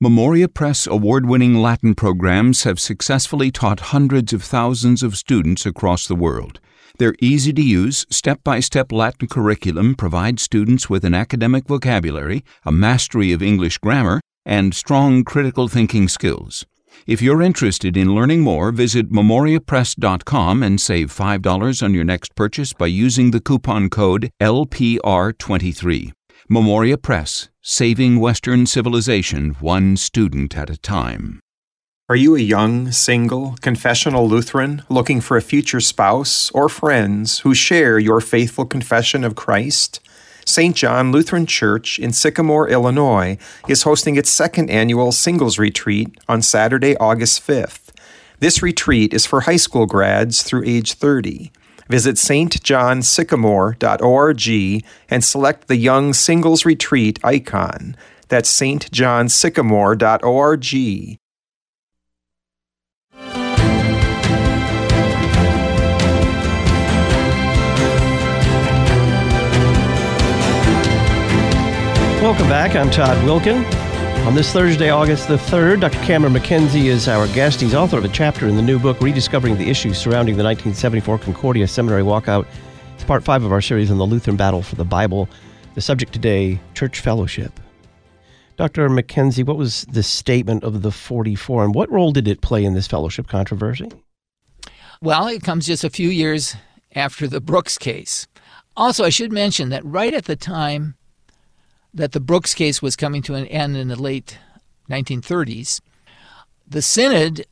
Memoria 0.00 0.48
Press 0.48 0.86
award 0.86 1.26
winning 1.26 1.54
Latin 1.54 1.94
programs 1.94 2.64
have 2.64 2.80
successfully 2.80 3.50
taught 3.50 3.94
hundreds 3.94 4.32
of 4.32 4.42
thousands 4.42 5.02
of 5.02 5.16
students 5.16 5.64
across 5.64 6.06
the 6.06 6.14
world. 6.14 6.60
Their 6.98 7.14
easy 7.20 7.52
to 7.52 7.62
use, 7.62 8.06
step 8.10 8.42
by 8.42 8.58
step 8.58 8.90
Latin 8.90 9.28
curriculum 9.28 9.94
provides 9.94 10.42
students 10.42 10.90
with 10.90 11.04
an 11.04 11.14
academic 11.14 11.68
vocabulary, 11.68 12.44
a 12.64 12.72
mastery 12.72 13.32
of 13.32 13.42
English 13.42 13.78
grammar, 13.78 14.20
and 14.44 14.74
strong 14.74 15.22
critical 15.22 15.68
thinking 15.68 16.08
skills. 16.08 16.66
If 17.08 17.22
you're 17.22 17.40
interested 17.40 17.96
in 17.96 18.14
learning 18.14 18.42
more, 18.42 18.70
visit 18.70 19.10
memoriapress.com 19.10 20.62
and 20.62 20.78
save 20.78 21.10
$5 21.10 21.82
on 21.82 21.94
your 21.94 22.04
next 22.04 22.34
purchase 22.34 22.74
by 22.74 22.88
using 22.88 23.30
the 23.30 23.40
coupon 23.40 23.88
code 23.88 24.28
LPR23. 24.42 26.12
Memoria 26.50 26.98
Press, 26.98 27.48
saving 27.62 28.20
Western 28.20 28.66
civilization 28.66 29.56
one 29.58 29.96
student 29.96 30.54
at 30.54 30.68
a 30.68 30.76
time. 30.76 31.40
Are 32.10 32.16
you 32.16 32.36
a 32.36 32.40
young, 32.40 32.92
single, 32.92 33.56
confessional 33.62 34.28
Lutheran 34.28 34.82
looking 34.90 35.22
for 35.22 35.38
a 35.38 35.42
future 35.42 35.80
spouse 35.80 36.50
or 36.50 36.68
friends 36.68 37.38
who 37.38 37.54
share 37.54 37.98
your 37.98 38.20
faithful 38.20 38.66
confession 38.66 39.24
of 39.24 39.34
Christ? 39.34 40.00
St. 40.48 40.74
John 40.74 41.12
Lutheran 41.12 41.44
Church 41.44 41.98
in 41.98 42.12
Sycamore, 42.12 42.70
Illinois 42.70 43.36
is 43.68 43.82
hosting 43.82 44.16
its 44.16 44.30
second 44.30 44.70
annual 44.70 45.12
singles 45.12 45.58
retreat 45.58 46.18
on 46.26 46.40
Saturday, 46.40 46.96
August 46.96 47.46
5th. 47.46 47.90
This 48.40 48.62
retreat 48.62 49.12
is 49.12 49.26
for 49.26 49.42
high 49.42 49.56
school 49.56 49.84
grads 49.84 50.42
through 50.42 50.64
age 50.64 50.94
30. 50.94 51.52
Visit 51.90 52.16
stjohnsycamore.org 52.16 54.84
and 55.10 55.22
select 55.22 55.68
the 55.68 55.76
Young 55.76 56.14
Singles 56.14 56.64
Retreat 56.64 57.18
icon. 57.22 57.94
That's 58.28 58.50
stjohnsycamore.org. 58.50 61.18
Welcome 72.20 72.48
back. 72.48 72.74
I'm 72.74 72.90
Todd 72.90 73.16
Wilken. 73.18 73.64
On 74.26 74.34
this 74.34 74.52
Thursday, 74.52 74.90
August 74.90 75.28
the 75.28 75.36
3rd, 75.36 75.82
Dr. 75.82 76.00
Cameron 76.00 76.32
MacKenzie 76.32 76.86
is 76.86 77.06
our 77.06 77.28
guest. 77.28 77.60
He's 77.60 77.76
author 77.76 77.98
of 77.98 78.04
a 78.04 78.08
chapter 78.08 78.48
in 78.48 78.56
the 78.56 78.62
new 78.62 78.80
book, 78.80 79.00
Rediscovering 79.00 79.56
the 79.56 79.70
Issues 79.70 79.98
Surrounding 79.98 80.36
the 80.36 80.42
1974 80.42 81.18
Concordia 81.18 81.68
Seminary 81.68 82.02
Walkout. 82.02 82.44
It's 82.96 83.04
part 83.04 83.22
five 83.22 83.44
of 83.44 83.52
our 83.52 83.60
series 83.60 83.88
on 83.88 83.98
the 83.98 84.04
Lutheran 84.04 84.36
Battle 84.36 84.62
for 84.62 84.74
the 84.74 84.84
Bible. 84.84 85.28
The 85.76 85.80
subject 85.80 86.12
today, 86.12 86.58
church 86.74 86.98
fellowship. 86.98 87.60
Dr. 88.56 88.88
MacKenzie, 88.88 89.46
what 89.46 89.56
was 89.56 89.84
the 89.84 90.02
statement 90.02 90.64
of 90.64 90.82
the 90.82 90.90
44 90.90 91.66
and 91.66 91.72
what 91.72 91.88
role 91.88 92.10
did 92.10 92.26
it 92.26 92.40
play 92.40 92.64
in 92.64 92.74
this 92.74 92.88
fellowship 92.88 93.28
controversy? 93.28 93.92
Well, 95.00 95.28
it 95.28 95.44
comes 95.44 95.68
just 95.68 95.84
a 95.84 95.88
few 95.88 96.08
years 96.08 96.56
after 96.96 97.28
the 97.28 97.40
Brux 97.40 97.78
case. 97.78 98.26
Also, 98.76 99.04
I 99.04 99.10
should 99.10 99.30
mention 99.30 99.68
that 99.68 99.84
right 99.84 100.12
at 100.12 100.24
the 100.24 100.34
time 100.34 100.96
that 101.94 102.12
the 102.12 102.20
Brux 102.20 102.54
case 102.54 102.82
was 102.82 102.96
coming 102.96 103.22
to 103.22 103.34
an 103.34 103.46
end 103.46 103.76
in 103.76 103.88
the 103.88 104.00
late 104.00 104.38
1930s, 104.90 105.80
the 106.66 106.82
Synod 106.82 107.46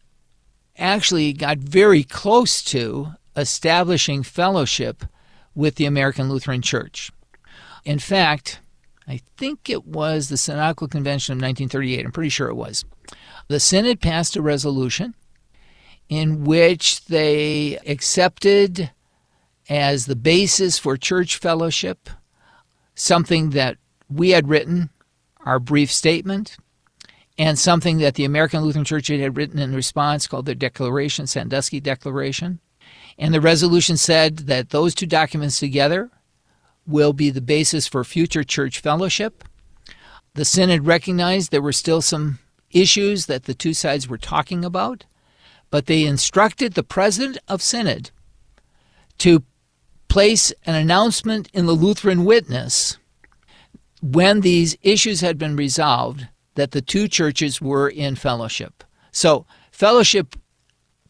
actually 0.78 1.32
got 1.32 1.58
very 1.58 2.02
close 2.02 2.62
to 2.64 3.08
establishing 3.36 4.22
fellowship 4.22 5.04
with 5.54 5.76
the 5.76 5.86
American 5.86 6.28
Lutheran 6.28 6.62
Church. 6.62 7.10
In 7.84 7.98
fact, 7.98 8.60
I 9.08 9.20
think 9.36 9.70
it 9.70 9.86
was 9.86 10.28
the 10.28 10.36
Synodical 10.36 10.88
Convention 10.88 11.32
of 11.32 11.36
1938, 11.36 12.04
I'm 12.04 12.12
pretty 12.12 12.28
sure 12.28 12.48
it 12.48 12.54
was. 12.54 12.84
The 13.48 13.60
Synod 13.60 14.00
passed 14.00 14.36
a 14.36 14.42
resolution 14.42 15.14
in 16.08 16.44
which 16.44 17.04
they 17.06 17.78
accepted 17.86 18.90
as 19.68 20.06
the 20.06 20.16
basis 20.16 20.78
for 20.78 20.96
church 20.96 21.36
fellowship 21.36 22.10
something 22.94 23.50
that 23.50 23.76
we 24.08 24.30
had 24.30 24.48
written 24.48 24.90
our 25.44 25.58
brief 25.58 25.90
statement 25.90 26.56
and 27.38 27.58
something 27.58 27.98
that 27.98 28.14
the 28.14 28.24
American 28.24 28.62
Lutheran 28.62 28.84
Church 28.84 29.08
had 29.08 29.36
written 29.36 29.58
in 29.58 29.74
response 29.74 30.26
called 30.26 30.46
the 30.46 30.54
declaration, 30.54 31.26
Sandusky 31.26 31.80
Declaration. 31.80 32.60
And 33.18 33.32
the 33.32 33.40
resolution 33.40 33.96
said 33.96 34.38
that 34.38 34.70
those 34.70 34.94
two 34.94 35.06
documents 35.06 35.58
together 35.58 36.10
will 36.86 37.12
be 37.12 37.30
the 37.30 37.40
basis 37.40 37.86
for 37.86 38.04
future 38.04 38.44
church 38.44 38.80
fellowship. 38.80 39.44
The 40.34 40.44
Synod 40.44 40.86
recognized 40.86 41.50
there 41.50 41.62
were 41.62 41.72
still 41.72 42.00
some 42.00 42.38
issues 42.70 43.26
that 43.26 43.44
the 43.44 43.54
two 43.54 43.74
sides 43.74 44.08
were 44.08 44.18
talking 44.18 44.64
about, 44.64 45.04
but 45.70 45.86
they 45.86 46.04
instructed 46.04 46.74
the 46.74 46.82
president 46.82 47.38
of 47.48 47.62
Synod 47.62 48.10
to 49.18 49.42
place 50.08 50.52
an 50.64 50.74
announcement 50.74 51.48
in 51.52 51.66
the 51.66 51.72
Lutheran 51.72 52.24
Witness 52.24 52.98
when 54.12 54.40
these 54.40 54.76
issues 54.82 55.20
had 55.20 55.36
been 55.36 55.56
resolved 55.56 56.28
that 56.54 56.70
the 56.70 56.80
two 56.80 57.08
churches 57.08 57.60
were 57.60 57.88
in 57.88 58.14
fellowship. 58.14 58.84
So, 59.10 59.46
fellowship 59.72 60.36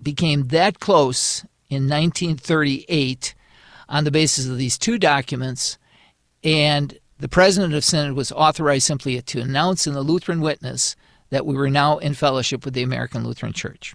became 0.03 0.49
that 0.49 0.81
close 0.81 1.43
in 1.69 1.89
1938 1.89 3.35
on 3.89 4.05
the 4.05 4.11
basis 4.11 4.47
of 4.49 4.57
these 4.57 4.79
two 4.79 4.99
documents, 4.99 5.79
and 6.43 6.99
the 7.19 7.29
president 7.29 7.75
of 7.75 7.85
Synod 7.85 8.17
was 8.17 8.33
authorized 8.33 8.87
simply 8.87 9.21
to 9.21 9.41
announce 9.41 9.87
in 9.87 9.95
the 9.95 10.03
Lutheran 10.03 10.41
Witness 10.41 10.97
that 11.31 11.47
we 11.47 11.55
were 11.55 11.71
now 11.71 11.99
in 11.99 12.15
fellowship 12.15 12.65
with 12.65 12.75
the 12.75 12.83
American 12.83 13.25
Lutheran 13.25 13.53
Church. 13.53 13.95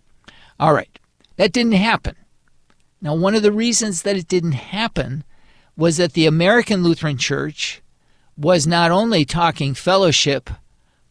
All 0.60 0.74
right, 0.74 1.00
that 1.38 1.54
didn't 1.54 1.72
happen. 1.74 2.16
Now, 3.02 3.16
one 3.16 3.34
of 3.34 3.42
the 3.42 3.52
reasons 3.52 4.04
that 4.04 4.16
it 4.16 4.28
didn't 4.28 4.52
happen 4.52 5.24
was 5.76 5.98
that 5.98 6.14
the 6.14 6.28
American 6.28 6.84
Lutheran 6.84 7.18
Church 7.18 7.82
was 8.38 8.66
not 8.66 8.92
only 8.92 9.26
talking 9.26 9.74
fellowship 9.74 10.50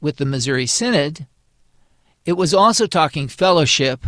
with 0.01 0.17
the 0.17 0.25
Missouri 0.25 0.67
Synod, 0.67 1.27
it 2.25 2.33
was 2.35 2.55
also 2.55 2.87
talking 2.87 3.29
fellowship 3.29 4.07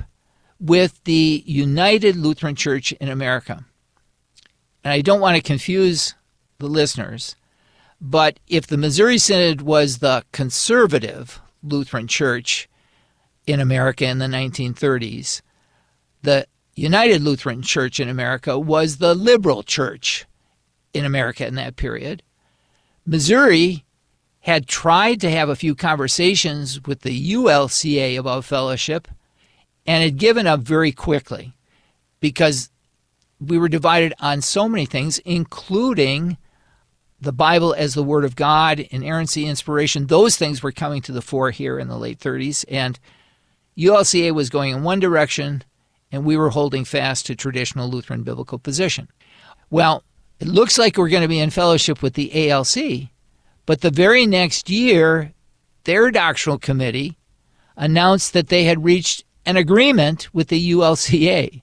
with 0.58 1.02
the 1.04 1.42
United 1.46 2.16
Lutheran 2.16 2.54
Church 2.54 2.92
in 2.92 3.08
America. 3.08 3.64
And 4.84 4.92
I 4.92 5.00
don't 5.00 5.20
want 5.20 5.36
to 5.36 5.42
confuse 5.42 6.14
the 6.58 6.66
listeners, 6.66 7.36
but 8.00 8.38
if 8.48 8.66
the 8.66 8.76
Missouri 8.76 9.18
Synod 9.18 9.62
was 9.62 9.98
the 9.98 10.24
conservative 10.32 11.40
Lutheran 11.62 12.06
Church 12.06 12.68
in 13.46 13.60
America 13.60 14.06
in 14.06 14.18
the 14.18 14.26
1930s, 14.26 15.42
the 16.22 16.46
United 16.74 17.22
Lutheran 17.22 17.62
Church 17.62 18.00
in 18.00 18.08
America 18.08 18.58
was 18.58 18.96
the 18.96 19.14
liberal 19.14 19.62
church 19.62 20.26
in 20.94 21.04
America 21.04 21.46
in 21.46 21.54
that 21.56 21.76
period. 21.76 22.22
Missouri 23.04 23.84
had 24.40 24.66
tried 24.66 25.20
to 25.20 25.30
have 25.30 25.48
a 25.48 25.56
few 25.56 25.74
conversations 25.74 26.82
with 26.84 27.00
the 27.00 27.32
ULCA 27.32 28.18
about 28.18 28.44
fellowship 28.44 29.08
and 29.86 30.02
had 30.02 30.16
given 30.16 30.46
up 30.46 30.60
very 30.60 30.92
quickly 30.92 31.54
because 32.20 32.70
we 33.40 33.58
were 33.58 33.68
divided 33.68 34.14
on 34.20 34.40
so 34.40 34.68
many 34.68 34.86
things, 34.86 35.18
including 35.20 36.36
the 37.20 37.32
Bible 37.32 37.74
as 37.74 37.94
the 37.94 38.02
Word 38.02 38.24
of 38.24 38.36
God, 38.36 38.80
inerrancy, 38.90 39.46
inspiration. 39.46 40.06
Those 40.06 40.36
things 40.36 40.62
were 40.62 40.72
coming 40.72 41.02
to 41.02 41.12
the 41.12 41.22
fore 41.22 41.50
here 41.50 41.78
in 41.78 41.88
the 41.88 41.98
late 41.98 42.18
30s. 42.18 42.64
And 42.68 42.98
ULCA 43.76 44.32
was 44.32 44.50
going 44.50 44.72
in 44.72 44.82
one 44.82 45.00
direction, 45.00 45.62
and 46.10 46.24
we 46.24 46.36
were 46.36 46.50
holding 46.50 46.84
fast 46.84 47.26
to 47.26 47.36
traditional 47.36 47.88
Lutheran 47.88 48.22
biblical 48.22 48.58
position. 48.58 49.08
Well, 49.70 50.04
it 50.42 50.48
looks 50.48 50.76
like 50.76 50.96
we're 50.96 51.08
going 51.08 51.22
to 51.22 51.28
be 51.28 51.38
in 51.38 51.50
fellowship 51.50 52.02
with 52.02 52.14
the 52.14 52.50
ALC, 52.50 53.10
but 53.64 53.80
the 53.80 53.92
very 53.92 54.26
next 54.26 54.68
year, 54.68 55.32
their 55.84 56.10
doctrinal 56.10 56.58
committee 56.58 57.16
announced 57.76 58.32
that 58.32 58.48
they 58.48 58.64
had 58.64 58.82
reached 58.82 59.22
an 59.46 59.56
agreement 59.56 60.34
with 60.34 60.48
the 60.48 60.72
ULCA. 60.72 61.62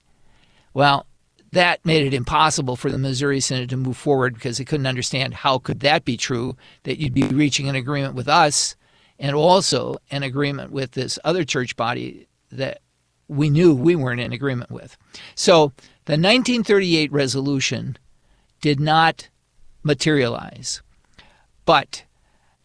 Well, 0.74 1.06
that 1.52 1.86
made 1.86 2.08
it 2.08 2.14
impossible 2.14 2.78
for 2.78 2.90
the 2.90 2.98
Missouri 2.98 3.42
Synod 3.42 3.70
to 3.72 3.76
move 3.76 3.98
forward 3.98 4.34
because 4.34 4.60
they 4.60 4.64
couldn't 4.64 4.88
understand 4.88 5.34
how 5.34 5.60
could 5.60 5.82
that 5.82 6.06
be 6.06 6.16
true 6.16 6.56
that 6.84 7.00
you'd 7.00 7.14
be 7.14 7.24
reaching 7.24 7.68
an 7.68 7.76
agreement 7.76 8.16
with 8.16 8.30
us 8.30 8.78
and 9.20 9.36
also 9.36 9.98
an 10.10 10.24
agreement 10.24 10.72
with 10.72 10.92
this 10.92 11.20
other 11.26 11.44
church 11.44 11.76
body 11.76 12.30
that 12.50 12.80
we 13.28 13.50
knew 13.50 13.76
we 13.76 13.98
weren't 13.98 14.22
in 14.22 14.32
agreement 14.32 14.72
with. 14.72 14.96
So 15.36 15.74
the 16.06 16.14
1938 16.14 17.12
resolution 17.12 17.98
did 18.62 18.80
not 18.80 19.30
materialize, 19.84 20.82
but 21.66 22.04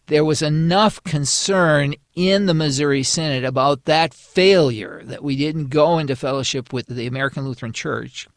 there 0.07 0.25
was 0.25 0.41
enough 0.41 1.03
concern 1.03 1.95
in 2.13 2.45
the 2.45 2.53
Missouri 2.53 3.03
Synod 3.03 3.43
about 3.43 3.85
that 3.85 4.13
failure 4.13 5.01
that 5.05 5.23
we 5.23 5.35
didn't 5.35 5.69
go 5.69 5.97
into 5.97 6.15
fellowship 6.15 6.71
with 6.71 6.87
the 6.87 7.07
American 7.07 7.45
Lutheran 7.45 7.73
Church 7.73 8.27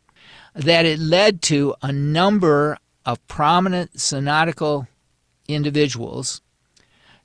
that 0.54 0.86
it 0.86 0.98
led 0.98 1.42
to 1.42 1.74
a 1.82 1.92
number 1.92 2.78
of 3.04 3.26
prominent 3.28 4.00
synodical 4.00 4.86
individuals 5.46 6.40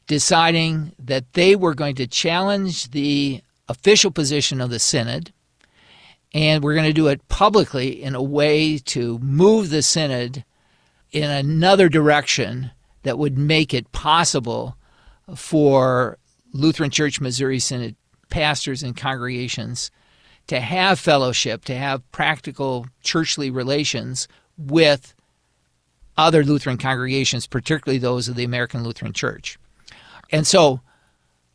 deciding 0.08 0.94
that 1.00 1.34
they 1.34 1.56
were 1.56 1.74
going 1.74 1.96
to 1.96 2.08
challenge 2.08 2.92
the 2.92 3.42
official 3.68 4.12
position 4.12 4.60
of 4.60 4.70
the 4.70 4.80
synod 4.80 5.32
and 6.34 6.64
we're 6.64 6.74
going 6.74 6.86
to 6.86 6.94
do 6.94 7.08
it 7.08 7.28
publicly 7.28 8.02
in 8.02 8.16
a 8.16 8.22
way 8.22 8.78
to 8.78 9.20
move 9.20 9.70
the 9.70 9.82
synod 9.82 10.44
in 11.12 11.30
another 11.30 11.90
direction 11.90 12.72
that 13.04 13.20
would 13.20 13.38
make 13.38 13.74
it 13.74 13.92
possible 13.92 14.76
for 15.36 16.18
Lutheran 16.54 16.90
Church 16.90 17.22
Missouri 17.22 17.60
Synod 17.60 17.96
pastors 18.30 18.82
and 18.82 18.98
congregations 18.98 19.92
to 20.48 20.60
have 20.60 21.00
fellowship, 21.00 21.64
to 21.66 21.76
have 21.76 22.10
practical 22.12 22.88
churchly 23.04 23.50
relations 23.50 24.28
with 24.58 25.14
other 26.18 26.44
Lutheran 26.44 26.78
congregations, 26.78 27.48
particularly 27.48 28.00
those 28.00 28.28
of 28.28 28.36
the 28.36 28.44
American 28.44 28.84
Lutheran 28.84 29.14
Church. 29.14 29.58
And 30.32 30.46
so 30.46 30.82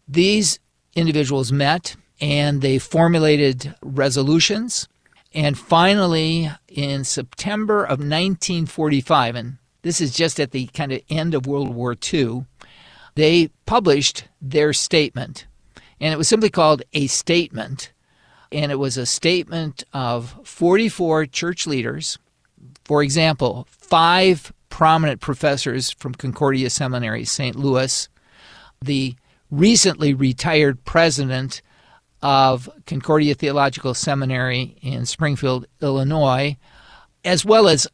these 0.06 0.58
individuals 0.94 1.52
met 1.52 1.96
and 2.20 2.62
they 2.62 2.78
formulated 2.78 3.74
resolutions. 3.82 4.88
And 5.34 5.58
finally, 5.58 6.50
in 6.68 7.04
September 7.04 7.84
of 7.84 7.98
1945, 8.00 9.36
and 9.36 9.58
this 9.82 10.00
is 10.00 10.14
just 10.14 10.40
at 10.40 10.50
the 10.52 10.66
kind 10.68 10.92
of 10.92 11.02
end 11.08 11.34
of 11.34 11.46
World 11.46 11.74
War 11.74 11.94
II, 12.12 12.46
they 13.14 13.48
published 13.66 14.24
their 14.40 14.72
statement. 14.72 15.46
And 16.00 16.12
it 16.12 16.16
was 16.16 16.28
simply 16.28 16.50
called 16.50 16.82
a 16.92 17.06
statement. 17.08 17.92
And 18.50 18.72
it 18.72 18.76
was 18.76 18.96
a 18.96 19.06
statement 19.06 19.84
of 19.92 20.38
44 20.44 21.26
church 21.26 21.66
leaders. 21.66 22.18
For 22.84 23.02
example, 23.02 23.66
five 23.70 24.52
prominent 24.70 25.20
professors 25.20 25.90
from 25.90 26.14
Concordia 26.14 26.70
Seminary, 26.70 27.24
St. 27.24 27.56
Louis, 27.56 28.08
the 28.80 29.16
recently 29.50 30.14
retired 30.14 30.84
president 30.84 31.60
of 32.22 32.68
Concordia 32.86 33.34
Theological 33.34 33.94
Seminary 33.94 34.76
in 34.82 35.06
Springfield, 35.06 35.66
Illinois, 35.80 36.56
as 37.24 37.44
well 37.44 37.68
as 37.68 37.86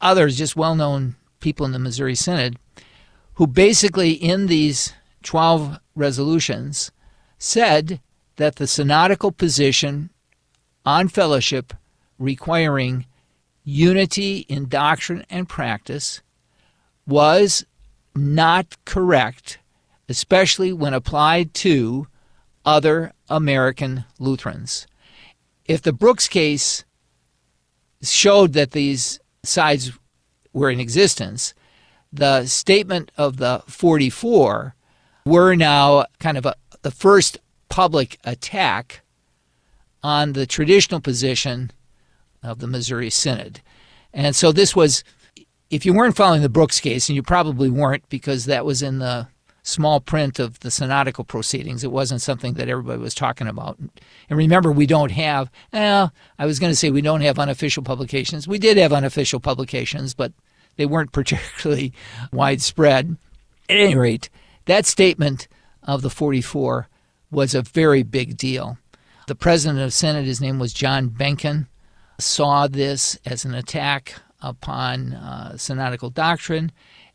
others, 0.00 0.36
just 0.36 0.56
well 0.56 0.74
known 0.74 1.16
people 1.40 1.64
in 1.66 1.72
the 1.72 1.78
Missouri 1.78 2.14
Synod, 2.14 2.56
who 3.34 3.46
basically, 3.46 4.12
in 4.12 4.46
these 4.46 4.92
12 5.22 5.78
resolutions, 5.94 6.90
said 7.38 8.00
that 8.36 8.56
the 8.56 8.66
synodical 8.66 9.32
position 9.32 10.10
on 10.84 11.08
fellowship 11.08 11.72
requiring 12.18 13.06
unity 13.64 14.38
in 14.48 14.68
doctrine 14.68 15.24
and 15.30 15.48
practice 15.48 16.22
was 17.06 17.64
not 18.14 18.76
correct, 18.84 19.58
especially 20.08 20.72
when 20.72 20.94
applied 20.94 21.54
to 21.54 22.06
other 22.64 23.12
American 23.28 24.04
Lutherans. 24.18 24.86
If 25.64 25.82
the 25.82 25.92
Brux 25.92 26.28
case 26.28 26.84
showed 28.02 28.52
that 28.54 28.72
these 28.72 29.20
sides 29.42 29.92
were 30.52 30.70
in 30.70 30.80
existence, 30.80 31.54
the 32.12 32.46
statement 32.46 33.12
of 33.16 33.36
the 33.36 33.62
44 33.66 34.74
were 35.24 35.54
now 35.54 36.06
kind 36.18 36.36
of 36.36 36.46
a, 36.46 36.54
the 36.82 36.90
first 36.90 37.38
public 37.68 38.18
attack 38.24 39.02
on 40.02 40.32
the 40.32 40.46
traditional 40.46 41.00
position 41.00 41.70
of 42.42 42.58
the 42.58 42.66
Missouri 42.66 43.10
Synod. 43.10 43.60
And 44.12 44.34
so 44.34 44.50
this 44.50 44.74
was, 44.74 45.04
if 45.68 45.86
you 45.86 45.92
weren't 45.92 46.16
following 46.16 46.42
the 46.42 46.48
Brux 46.48 46.80
case, 46.80 47.08
and 47.08 47.16
you 47.16 47.22
probably 47.22 47.70
weren't 47.70 48.08
because 48.08 48.46
that 48.46 48.64
was 48.64 48.82
in 48.82 48.98
the 48.98 49.28
small 49.62 50.00
print 50.00 50.38
of 50.38 50.60
the 50.60 50.70
synodical 50.70 51.24
proceedings. 51.24 51.84
It 51.84 51.92
wasn't 51.92 52.22
something 52.22 52.54
that 52.54 52.68
everybody 52.68 53.00
was 53.00 53.14
talking 53.14 53.46
about. 53.46 53.78
And 53.78 53.90
remember, 54.38 54.72
we 54.72 54.86
don't 54.86 55.12
have, 55.12 55.50
well, 55.72 56.12
I 56.38 56.46
was 56.46 56.58
going 56.58 56.72
to 56.72 56.76
say 56.76 56.90
we 56.90 57.02
don't 57.02 57.20
have 57.20 57.38
unofficial 57.38 57.82
publications. 57.82 58.48
We 58.48 58.58
did 58.58 58.76
have 58.76 58.92
unofficial 58.92 59.40
publications, 59.40 60.14
but 60.14 60.32
they 60.76 60.86
weren't 60.86 61.12
particularly 61.12 61.92
widespread. 62.32 63.16
At 63.68 63.76
any 63.76 63.94
rate, 63.94 64.30
that 64.64 64.86
statement 64.86 65.46
of 65.82 66.02
the 66.02 66.10
44 66.10 66.88
was 67.30 67.54
a 67.54 67.62
very 67.62 68.02
big 68.02 68.36
deal. 68.36 68.78
The 69.26 69.34
president 69.36 69.80
of 69.80 69.92
Synod, 69.92 70.24
his 70.24 70.40
name 70.40 70.58
was 70.58 70.72
John 70.72 71.10
Behnken, 71.10 71.68
saw 72.18 72.66
this 72.66 73.18
as 73.24 73.44
an 73.44 73.54
attack 73.54 74.14
upon 74.42 75.12
uh, 75.12 75.52
synodical 75.56 76.10
doctrine 76.10 76.72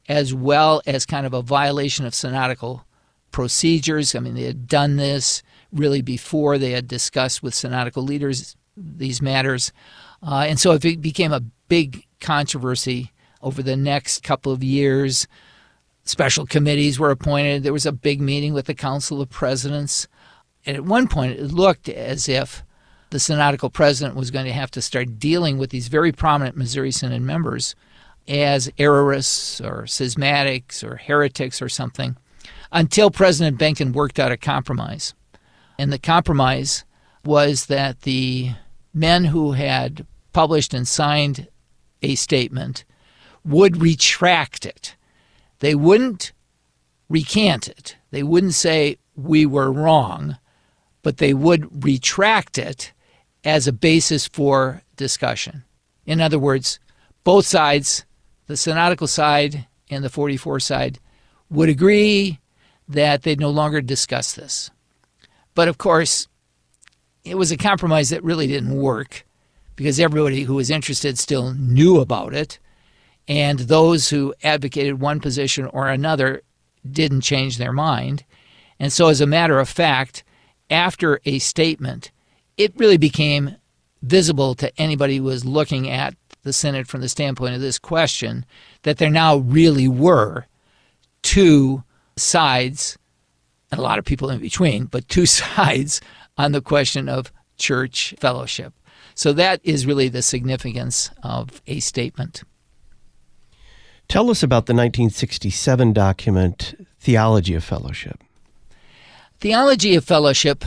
as 0.07 0.33
well 0.33 0.81
as 0.85 1.05
kind 1.05 1.25
of 1.25 1.33
a 1.33 1.41
violation 1.41 2.05
of 2.05 2.13
synodical 2.13 2.85
procedures. 3.31 4.15
I 4.15 4.19
mean, 4.19 4.35
they 4.35 4.43
had 4.43 4.67
done 4.67 4.95
this 4.97 5.43
really 5.71 6.01
before 6.01 6.57
they 6.57 6.71
had 6.71 6.87
discussed 6.87 7.43
with 7.43 7.53
synodical 7.53 8.03
leaders 8.03 8.55
these 8.77 9.21
matters. 9.21 9.71
Uh, 10.21 10.45
and 10.47 10.59
so 10.59 10.71
it 10.71 11.01
became 11.01 11.33
a 11.33 11.43
big 11.67 12.05
controversy 12.19 13.11
over 13.41 13.61
the 13.61 13.75
next 13.75 14.23
couple 14.23 14.51
of 14.51 14.63
years. 14.63 15.27
Special 16.03 16.45
committees 16.45 16.99
were 16.99 17.11
appointed. 17.11 17.63
There 17.63 17.73
was 17.73 17.85
a 17.85 17.91
big 17.91 18.21
meeting 18.21 18.53
with 18.53 18.65
the 18.65 18.73
Council 18.73 19.21
of 19.21 19.29
Presidents. 19.29 20.07
And 20.65 20.75
at 20.75 20.85
one 20.85 21.07
point, 21.07 21.39
it 21.39 21.51
looked 21.51 21.89
as 21.89 22.27
if 22.27 22.63
the 23.09 23.19
synodical 23.19 23.69
president 23.69 24.15
was 24.15 24.31
going 24.31 24.45
to 24.45 24.53
have 24.53 24.71
to 24.71 24.81
start 24.81 25.19
dealing 25.19 25.57
with 25.57 25.69
these 25.69 25.87
very 25.87 26.11
prominent 26.11 26.57
Missouri 26.57 26.91
Synod 26.91 27.21
members 27.21 27.75
as 28.27 28.69
errorists 28.77 29.63
or 29.63 29.83
schismatics 29.83 30.83
or 30.83 30.97
heretics 30.97 31.61
or 31.61 31.69
something 31.69 32.17
until 32.71 33.11
President 33.11 33.59
Behnken 33.59 33.93
worked 33.93 34.19
out 34.19 34.31
a 34.31 34.37
compromise. 34.37 35.13
And 35.77 35.91
the 35.91 35.99
compromise 35.99 36.83
was 37.23 37.67
that 37.67 38.01
the 38.01 38.51
men 38.93 39.25
who 39.25 39.53
had 39.53 40.05
published 40.33 40.73
and 40.73 40.87
signed 40.87 41.47
a 42.01 42.15
statement 42.15 42.85
would 43.43 43.81
retract 43.81 44.65
it. 44.65 44.95
They 45.59 45.75
wouldn't 45.75 46.33
recant 47.09 47.67
it. 47.67 47.97
They 48.11 48.23
wouldn't 48.23 48.53
say, 48.53 48.97
we 49.15 49.45
were 49.45 49.71
wrong, 49.71 50.37
but 51.03 51.17
they 51.17 51.33
would 51.33 51.85
retract 51.85 52.57
it 52.57 52.91
as 53.43 53.67
a 53.67 53.73
basis 53.73 54.27
for 54.27 54.81
discussion. 54.95 55.63
In 56.05 56.19
other 56.19 56.39
words, 56.39 56.79
both 57.23 57.45
sides 57.45 58.05
the 58.47 58.57
synodical 58.57 59.07
side 59.07 59.67
and 59.89 60.03
the 60.03 60.09
44 60.09 60.59
side 60.59 60.99
would 61.49 61.69
agree 61.69 62.39
that 62.87 63.23
they'd 63.23 63.39
no 63.39 63.49
longer 63.49 63.81
discuss 63.81 64.33
this. 64.33 64.71
But 65.53 65.67
of 65.67 65.77
course, 65.77 66.27
it 67.23 67.37
was 67.37 67.51
a 67.51 67.57
compromise 67.57 68.09
that 68.09 68.23
really 68.23 68.47
didn't 68.47 68.75
work 68.75 69.25
because 69.75 69.99
everybody 69.99 70.43
who 70.43 70.55
was 70.55 70.69
interested 70.69 71.17
still 71.17 71.53
knew 71.53 71.99
about 71.99 72.33
it. 72.33 72.59
And 73.27 73.59
those 73.59 74.09
who 74.09 74.35
advocated 74.43 74.99
one 74.99 75.19
position 75.19 75.65
or 75.65 75.87
another 75.87 76.43
didn't 76.89 77.21
change 77.21 77.57
their 77.57 77.73
mind. 77.73 78.23
And 78.79 78.93
so, 78.93 79.07
as 79.07 79.21
a 79.21 79.25
matter 79.25 79.59
of 79.59 79.67
fact, 79.67 80.23
after 80.69 81.19
a 81.25 81.39
statement, 81.39 82.11
it 82.57 82.77
really 82.77 82.97
became 82.97 83.55
visible 84.03 84.53
to 84.55 84.71
anybody 84.79 85.17
who 85.17 85.23
was 85.23 85.45
looking 85.45 85.89
at 85.89 86.15
the 86.45 86.53
Synod 86.53 86.87
from 86.87 87.01
the 87.01 87.09
standpoint 87.09 87.55
of 87.55 87.61
this 87.61 87.77
question 87.77 88.45
that 88.83 88.97
there 88.97 89.09
now 89.09 89.37
really 89.37 89.87
were 89.87 90.45
two 91.23 91.83
sides, 92.15 92.97
and 93.71 93.79
a 93.79 93.83
lot 93.83 93.99
of 93.99 94.05
people 94.05 94.29
in 94.29 94.39
between, 94.39 94.85
but 94.85 95.09
two 95.09 95.25
sides 95.25 95.99
on 96.37 96.53
the 96.53 96.61
question 96.61 97.09
of 97.09 97.33
church 97.57 98.13
fellowship. 98.19 98.73
So 99.15 99.33
that 99.33 99.59
is 99.63 99.87
really 99.87 100.07
the 100.07 100.21
significance 100.21 101.09
of 101.23 101.61
a 101.67 101.79
statement. 101.79 102.43
Tell 104.07 104.29
us 104.29 104.43
about 104.43 104.67
the 104.67 104.73
1967 104.73 105.93
document, 105.93 106.87
Theology 106.99 107.55
of 107.55 107.63
Fellowship. 107.63 108.19
Theology 109.39 109.95
of 109.95 110.05
Fellowship 110.05 110.63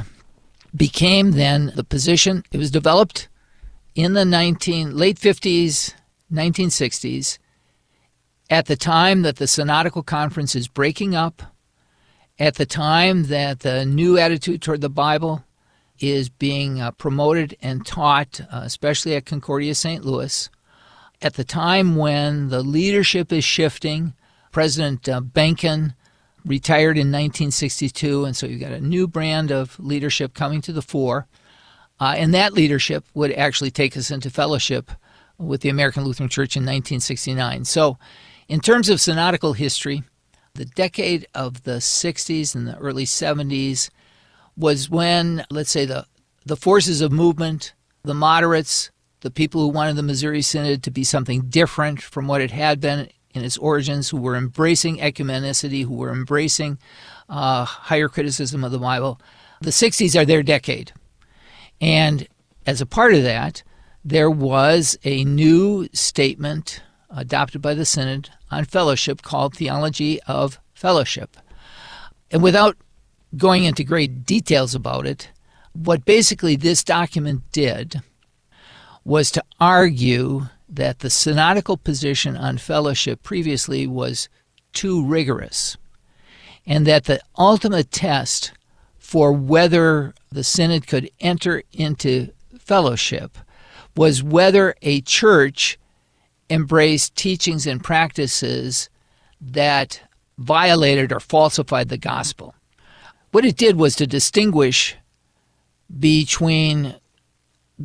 became 0.75 1.33
then 1.33 1.73
the 1.77 1.85
position, 1.85 2.43
it 2.51 2.59
was 2.59 2.71
developed 2.71 3.28
in 3.99 4.13
the 4.13 4.25
19 4.25 4.97
late 4.97 5.19
50s, 5.19 5.93
1960s, 6.33 7.39
at 8.49 8.67
the 8.67 8.77
time 8.77 9.23
that 9.23 9.39
the 9.39 9.49
Synodical 9.49 10.05
Conference 10.05 10.55
is 10.55 10.69
breaking 10.69 11.17
up 11.17 11.43
at 12.39 12.55
the 12.55 12.65
time 12.65 13.25
that 13.25 13.59
the 13.61 13.85
new 13.85 14.17
attitude 14.17 14.63
toward 14.63 14.83
the 14.83 14.89
Bible 14.89 15.43
is 15.99 16.29
being 16.29 16.81
uh, 16.81 16.93
promoted 16.93 17.57
and 17.61 17.85
taught, 17.85 18.41
uh, 18.53 18.61
especially 18.63 19.17
at 19.17 19.27
Concordia 19.27 19.75
St. 19.75 20.05
Louis, 20.05 20.49
at 21.21 21.35
the 21.35 21.43
time 21.43 21.97
when 21.97 22.51
the 22.51 22.63
leadership 22.63 23.33
is 23.33 23.43
shifting, 23.43 24.15
President 24.53 25.09
uh, 25.09 25.21
Behnken 25.21 25.97
retired 26.45 26.97
in 26.97 27.09
1962, 27.09 28.25
and 28.25 28.37
so 28.37 28.47
you've 28.47 28.61
got 28.61 28.71
a 28.71 28.81
new 28.81 29.09
brand 29.09 29.51
of 29.51 29.77
leadership 29.81 30.35
coming 30.35 30.61
to 30.61 30.73
the 30.73 30.83
fore. 30.83 31.27
Uh, 32.01 32.15
and 32.17 32.33
that 32.33 32.53
leadership 32.53 33.05
would 33.15 33.33
actually 33.33 33.71
take 33.71 33.97
us 33.97 34.11
into 34.11 34.31
fellowship 34.31 34.91
with 35.39 35.61
the 35.63 35.69
American 35.69 36.05
Lutheran 36.05 36.29
Church 36.29 36.57
in 36.57 36.63
1969. 36.63 37.65
So, 37.65 37.99
in 38.49 38.61
terms 38.61 38.89
of 38.89 39.01
synodical 39.01 39.53
history, 39.53 40.03
the 40.55 40.65
decade 40.65 41.27
of 41.35 41.65
the 41.65 41.79
60s 41.79 42.55
and 42.55 42.67
the 42.67 42.77
early 42.79 43.05
70s 43.05 43.91
was 44.57 44.91
when, 44.91 45.45
let's 45.51 45.71
say, 45.71 45.85
the, 45.85 46.07
the 46.45 46.57
forces 46.57 47.01
of 47.01 47.13
movement, 47.13 47.75
the 48.03 48.15
moderates, 48.15 48.91
the 49.21 49.31
people 49.31 49.61
who 49.61 49.69
wanted 49.69 49.97
the 49.97 50.03
Missouri 50.03 50.43
Synod 50.43 50.83
to 50.83 50.91
be 50.91 51.05
something 51.05 51.43
different 51.43 52.01
from 52.01 52.27
what 52.27 52.41
it 52.41 52.51
had 52.51 52.81
been 52.81 53.09
in 53.35 53.45
its 53.45 53.59
origins, 53.59 54.09
who 54.09 54.17
were 54.17 54.37
embracing 54.37 54.99
ecumenicity, 54.99 55.85
who 55.85 55.95
were 55.95 56.11
embracing 56.11 56.79
uh, 57.29 57.65
higher 57.65 58.09
criticism 58.09 58.65
of 58.65 58.73
the 58.73 58.79
Bible. 58.79 59.21
The 59.61 59.71
60s 59.71 60.21
are 60.21 60.25
their 60.25 60.43
decade. 60.43 60.93
And 61.81 62.27
as 62.67 62.81
a 62.81 62.87
part 62.87 63.15
of 63.15 63.23
that, 63.23 63.63
there 64.05 64.31
was 64.31 64.99
a 65.05 65.25
new 65.25 65.89
statement 65.93 66.83
adopted 67.11 67.63
by 67.63 67.75
the 67.75 67.85
Synod 67.85 68.31
on 68.51 68.65
fellowship 68.65 69.23
called 69.23 69.55
Theology 69.55 70.21
of 70.23 70.59
Fellowship. 70.75 71.37
And 72.31 72.43
without 72.43 72.77
going 73.37 73.65
into 73.65 73.85
great 73.85 74.25
details 74.25 74.75
about 74.75 75.07
it, 75.07 75.31
what 75.73 76.05
basically 76.05 76.57
this 76.57 76.83
document 76.83 77.43
did 77.53 78.01
was 79.05 79.31
to 79.31 79.45
argue 79.61 80.47
that 80.69 80.99
the 80.99 81.09
synodical 81.09 81.77
position 81.77 82.37
on 82.37 82.59
fellowship 82.59 83.23
previously 83.23 83.87
was 83.87 84.29
too 84.73 85.05
rigorous, 85.05 85.77
and 86.67 86.87
that 86.87 87.05
the 87.05 87.21
ultimate 87.39 87.91
test 87.91 88.53
for 89.09 89.33
whether 89.33 90.13
the 90.31 90.45
synod 90.45 90.87
could 90.87 91.11
enter 91.19 91.63
into 91.73 92.31
fellowship 92.59 93.39
was 93.97 94.23
whether 94.23 94.75
a 94.83 95.01
church 95.01 95.79
embraced 96.51 97.17
teachings 97.17 97.67
and 97.67 97.83
practices 97.83 98.91
that 99.41 100.03
violated 100.37 101.11
or 101.11 101.21
falsified 101.21 101.89
the 101.89 101.97
gospel. 101.97 102.55
What 103.31 103.47
it 103.47 103.57
did 103.57 103.77
was 103.77 103.97
to 103.97 104.07
distinguish 104.07 104.95
between 105.99 106.95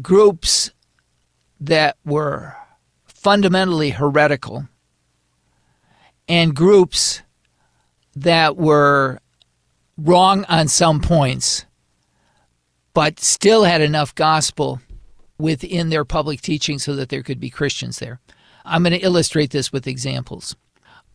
groups 0.01 0.71
that 1.61 1.95
were 2.03 2.53
fundamentally 3.05 3.91
heretical 3.91 4.67
and 6.27 6.53
groups 6.53 7.21
that 8.13 8.57
were 8.57 9.21
wrong 9.97 10.45
on 10.45 10.67
some 10.67 10.99
points, 10.99 11.65
but 12.93 13.19
still 13.19 13.63
had 13.63 13.81
enough 13.81 14.13
gospel 14.15 14.81
within 15.37 15.89
their 15.89 16.05
public 16.05 16.41
teaching 16.41 16.79
so 16.79 16.95
that 16.95 17.09
there 17.09 17.23
could 17.23 17.39
be 17.39 17.49
Christians 17.49 17.99
there. 17.99 18.19
I'm 18.65 18.83
going 18.83 18.93
to 18.93 18.99
illustrate 18.99 19.51
this 19.51 19.71
with 19.71 19.87
examples. 19.87 20.55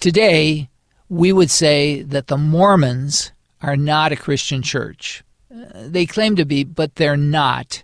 Today, 0.00 0.68
we 1.08 1.32
would 1.32 1.50
say 1.50 2.02
that 2.02 2.26
the 2.26 2.36
Mormons 2.36 3.32
are 3.62 3.76
not 3.76 4.12
a 4.12 4.16
Christian 4.16 4.62
church. 4.62 5.24
Uh, 5.52 5.64
they 5.74 6.06
claim 6.06 6.36
to 6.36 6.44
be, 6.44 6.62
but 6.62 6.96
they're 6.96 7.16
not 7.16 7.82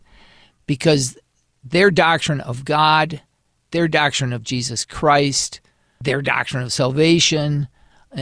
because 0.67 1.19
their 1.63 1.91
doctrine 1.91 2.41
of 2.41 2.65
God, 2.65 3.23
their 3.71 3.89
doctrine 3.89 4.33
of 4.33 4.43
Jesus 4.43 4.85
Christ, 4.85 5.61
their 6.01 6.21
doctrine 6.21 6.63
of 6.63 6.73
salvation, 6.73 7.69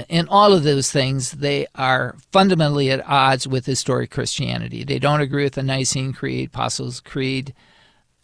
and 0.08 0.28
all 0.28 0.52
of 0.52 0.62
those 0.62 0.90
things, 0.90 1.32
they 1.32 1.66
are 1.74 2.16
fundamentally 2.32 2.90
at 2.90 3.06
odds 3.06 3.46
with 3.46 3.66
historic 3.66 4.10
Christianity. 4.10 4.84
They 4.84 4.98
don't 4.98 5.20
agree 5.20 5.44
with 5.44 5.54
the 5.54 5.62
Nicene 5.62 6.12
Creed, 6.12 6.48
Apostles' 6.48 7.00
Creed, 7.00 7.54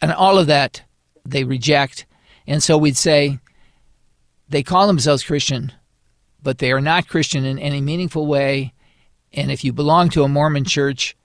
and 0.01 0.11
all 0.11 0.37
of 0.37 0.47
that 0.47 0.83
they 1.25 1.43
reject. 1.43 2.05
And 2.47 2.63
so 2.63 2.77
we'd 2.77 2.97
say 2.97 3.39
they 4.47 4.63
call 4.63 4.87
themselves 4.87 5.23
Christian, 5.23 5.71
but 6.41 6.57
they 6.57 6.71
are 6.71 6.81
not 6.81 7.07
Christian 7.07 7.45
in 7.45 7.59
any 7.59 7.81
meaningful 7.81 8.25
way. 8.25 8.73
And 9.31 9.51
if 9.51 9.63
you 9.63 9.71
belong 9.71 10.09
to 10.09 10.23
a 10.23 10.27
Mormon 10.27 10.63
church, 10.65 11.15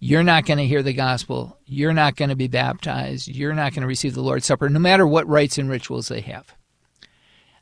you're 0.00 0.22
not 0.22 0.44
going 0.44 0.58
to 0.58 0.66
hear 0.66 0.82
the 0.82 0.92
gospel. 0.92 1.58
You're 1.64 1.94
not 1.94 2.16
going 2.16 2.28
to 2.28 2.36
be 2.36 2.48
baptized. 2.48 3.28
You're 3.28 3.54
not 3.54 3.72
going 3.72 3.80
to 3.80 3.88
receive 3.88 4.14
the 4.14 4.22
Lord's 4.22 4.44
Supper, 4.44 4.68
no 4.68 4.78
matter 4.78 5.06
what 5.06 5.26
rites 5.26 5.56
and 5.56 5.70
rituals 5.70 6.08
they 6.08 6.20
have. 6.20 6.54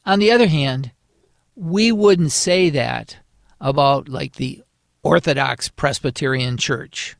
On 0.04 0.18
the 0.18 0.32
other 0.32 0.48
hand, 0.48 0.90
we 1.54 1.92
wouldn't 1.92 2.32
say 2.32 2.70
that 2.70 3.18
about 3.60 4.08
like 4.08 4.34
the 4.34 4.62
Orthodox 5.02 5.68
Presbyterian 5.68 6.56
Church. 6.56 7.16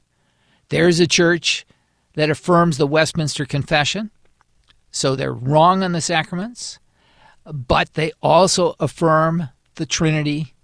There's 0.68 1.00
a 1.00 1.06
church 1.06 1.66
that 2.14 2.30
affirms 2.30 2.78
the 2.78 2.86
Westminster 2.86 3.44
Confession, 3.44 4.10
so 4.90 5.16
they're 5.16 5.32
wrong 5.32 5.82
on 5.82 5.92
the 5.92 6.00
sacraments, 6.00 6.78
but 7.44 7.94
they 7.94 8.12
also 8.22 8.74
affirm 8.78 9.48
the 9.74 9.86
Trinity, 9.86 10.54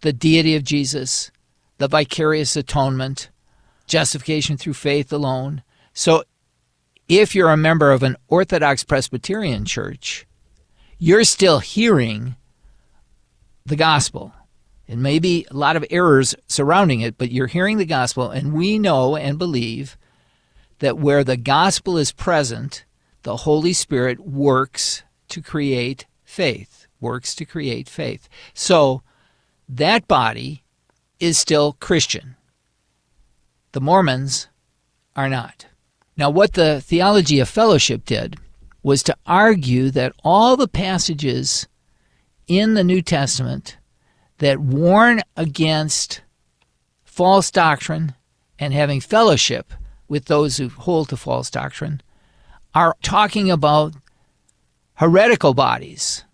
the 0.00 0.12
deity 0.12 0.56
of 0.56 0.64
Jesus, 0.64 1.30
the 1.78 1.88
vicarious 1.88 2.56
atonement, 2.56 3.30
justification 3.86 4.56
through 4.56 4.74
faith 4.74 5.12
alone. 5.12 5.62
So 5.92 6.24
if 7.08 7.34
you're 7.34 7.50
a 7.50 7.56
member 7.56 7.92
of 7.92 8.02
an 8.02 8.16
Orthodox 8.28 8.84
Presbyterian 8.84 9.64
church, 9.64 10.26
you're 10.98 11.24
still 11.24 11.58
hearing 11.58 12.36
the 13.66 13.76
gospel. 13.76 14.32
It 14.86 14.98
may 14.98 15.18
be 15.18 15.46
a 15.50 15.54
lot 15.54 15.76
of 15.76 15.86
errors 15.90 16.34
surrounding 16.46 17.00
it, 17.00 17.16
but 17.16 17.32
you're 17.32 17.46
hearing 17.46 17.78
the 17.78 17.86
gospel, 17.86 18.30
and 18.30 18.52
we 18.52 18.78
know 18.78 19.16
and 19.16 19.38
believe 19.38 19.96
that 20.80 20.98
where 20.98 21.24
the 21.24 21.38
gospel 21.38 21.96
is 21.96 22.12
present, 22.12 22.84
the 23.22 23.38
Holy 23.38 23.72
Spirit 23.72 24.20
works 24.20 25.02
to 25.30 25.40
create 25.40 26.04
faith, 26.24 26.86
works 27.00 27.34
to 27.36 27.46
create 27.46 27.88
faith. 27.88 28.28
So 28.52 29.02
that 29.66 30.06
body 30.06 30.62
is 31.18 31.38
still 31.38 31.72
Christian. 31.80 32.36
The 33.72 33.80
Mormons 33.80 34.48
are 35.16 35.30
not. 35.30 35.66
Now, 36.18 36.28
what 36.28 36.52
the 36.52 36.82
theology 36.82 37.40
of 37.40 37.48
fellowship 37.48 38.04
did 38.04 38.36
was 38.82 39.02
to 39.04 39.16
argue 39.24 39.90
that 39.92 40.12
all 40.22 40.58
the 40.58 40.68
passages 40.68 41.66
in 42.46 42.74
the 42.74 42.84
New 42.84 43.02
Testament 43.02 43.76
that 44.38 44.58
warn 44.58 45.22
against 45.36 46.22
false 47.04 47.50
doctrine 47.50 48.14
and 48.58 48.72
having 48.72 49.00
fellowship 49.00 49.72
with 50.08 50.26
those 50.26 50.56
who 50.56 50.68
hold 50.68 51.08
to 51.08 51.16
false 51.16 51.50
doctrine 51.50 52.02
are 52.74 52.96
talking 53.02 53.50
about 53.50 53.94
heretical 54.94 55.54
bodies 55.54 56.24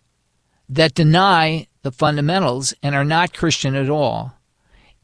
that 0.68 0.94
deny 0.94 1.66
the 1.82 1.92
fundamentals 1.92 2.74
and 2.82 2.94
are 2.94 3.04
not 3.04 3.34
Christian 3.34 3.74
at 3.74 3.90
all. 3.90 4.34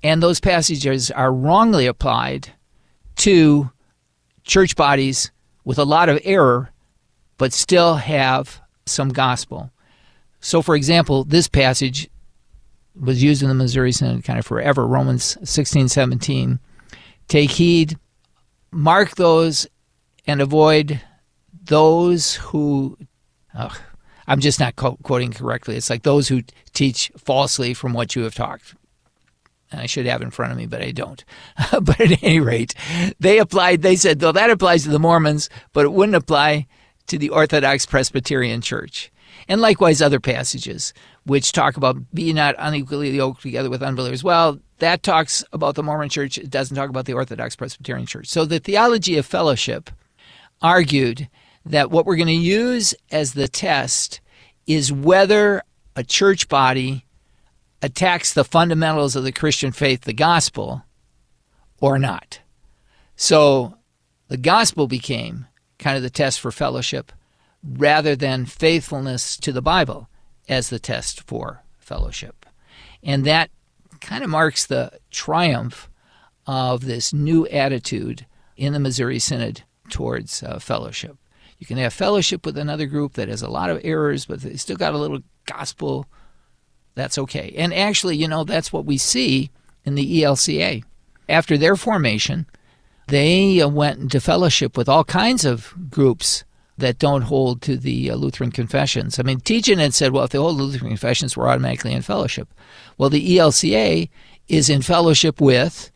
And 0.02 0.22
those 0.22 0.40
passages 0.40 1.10
are 1.10 1.32
wrongly 1.32 1.86
applied 1.86 2.50
to 3.16 3.70
church 4.44 4.76
bodies 4.76 5.32
with 5.64 5.78
a 5.78 5.84
lot 5.84 6.08
of 6.08 6.20
error, 6.22 6.70
but 7.38 7.52
still 7.52 7.96
have 7.96 8.60
some 8.84 9.08
gospel. 9.08 9.70
So, 10.40 10.62
for 10.62 10.76
example, 10.76 11.24
this 11.24 11.48
passage 11.48 12.08
was 12.98 13.22
used 13.22 13.42
in 13.42 13.48
the 13.48 13.54
Missouri 13.54 13.92
Synod 13.92 14.24
kind 14.24 14.38
of 14.38 14.46
forever 14.46 14.86
Romans 14.86 15.36
16, 15.44 15.88
17. 15.88 16.58
Take 17.28 17.50
heed, 17.50 17.98
mark 18.70 19.16
those, 19.16 19.66
and 20.26 20.40
avoid 20.40 21.00
those 21.64 22.36
who. 22.36 22.96
Oh, 23.58 23.76
I'm 24.26 24.40
just 24.40 24.58
not 24.58 24.76
quoting 24.76 25.32
correctly. 25.32 25.76
It's 25.76 25.90
like 25.90 26.02
those 26.02 26.28
who 26.28 26.42
teach 26.72 27.12
falsely 27.16 27.74
from 27.74 27.92
what 27.92 28.16
you 28.16 28.22
have 28.22 28.34
talked. 28.34 28.74
And 29.70 29.80
I 29.80 29.86
should 29.86 30.06
have 30.06 30.22
in 30.22 30.30
front 30.30 30.52
of 30.52 30.58
me, 30.58 30.66
but 30.66 30.82
I 30.82 30.90
don't. 30.90 31.24
but 31.80 32.00
at 32.00 32.22
any 32.22 32.40
rate, 32.40 32.74
they 33.18 33.38
applied, 33.38 33.82
they 33.82 33.96
said, 33.96 34.20
though 34.20 34.32
that 34.32 34.50
applies 34.50 34.82
to 34.84 34.90
the 34.90 34.98
Mormons, 34.98 35.48
but 35.72 35.84
it 35.84 35.92
wouldn't 35.92 36.16
apply 36.16 36.66
to 37.06 37.18
the 37.18 37.30
Orthodox 37.30 37.86
Presbyterian 37.86 38.60
Church 38.60 39.12
and 39.48 39.60
likewise 39.60 40.02
other 40.02 40.20
passages 40.20 40.92
which 41.24 41.52
talk 41.52 41.76
about 41.76 41.96
be 42.14 42.32
not 42.32 42.54
unequally 42.58 43.10
yoked 43.10 43.42
together 43.42 43.70
with 43.70 43.82
unbelievers. 43.82 44.24
Well, 44.24 44.60
that 44.78 45.02
talks 45.02 45.44
about 45.52 45.74
the 45.74 45.82
Mormon 45.82 46.08
church. 46.08 46.38
It 46.38 46.50
doesn't 46.50 46.76
talk 46.76 46.90
about 46.90 47.06
the 47.06 47.14
Orthodox 47.14 47.56
Presbyterian 47.56 48.06
church. 48.06 48.28
So 48.28 48.44
the 48.44 48.58
theology 48.58 49.16
of 49.16 49.26
fellowship 49.26 49.90
argued 50.60 51.28
that 51.64 51.90
what 51.90 52.06
we're 52.06 52.16
going 52.16 52.26
to 52.26 52.32
use 52.32 52.94
as 53.10 53.32
the 53.32 53.48
test 53.48 54.20
is 54.66 54.92
whether 54.92 55.62
a 55.94 56.04
church 56.04 56.48
body 56.48 57.04
attacks 57.82 58.32
the 58.32 58.44
fundamentals 58.44 59.16
of 59.16 59.24
the 59.24 59.32
Christian 59.32 59.72
faith, 59.72 60.02
the 60.02 60.12
gospel, 60.12 60.82
or 61.80 61.98
not. 61.98 62.40
So 63.16 63.76
the 64.28 64.36
gospel 64.36 64.86
became 64.86 65.46
kind 65.78 65.96
of 65.96 66.02
the 66.02 66.10
test 66.10 66.40
for 66.40 66.50
fellowship 66.50 67.12
rather 67.66 68.14
than 68.14 68.46
faithfulness 68.46 69.36
to 69.38 69.52
the 69.52 69.62
Bible 69.62 70.08
as 70.48 70.70
the 70.70 70.78
test 70.78 71.22
for 71.22 71.64
fellowship. 71.78 72.46
And 73.02 73.24
that 73.24 73.50
kind 74.00 74.22
of 74.22 74.30
marks 74.30 74.66
the 74.66 74.92
triumph 75.10 75.88
of 76.46 76.84
this 76.84 77.12
new 77.12 77.46
attitude 77.48 78.26
in 78.56 78.72
the 78.72 78.78
Missouri 78.80 79.18
Synod 79.18 79.62
towards 79.90 80.42
uh, 80.42 80.58
fellowship. 80.58 81.16
You 81.58 81.66
can 81.66 81.78
have 81.78 81.92
fellowship 81.92 82.44
with 82.44 82.58
another 82.58 82.86
group 82.86 83.14
that 83.14 83.28
has 83.28 83.42
a 83.42 83.48
lot 83.48 83.70
of 83.70 83.80
errors, 83.82 84.26
but 84.26 84.40
they 84.40 84.56
still 84.56 84.76
got 84.76 84.94
a 84.94 84.98
little 84.98 85.20
gospel. 85.46 86.06
That's 86.94 87.18
okay. 87.18 87.54
And 87.56 87.72
actually, 87.72 88.16
you 88.16 88.28
know, 88.28 88.44
that's 88.44 88.72
what 88.72 88.84
we 88.84 88.98
see 88.98 89.50
in 89.84 89.94
the 89.94 90.22
ELCA. 90.22 90.84
After 91.28 91.56
their 91.56 91.76
formation, 91.76 92.46
they 93.08 93.60
uh, 93.60 93.68
went 93.68 94.00
into 94.00 94.20
fellowship 94.20 94.76
with 94.76 94.88
all 94.88 95.04
kinds 95.04 95.44
of 95.44 95.74
groups 95.90 96.44
that 96.78 96.98
don't 96.98 97.22
hold 97.22 97.62
to 97.62 97.76
the 97.76 98.10
uh, 98.10 98.16
Lutheran 98.16 98.50
confessions. 98.50 99.18
I 99.18 99.22
mean, 99.22 99.40
Tietjen 99.40 99.78
had 99.78 99.94
said, 99.94 100.12
well, 100.12 100.24
if 100.24 100.30
they 100.30 100.38
hold 100.38 100.56
Lutheran 100.56 100.90
confessions, 100.90 101.36
we're 101.36 101.48
automatically 101.48 101.92
in 101.92 102.02
fellowship. 102.02 102.48
Well, 102.98 103.10
the 103.10 103.36
ELCA 103.36 104.08
is 104.48 104.68
in 104.68 104.82
fellowship 104.82 105.40
with 105.40 105.90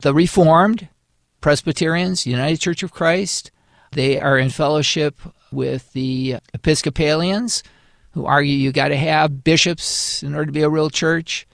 the 0.00 0.14
Reformed, 0.14 0.88
Presbyterians, 1.40 2.26
United 2.26 2.60
Church 2.60 2.82
of 2.82 2.92
Christ. 2.92 3.50
They 3.92 4.18
are 4.18 4.38
in 4.38 4.50
fellowship 4.50 5.20
with 5.52 5.92
the 5.92 6.36
Episcopalians, 6.52 7.62
who 8.12 8.26
argue 8.26 8.54
you 8.54 8.72
got 8.72 8.88
to 8.88 8.96
have 8.96 9.44
bishops 9.44 10.22
in 10.22 10.34
order 10.34 10.46
to 10.46 10.52
be 10.52 10.62
a 10.62 10.68
real 10.68 10.90
church. 10.90 11.46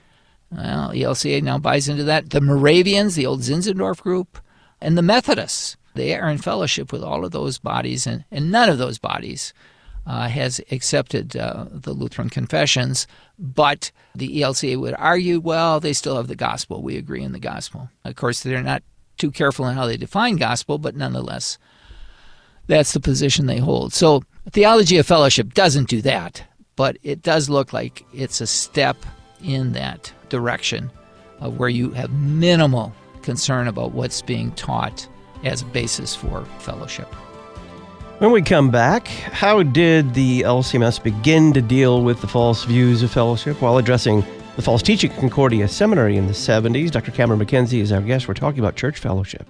Well, 0.51 0.89
ELCA 0.89 1.41
now 1.41 1.57
buys 1.57 1.87
into 1.87 2.03
that. 2.05 2.29
The 2.29 2.41
Moravians, 2.41 3.15
the 3.15 3.25
old 3.25 3.41
Zinzendorf 3.41 4.01
group, 4.01 4.39
and 4.79 4.97
the 4.97 5.01
Methodists. 5.01 5.77
They 5.93 6.15
are 6.17 6.29
in 6.29 6.37
fellowship 6.37 6.91
with 6.91 7.03
all 7.03 7.25
of 7.25 7.31
those 7.31 7.57
bodies, 7.57 8.07
and, 8.07 8.23
and 8.31 8.51
none 8.51 8.69
of 8.69 8.77
those 8.77 8.97
bodies 8.97 9.53
uh, 10.05 10.27
has 10.27 10.61
accepted 10.71 11.35
uh, 11.35 11.65
the 11.69 11.93
Lutheran 11.93 12.29
confessions. 12.29 13.07
But 13.37 13.91
the 14.15 14.41
ELCA 14.41 14.79
would 14.79 14.95
argue, 14.97 15.39
well, 15.39 15.79
they 15.79 15.93
still 15.93 16.17
have 16.17 16.27
the 16.27 16.35
gospel. 16.35 16.81
We 16.81 16.97
agree 16.97 17.23
in 17.23 17.33
the 17.33 17.39
gospel. 17.39 17.89
Of 18.05 18.15
course, 18.15 18.41
they're 18.41 18.63
not 18.63 18.83
too 19.17 19.31
careful 19.31 19.67
in 19.67 19.75
how 19.75 19.85
they 19.85 19.97
define 19.97 20.37
gospel, 20.37 20.77
but 20.77 20.95
nonetheless, 20.95 21.57
that's 22.67 22.93
the 22.93 22.99
position 22.99 23.45
they 23.45 23.59
hold. 23.59 23.93
So, 23.93 24.23
theology 24.49 24.97
of 24.97 25.05
fellowship 25.05 25.53
doesn't 25.53 25.89
do 25.89 26.01
that, 26.03 26.43
but 26.75 26.97
it 27.03 27.21
does 27.21 27.49
look 27.49 27.73
like 27.73 28.05
it's 28.13 28.41
a 28.41 28.47
step 28.47 28.97
in 29.43 29.73
that 29.73 30.11
direction 30.29 30.91
of 31.39 31.59
where 31.59 31.69
you 31.69 31.91
have 31.91 32.11
minimal 32.11 32.93
concern 33.21 33.67
about 33.67 33.91
what's 33.91 34.21
being 34.21 34.51
taught 34.53 35.07
as 35.43 35.61
a 35.61 35.65
basis 35.65 36.15
for 36.15 36.45
fellowship. 36.59 37.13
When 38.19 38.31
we 38.31 38.41
come 38.41 38.69
back, 38.69 39.07
how 39.07 39.63
did 39.63 40.13
the 40.13 40.41
LCMS 40.41 41.01
begin 41.01 41.53
to 41.53 41.61
deal 41.61 42.03
with 42.03 42.21
the 42.21 42.27
false 42.27 42.65
views 42.65 43.01
of 43.01 43.11
fellowship 43.11 43.61
while 43.61 43.77
addressing 43.77 44.23
the 44.55 44.61
false 44.61 44.81
teaching 44.81 45.11
at 45.11 45.17
Concordia 45.17 45.67
Seminary 45.67 46.17
in 46.17 46.27
the 46.27 46.33
70s. 46.33 46.91
Dr. 46.91 47.11
Cameron 47.11 47.39
MacKenzie 47.39 47.79
is 47.79 47.91
our 47.91 48.01
guest. 48.01 48.27
We're 48.27 48.33
talking 48.33 48.59
about 48.59 48.75
church 48.75 48.99
fellowship. 48.99 49.47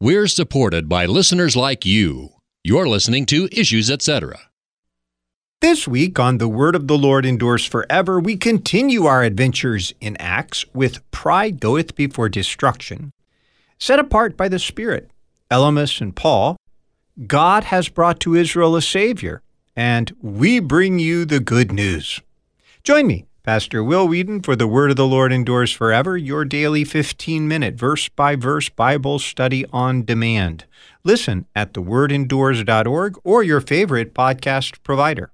We're 0.00 0.28
supported 0.28 0.88
by 0.88 1.06
listeners 1.06 1.56
like 1.56 1.84
you. 1.84 2.30
You're 2.62 2.88
listening 2.88 3.26
to 3.26 3.48
Issues 3.50 3.90
Etc. 3.90 4.38
This 5.60 5.88
week 5.88 6.20
on 6.20 6.38
The 6.38 6.48
Word 6.48 6.76
of 6.76 6.86
the 6.86 6.96
Lord 6.96 7.26
Endures 7.26 7.64
Forever, 7.64 8.20
we 8.20 8.36
continue 8.36 9.06
our 9.06 9.24
adventures 9.24 9.92
in 10.00 10.16
Acts 10.18 10.64
with 10.72 11.08
Pride 11.10 11.58
Goeth 11.60 11.96
Before 11.96 12.28
Destruction. 12.28 13.10
Set 13.78 14.00
apart 14.00 14.36
by 14.36 14.48
the 14.48 14.58
Spirit, 14.58 15.08
Elymas 15.52 16.00
and 16.00 16.14
Paul, 16.14 16.56
God 17.26 17.64
has 17.64 17.88
brought 17.88 18.18
to 18.20 18.34
Israel 18.34 18.74
a 18.74 18.82
Savior, 18.82 19.40
and 19.76 20.14
we 20.20 20.58
bring 20.58 20.98
you 20.98 21.24
the 21.24 21.38
good 21.38 21.70
news. 21.70 22.20
Join 22.82 23.06
me, 23.06 23.26
Pastor 23.44 23.84
Will 23.84 24.08
Weedon, 24.08 24.42
for 24.42 24.56
the 24.56 24.66
Word 24.66 24.90
of 24.90 24.96
the 24.96 25.06
Lord 25.06 25.32
Endures 25.32 25.72
Forever, 25.72 26.16
your 26.16 26.44
daily 26.44 26.84
15 26.84 27.46
minute 27.46 27.76
verse 27.76 28.08
by 28.08 28.34
verse 28.34 28.68
Bible 28.68 29.20
study 29.20 29.64
on 29.72 30.04
demand. 30.04 30.64
Listen 31.04 31.46
at 31.54 31.72
thewordendures.org 31.72 33.16
or 33.22 33.42
your 33.44 33.60
favorite 33.60 34.12
podcast 34.12 34.82
provider. 34.82 35.30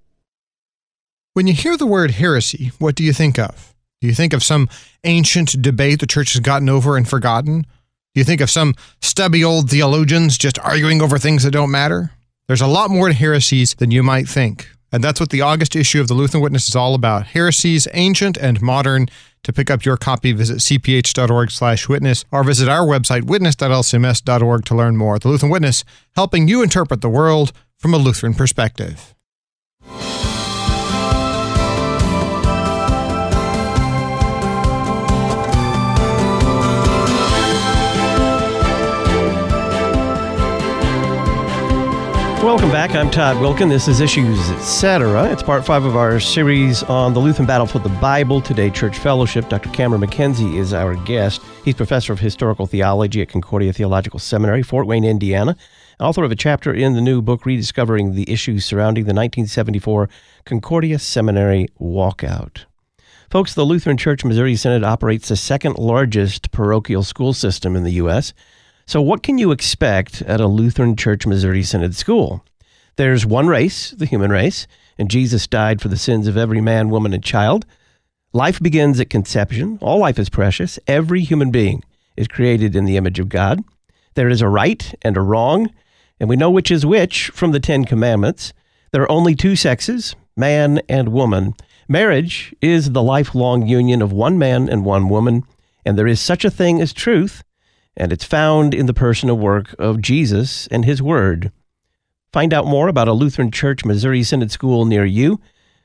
When 1.33 1.47
you 1.47 1.55
hear 1.55 1.79
the 1.79 1.87
word 1.87 2.13
heresy, 2.13 2.73
what 2.79 2.95
do 2.95 3.03
you 3.03 3.15
think 3.15 3.39
of? 3.39 3.75
Do 4.03 4.07
you 4.07 4.15
think 4.15 4.35
of 4.35 4.45
some 4.45 4.69
ancient 5.03 5.63
debate 5.63 6.01
the 6.01 6.07
church 6.07 6.35
has 6.35 6.41
gotten 6.41 6.69
over 6.69 6.99
and 6.99 7.09
forgotten? 7.09 7.67
You 8.15 8.23
think 8.23 8.41
of 8.41 8.49
some 8.49 8.75
stubby 9.03 9.43
old 9.43 9.71
theologians 9.71 10.39
just 10.39 10.59
arguing 10.61 11.03
over 11.03 11.19
things 11.19 11.43
that 11.43 11.51
don't 11.51 11.71
matter? 11.71 12.13
There's 12.47 12.61
a 12.61 12.69
lot 12.69 12.91
more 12.91 13.09
to 13.09 13.15
heresies 13.15 13.75
than 13.75 13.91
you 13.91 14.05
might 14.05 14.29
think. 14.29 14.69
And 14.93 15.03
that's 15.03 15.19
what 15.19 15.31
the 15.31 15.41
August 15.41 15.75
issue 15.75 16.01
of 16.01 16.07
the 16.07 16.15
Lutheran 16.15 16.41
Witness 16.41 16.69
is 16.69 16.77
all 16.77 16.95
about. 16.95 17.27
Heresies, 17.29 17.89
ancient 17.93 18.37
and 18.37 18.63
modern. 18.63 19.09
To 19.43 19.53
pick 19.53 19.69
up 19.69 19.85
your 19.85 19.97
copy, 19.97 20.33
visit 20.33 20.59
cph.org 20.59 21.51
slash 21.51 21.89
witness 21.89 22.25
or 22.31 22.45
visit 22.45 22.69
our 22.69 22.87
website, 22.87 23.25
witness.lcms.org 23.25 24.65
to 24.65 24.75
learn 24.75 24.97
more. 24.97 25.19
The 25.19 25.29
Lutheran 25.29 25.51
Witness, 25.51 25.85
helping 26.15 26.47
you 26.47 26.63
interpret 26.63 27.01
the 27.01 27.11
world 27.11 27.53
from 27.77 27.93
a 27.93 27.99
Lutheran 27.99 28.35
perspective. 28.35 29.15
Welcome 42.45 42.71
back. 42.71 42.95
I'm 42.95 43.11
Todd 43.11 43.39
Wilken. 43.39 43.71
This 43.71 43.89
is 43.89 44.01
Issues 44.01 44.39
Etc. 44.51 45.33
It's 45.33 45.43
part 45.43 45.65
five 45.65 45.87
of 45.87 45.97
our 45.97 46.21
series 46.21 46.83
on 46.83 47.15
the 47.15 47.19
Lutheran 47.19 47.47
battle 47.47 47.67
for 47.67 47.79
the 47.79 47.89
Bible. 47.89 48.43
Today, 48.43 48.69
Church 48.69 48.99
Fellowship. 48.99 49.49
Dr. 49.49 49.71
Cameron 49.71 50.03
MacKenzie 50.03 50.59
is 50.59 50.75
our 50.75 50.95
guest. 50.95 51.41
He's 51.65 51.75
professor 51.75 52.13
of 52.13 52.21
historical 52.21 52.67
theology 52.67 53.23
at 53.23 53.31
Concordia 53.31 53.73
Theological 53.73 54.19
Seminary, 54.19 54.63
Fort 54.63 54.87
Wayne, 54.87 55.05
Indiana, 55.05 55.57
author 55.99 56.23
of 56.23 56.31
a 56.31 56.37
chapter 56.37 56.71
in 56.71 56.93
the 56.93 57.01
new 57.01 57.23
book 57.23 57.47
rediscovering 57.47 58.13
the 58.13 58.31
issues 58.31 58.67
surrounding 58.67 59.05
the 59.05 59.15
1974 59.15 60.11
Concordia 60.45 60.99
Seminary 60.99 61.69
walkout. 61.81 62.67
Folks, 63.31 63.55
the 63.55 63.65
Lutheran 63.65 63.97
Church 63.97 64.23
Missouri 64.23 64.55
Synod 64.55 64.85
operates 64.85 65.31
the 65.31 65.37
second 65.37 65.79
largest 65.79 66.51
parochial 66.51 67.03
school 67.03 67.33
system 67.33 67.75
in 67.75 67.85
the 67.85 67.93
U.S. 67.93 68.35
So, 68.87 69.01
what 69.01 69.23
can 69.23 69.39
you 69.39 69.51
expect 69.51 70.21
at 70.23 70.43
a 70.43 70.47
Lutheran 70.47 70.95
Church 70.95 71.27
Missouri 71.27 71.63
Synod 71.63 71.95
school? 71.95 72.45
There's 72.97 73.25
one 73.25 73.47
race, 73.47 73.93
the 73.93 74.05
human 74.05 74.31
race, 74.31 74.67
and 74.99 75.11
Jesus 75.11 75.47
died 75.47 75.81
for 75.81 75.89
the 75.89 75.97
sins 75.97 76.27
of 76.27 76.37
every 76.37 76.61
man, 76.61 76.91
woman, 76.91 77.15
and 77.15 77.25
child. 77.25 77.65
Life 78.35 78.61
begins 78.61 79.01
at 79.01 79.09
conception. 79.09 79.79
All 79.81 79.99
life 79.99 80.19
is 80.19 80.29
precious. 80.29 80.79
Every 80.87 81.23
human 81.23 81.51
being 81.51 81.83
is 82.15 82.29
created 82.29 82.77
in 82.77 82.85
the 82.85 82.99
image 82.99 83.19
of 83.19 83.31
God. 83.31 83.65
There 84.15 84.29
is 84.29 84.43
a 84.43 84.49
right 84.49 84.95
and 85.01 85.17
a 85.17 85.23
wrong, 85.23 85.71
and 86.21 86.29
we 86.29 86.37
know 86.37 86.51
which 86.51 86.71
is 86.71 86.85
which 86.85 87.31
from 87.31 87.53
the 87.53 87.61
Ten 87.61 87.87
Commandments. 87.87 88.53
There 88.93 89.03
are 89.03 89.11
only 89.11 89.35
two 89.35 89.57
sexes, 89.57 90.15
man 90.37 90.83
and 90.91 91.09
woman. 91.09 91.55
Marriage 91.89 92.55
is 92.61 92.93
the 92.93 93.03
lifelong 93.03 93.67
union 93.67 94.03
of 94.03 94.13
one 94.13 94.39
man 94.39 94.69
and 94.69 94.85
one 94.85 95.09
woman, 95.09 95.45
and 95.87 95.97
there 95.97 96.07
is 96.07 96.21
such 96.21 96.45
a 96.45 96.51
thing 96.51 96.83
as 96.83 96.93
truth 96.93 97.43
and 97.97 98.13
it's 98.13 98.25
found 98.25 98.75
in 98.75 98.87
the 98.87 98.95
personal 98.95 99.39
work 99.39 99.75
of 99.79 100.01
Jesus 100.01 100.67
and 100.69 100.85
His 100.85 101.01
Word. 101.01 101.53
Find 102.33 102.53
out 102.53 102.67
more 102.67 102.89
about 102.89 103.09
a 103.09 103.13
Lutheran 103.13 103.51
Church 103.51 103.85
Missouri 103.85 104.23
Synod 104.23 104.51
School 104.51 104.85
near 104.85 105.05
you. 105.05 105.41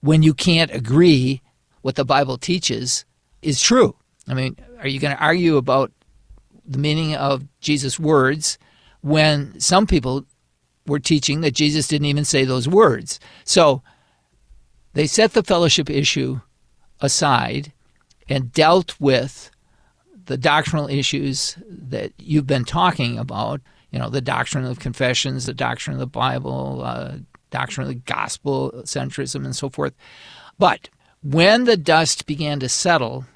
when 0.00 0.22
you 0.22 0.34
can't 0.34 0.72
agree 0.72 1.42
what 1.82 1.94
the 1.94 2.04
Bible 2.04 2.38
teaches 2.38 3.04
is 3.42 3.60
true. 3.60 3.96
I 4.28 4.34
mean, 4.34 4.56
are 4.78 4.88
you 4.88 5.00
going 5.00 5.16
to 5.16 5.22
argue 5.22 5.56
about 5.56 5.92
the 6.64 6.78
meaning 6.78 7.14
of 7.16 7.44
Jesus' 7.60 7.98
words 7.98 8.58
when 9.00 9.58
some 9.58 9.86
people 9.86 10.24
were 10.86 10.98
teaching 10.98 11.40
that 11.40 11.54
Jesus 11.54 11.88
didn't 11.88 12.06
even 12.06 12.24
say 12.24 12.44
those 12.44 12.68
words? 12.68 13.18
So 13.44 13.82
they 14.92 15.06
set 15.06 15.32
the 15.32 15.42
fellowship 15.42 15.88
issue 15.90 16.40
aside 17.00 17.72
and 18.28 18.52
dealt 18.52 18.98
with 19.00 19.50
the 20.26 20.36
doctrinal 20.36 20.88
issues 20.88 21.58
that 21.68 22.12
you've 22.18 22.46
been 22.46 22.64
talking 22.64 23.18
about, 23.18 23.60
you 23.90 23.98
know, 23.98 24.08
the 24.08 24.20
doctrine 24.20 24.64
of 24.64 24.78
confessions, 24.78 25.46
the 25.46 25.54
doctrine 25.54 25.94
of 25.94 26.00
the 26.00 26.06
Bible, 26.06 26.82
uh, 26.84 27.16
the 27.50 28.00
gospel, 28.04 28.72
centrism, 28.84 29.44
and 29.44 29.54
so 29.54 29.68
forth. 29.68 29.94
But 30.58 30.88
when 31.22 31.64
the 31.64 31.76
dust 31.76 32.26
began 32.26 32.60
to 32.60 32.68
settle, 32.68 33.26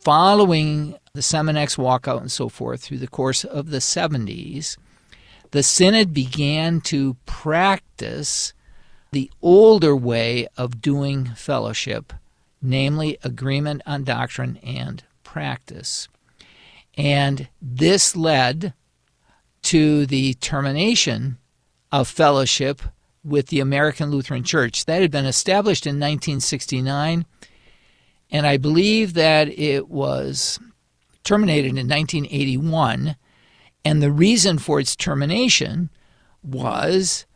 following 0.00 0.96
the 1.12 1.20
Seminex 1.20 1.76
walkout 1.76 2.20
and 2.20 2.32
so 2.32 2.48
forth 2.48 2.82
through 2.82 2.98
the 2.98 3.08
course 3.08 3.44
of 3.44 3.70
the 3.70 3.78
70s, 3.78 4.76
the 5.50 5.62
Synod 5.62 6.14
began 6.14 6.80
to 6.82 7.16
practice 7.26 8.52
the 9.12 9.30
older 9.42 9.96
way 9.96 10.46
of 10.56 10.80
doing 10.80 11.26
fellowship, 11.34 12.12
namely 12.62 13.18
agreement 13.24 13.82
on 13.86 14.04
doctrine 14.04 14.58
and 14.62 15.02
practice. 15.24 16.08
And 16.96 17.48
this 17.60 18.14
led 18.14 18.74
to 19.62 20.06
the 20.06 20.34
termination 20.34 21.38
of 21.90 22.08
fellowship 22.08 22.82
with 23.24 23.48
the 23.48 23.60
American 23.60 24.10
Lutheran 24.10 24.44
Church. 24.44 24.84
That 24.84 25.02
had 25.02 25.10
been 25.10 25.26
established 25.26 25.86
in 25.86 25.96
1969, 25.96 27.26
and 28.30 28.46
I 28.46 28.56
believe 28.56 29.14
that 29.14 29.48
it 29.48 29.88
was 29.88 30.58
terminated 31.24 31.70
in 31.70 31.88
1981. 31.88 33.16
And 33.84 34.02
the 34.02 34.12
reason 34.12 34.58
for 34.58 34.78
its 34.78 34.94
termination 34.94 35.90
was 36.42 37.26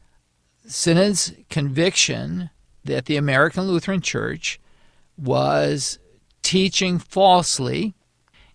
Synod's 0.67 1.33
conviction 1.49 2.51
that 2.85 3.07
the 3.07 3.17
American 3.17 3.65
Lutheran 3.65 4.01
Church 4.01 4.61
was 5.17 5.99
teaching 6.43 6.99
falsely, 6.99 7.95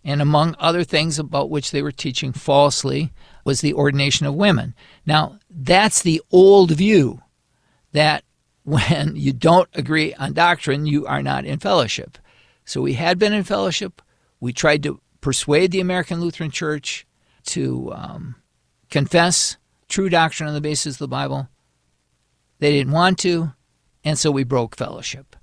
and 0.04 0.22
among 0.22 0.56
other 0.60 0.84
things 0.84 1.20
about 1.20 1.50
which 1.50 1.72
they 1.72 1.82
were 1.82 1.92
teaching 1.92 2.32
falsely 2.32 3.12
was 3.50 3.62
the 3.62 3.74
ordination 3.74 4.28
of 4.28 4.36
women. 4.36 4.76
Now, 5.08 5.40
that's 5.50 6.04
the 6.04 6.22
old 6.30 6.70
view 6.70 7.24
that 7.94 8.24
when 8.64 9.16
you 9.16 9.34
don't 9.34 9.68
agree 9.74 10.14
on 10.14 10.34
doctrine, 10.34 10.86
you 10.86 11.08
are 11.08 11.24
not 11.24 11.46
in 11.46 11.58
fellowship. 11.58 12.20
So 12.64 12.80
we 12.80 12.94
had 12.94 13.18
been 13.18 13.34
in 13.34 13.44
fellowship. 13.44 14.04
We 14.40 14.54
tried 14.54 14.84
to 14.84 15.02
persuade 15.20 15.72
the 15.72 15.80
American 15.80 16.22
Lutheran 16.22 16.52
Church 16.52 17.08
to 17.46 17.92
um, 17.92 18.36
confess 18.92 19.58
true 19.88 20.10
doctrine 20.10 20.48
on 20.48 20.54
the 20.54 20.62
basis 20.62 20.94
of 20.94 21.00
the 21.00 21.08
Bible. 21.08 21.50
They 22.60 22.72
didn't 22.72 22.94
want 22.94 23.18
to, 23.20 23.54
and 24.04 24.20
so 24.20 24.30
we 24.30 24.44
broke 24.44 24.76
fellowship. 24.76 25.36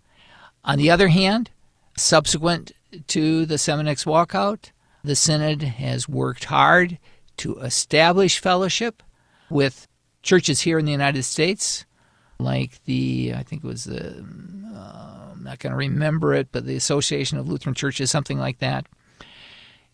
On 0.62 0.78
the 0.78 0.92
other 0.92 1.08
hand, 1.08 1.50
subsequent 1.96 2.70
to 3.08 3.46
the 3.46 3.56
Seminex 3.56 4.06
walkout, 4.06 4.70
the 5.02 5.16
Synod 5.16 5.62
has 5.62 6.08
worked 6.08 6.44
hard 6.44 7.00
to 7.38 7.58
establish 7.58 8.38
fellowship 8.38 9.02
with 9.50 9.86
churches 10.22 10.60
here 10.62 10.78
in 10.78 10.84
the 10.84 10.92
United 10.92 11.22
States, 11.22 11.84
like 12.38 12.82
the, 12.84 13.32
I 13.36 13.42
think 13.42 13.64
it 13.64 13.66
was 13.66 13.84
the, 13.84 14.24
uh, 14.74 15.32
I'm 15.32 15.42
not 15.42 15.58
going 15.58 15.70
to 15.70 15.76
remember 15.76 16.34
it, 16.34 16.48
but 16.52 16.66
the 16.66 16.76
Association 16.76 17.38
of 17.38 17.48
Lutheran 17.48 17.74
Churches, 17.74 18.10
something 18.10 18.38
like 18.38 18.58
that. 18.58 18.86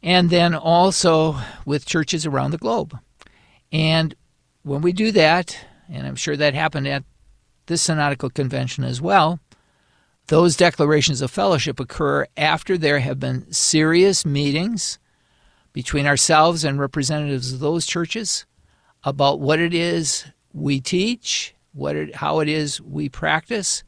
And 0.02 0.30
then 0.30 0.54
also 0.54 1.36
with 1.64 1.86
churches 1.86 2.26
around 2.26 2.50
the 2.50 2.58
globe. 2.58 2.98
And 3.70 4.14
when 4.62 4.82
we 4.82 4.92
do 4.92 5.12
that, 5.12 5.56
and 5.88 6.06
I'm 6.06 6.16
sure 6.16 6.36
that 6.36 6.54
happened 6.54 6.88
at 6.88 7.04
this 7.66 7.82
synodical 7.82 8.30
convention 8.30 8.84
as 8.84 9.00
well, 9.00 9.38
those 10.26 10.56
declarations 10.56 11.20
of 11.20 11.30
fellowship 11.30 11.78
occur 11.78 12.26
after 12.36 12.78
there 12.78 13.00
have 13.00 13.20
been 13.20 13.52
serious 13.52 14.24
meetings 14.24 14.98
between 15.72 16.06
ourselves 16.06 16.64
and 16.64 16.78
representatives 16.78 17.52
of 17.52 17.60
those 17.60 17.86
churches 17.86 18.46
about 19.04 19.40
what 19.40 19.58
it 19.58 19.74
is 19.74 20.26
we 20.52 20.80
teach, 20.80 21.54
what 21.72 21.96
it, 21.96 22.16
how 22.16 22.40
it 22.40 22.48
is 22.48 22.80
we 22.80 23.08
practice, 23.08 23.82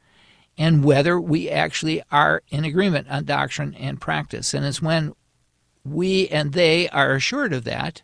and 0.57 0.85
whether 0.85 1.21
we 1.21 1.51
actually 1.51 2.03
are 2.11 2.43
in 2.49 2.65
agreement 2.65 3.09
on 3.11 3.25
doctrine 3.25 3.75
and 3.75 4.01
practice. 4.01 4.55
And 4.55 4.65
it's 4.65 4.81
when 4.81 5.15
we 5.85 6.29
and 6.29 6.53
they 6.53 6.89
are 6.89 7.13
assured 7.13 7.53
of 7.53 7.65
that 7.65 8.03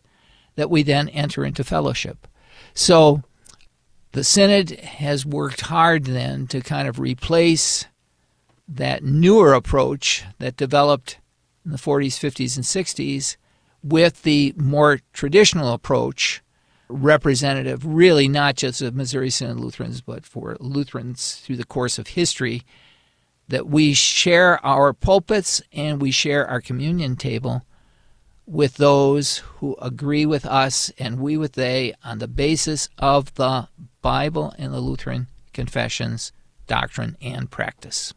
that 0.57 0.71
we 0.71 0.83
then 0.83 1.09
enter 1.09 1.45
into 1.45 1.65
fellowship. 1.65 2.27
So 2.75 3.23
the 4.13 4.25
Synod 4.25 4.71
has 4.81 5.25
worked 5.25 5.63
hard 5.63 6.05
then 6.05 6.47
to 6.49 6.61
kind 6.61 6.89
of 6.89 6.99
replace 6.99 7.87
that 8.69 9.03
newer 9.03 9.55
approach 9.55 10.25
that 10.39 10.57
developed 10.57 11.19
in 11.65 11.71
the 11.71 11.79
40s, 11.79 12.19
50s, 12.19 12.57
and 12.57 12.65
60s 12.65 13.37
with 13.83 14.23
the 14.23 14.55
more 14.57 15.01
traditional 15.13 15.73
approach, 15.73 16.43
representative 16.89 17.85
really 17.85 18.29
not 18.29 18.57
just 18.57 18.83
of 18.83 18.95
Missouri 18.95 19.31
Synod 19.31 19.59
Lutherans, 19.59 20.01
but 20.01 20.25
for 20.25 20.57
Lutherans 20.61 21.37
through 21.37 21.57
the 21.57 21.65
course 21.65 21.99
of 21.99 22.09
history, 22.09 22.63
that 23.49 23.67
we 23.67 23.95
share 23.95 24.65
our 24.65 24.93
pulpits 24.93 25.63
and 25.73 26.01
we 26.01 26.11
share 26.11 26.47
our 26.47 26.61
communion 26.61 27.17
table 27.17 27.65
with 28.47 28.77
those 28.77 29.39
who 29.39 29.77
agree 29.81 30.27
with 30.27 30.45
us 30.45 30.91
and 30.99 31.21
we 31.21 31.37
with 31.37 31.53
they 31.53 31.95
on 32.05 32.19
the 32.19 32.29
basis 32.29 32.89
of 32.99 33.35
the 33.35 33.69
Bible 34.03 34.53
and 34.59 34.73
the 34.73 34.81
Lutheran 34.81 35.29
confessions, 35.53 36.33
doctrine, 36.67 37.17
and 37.21 37.51
practice. 37.51 38.15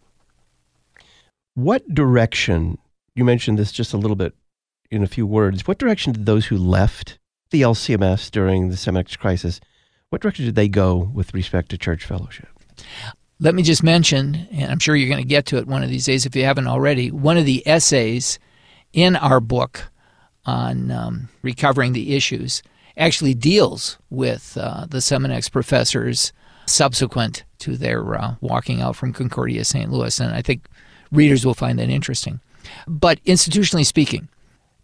What 1.55 1.93
direction, 1.93 2.79
you 3.15 3.23
mentioned 3.23 3.59
this 3.59 3.71
just 3.71 3.93
a 3.93 3.97
little 3.97 4.15
bit 4.15 4.33
in 4.93 5.03
a 5.03 5.07
few 5.07 5.25
words, 5.25 5.67
what 5.67 5.77
direction 5.77 6.13
did 6.13 6.25
those 6.25 6.45
who 6.45 6.57
left 6.57 7.19
the 7.49 7.61
LCMS 7.61 8.31
during 8.31 8.69
the 8.69 8.75
Seminex 8.75 9.17
crisis, 9.17 9.59
what 10.09 10.21
direction 10.21 10.45
did 10.45 10.55
they 10.55 10.67
go 10.67 11.11
with 11.13 11.33
respect 11.33 11.69
to 11.69 11.77
church 11.77 12.05
fellowship? 12.05 12.49
Let 13.39 13.55
me 13.55 13.63
just 13.63 13.83
mention, 13.83 14.47
and 14.51 14.71
I'm 14.71 14.79
sure 14.79 14.95
you're 14.95 15.09
going 15.09 15.21
to 15.21 15.27
get 15.27 15.45
to 15.47 15.57
it 15.57 15.67
one 15.67 15.83
of 15.83 15.89
these 15.89 16.05
days 16.05 16.25
if 16.25 16.35
you 16.35 16.45
haven't 16.45 16.67
already, 16.67 17.11
one 17.11 17.37
of 17.37 17.45
the 17.45 17.67
essays 17.67 18.39
in 18.93 19.15
our 19.15 19.39
book 19.39 19.91
on 20.45 20.91
um, 20.91 21.29
recovering 21.41 21.93
the 21.93 22.15
issues 22.15 22.61
actually 22.95 23.33
deals 23.33 23.97
with 24.09 24.57
uh, 24.59 24.85
the 24.87 24.99
Seminex 24.99 25.51
professors 25.51 26.31
subsequent 26.67 27.43
to 27.59 27.75
their 27.75 28.15
uh, 28.15 28.35
walking 28.41 28.81
out 28.81 28.95
from 28.95 29.13
Concordia 29.13 29.65
St. 29.65 29.91
Louis. 29.91 30.19
And 30.19 30.33
I 30.33 30.41
think 30.41 30.67
readers 31.11 31.45
will 31.45 31.53
find 31.53 31.79
that 31.79 31.89
interesting. 31.89 32.39
But 32.87 33.23
institutionally 33.25 33.85
speaking, 33.85 34.29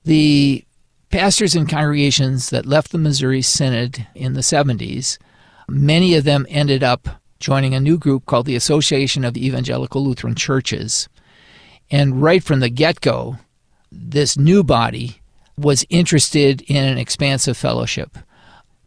the 0.03 0.65
pastors 1.09 1.55
and 1.55 1.67
congregations 1.67 2.49
that 2.49 2.65
left 2.65 2.91
the 2.91 2.97
Missouri 2.97 3.41
Synod 3.41 4.07
in 4.15 4.33
the 4.33 4.41
70s, 4.41 5.17
many 5.67 6.15
of 6.15 6.23
them 6.23 6.45
ended 6.49 6.83
up 6.83 7.07
joining 7.39 7.73
a 7.73 7.79
new 7.79 7.97
group 7.97 8.25
called 8.25 8.45
the 8.45 8.55
Association 8.55 9.23
of 9.23 9.37
Evangelical 9.37 10.03
Lutheran 10.03 10.35
Churches. 10.35 11.07
And 11.89 12.21
right 12.21 12.43
from 12.43 12.59
the 12.59 12.69
get 12.69 13.01
go, 13.01 13.37
this 13.91 14.37
new 14.37 14.63
body 14.63 15.21
was 15.57 15.85
interested 15.89 16.61
in 16.61 16.83
an 16.83 16.97
expansive 16.97 17.57
fellowship. 17.57 18.17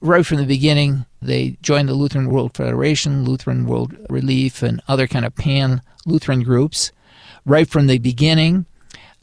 Right 0.00 0.24
from 0.24 0.38
the 0.38 0.46
beginning, 0.46 1.06
they 1.20 1.56
joined 1.62 1.88
the 1.88 1.94
Lutheran 1.94 2.30
World 2.30 2.56
Federation, 2.56 3.24
Lutheran 3.24 3.66
World 3.66 3.96
Relief, 4.08 4.62
and 4.62 4.82
other 4.88 5.06
kind 5.06 5.24
of 5.24 5.34
pan 5.34 5.82
Lutheran 6.06 6.42
groups 6.42 6.92
right 7.44 7.68
from 7.68 7.86
the 7.86 7.98
beginning. 7.98 8.66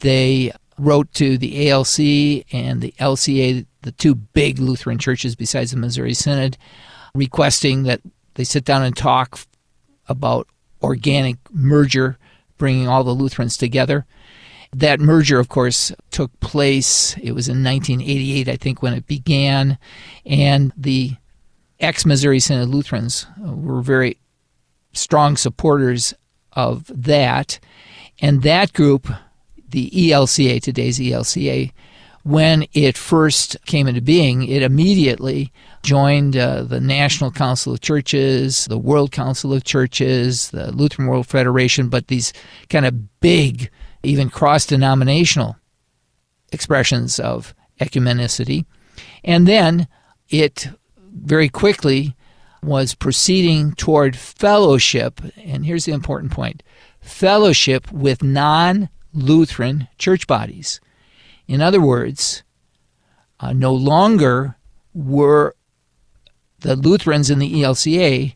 They 0.00 0.52
wrote 0.80 1.12
to 1.14 1.36
the 1.36 1.70
ALC 1.70 1.98
and 2.52 2.80
the 2.80 2.94
LCA, 2.98 3.66
the 3.82 3.92
two 3.92 4.14
big 4.14 4.58
Lutheran 4.58 4.98
churches 4.98 5.36
besides 5.36 5.70
the 5.70 5.76
Missouri 5.76 6.14
Synod, 6.14 6.56
requesting 7.14 7.84
that 7.84 8.00
they 8.34 8.44
sit 8.44 8.64
down 8.64 8.82
and 8.82 8.96
talk 8.96 9.40
about 10.08 10.48
organic 10.82 11.36
merger, 11.50 12.18
bringing 12.58 12.88
all 12.88 13.04
the 13.04 13.10
Lutherans 13.10 13.56
together. 13.56 14.06
That 14.72 15.00
merger, 15.00 15.38
of 15.38 15.48
course, 15.48 15.92
took 16.10 16.38
place. 16.40 17.16
It 17.18 17.32
was 17.32 17.48
in 17.48 17.64
1988, 17.64 18.48
I 18.48 18.56
think, 18.56 18.82
when 18.82 18.94
it 18.94 19.06
began. 19.06 19.78
And 20.24 20.72
the 20.76 21.16
ex 21.80 22.06
Missouri 22.06 22.40
Synod 22.40 22.68
Lutherans 22.68 23.26
were 23.38 23.82
very 23.82 24.18
strong 24.92 25.36
supporters 25.36 26.14
of 26.52 26.90
that. 26.94 27.58
And 28.20 28.42
that 28.42 28.72
group, 28.72 29.08
the 29.70 29.90
ELCA, 29.90 30.62
today's 30.62 30.98
ELCA, 30.98 31.72
when 32.22 32.66
it 32.72 32.98
first 32.98 33.56
came 33.64 33.86
into 33.86 34.02
being, 34.02 34.46
it 34.46 34.62
immediately 34.62 35.52
joined 35.82 36.36
uh, 36.36 36.62
the 36.62 36.80
National 36.80 37.30
Council 37.30 37.72
of 37.72 37.80
Churches, 37.80 38.66
the 38.66 38.78
World 38.78 39.10
Council 39.10 39.54
of 39.54 39.64
Churches, 39.64 40.50
the 40.50 40.70
Lutheran 40.72 41.08
World 41.08 41.26
Federation, 41.26 41.88
but 41.88 42.08
these 42.08 42.32
kind 42.68 42.84
of 42.84 43.20
big, 43.20 43.70
even 44.02 44.28
cross 44.28 44.66
denominational 44.66 45.56
expressions 46.52 47.18
of 47.18 47.54
ecumenicity. 47.80 48.66
And 49.24 49.46
then 49.48 49.88
it 50.28 50.68
very 51.12 51.48
quickly 51.48 52.14
was 52.62 52.94
proceeding 52.94 53.72
toward 53.72 54.16
fellowship. 54.16 55.20
And 55.36 55.64
here's 55.64 55.86
the 55.86 55.92
important 55.92 56.32
point 56.32 56.62
fellowship 57.00 57.90
with 57.90 58.22
non 58.22 58.90
Lutheran 59.12 59.88
church 59.98 60.26
bodies. 60.26 60.80
In 61.46 61.60
other 61.60 61.80
words, 61.80 62.42
uh, 63.40 63.52
no 63.52 63.74
longer 63.74 64.56
were 64.94 65.54
the 66.60 66.76
Lutherans 66.76 67.30
in 67.30 67.38
the 67.38 67.62
ELCA 67.62 68.34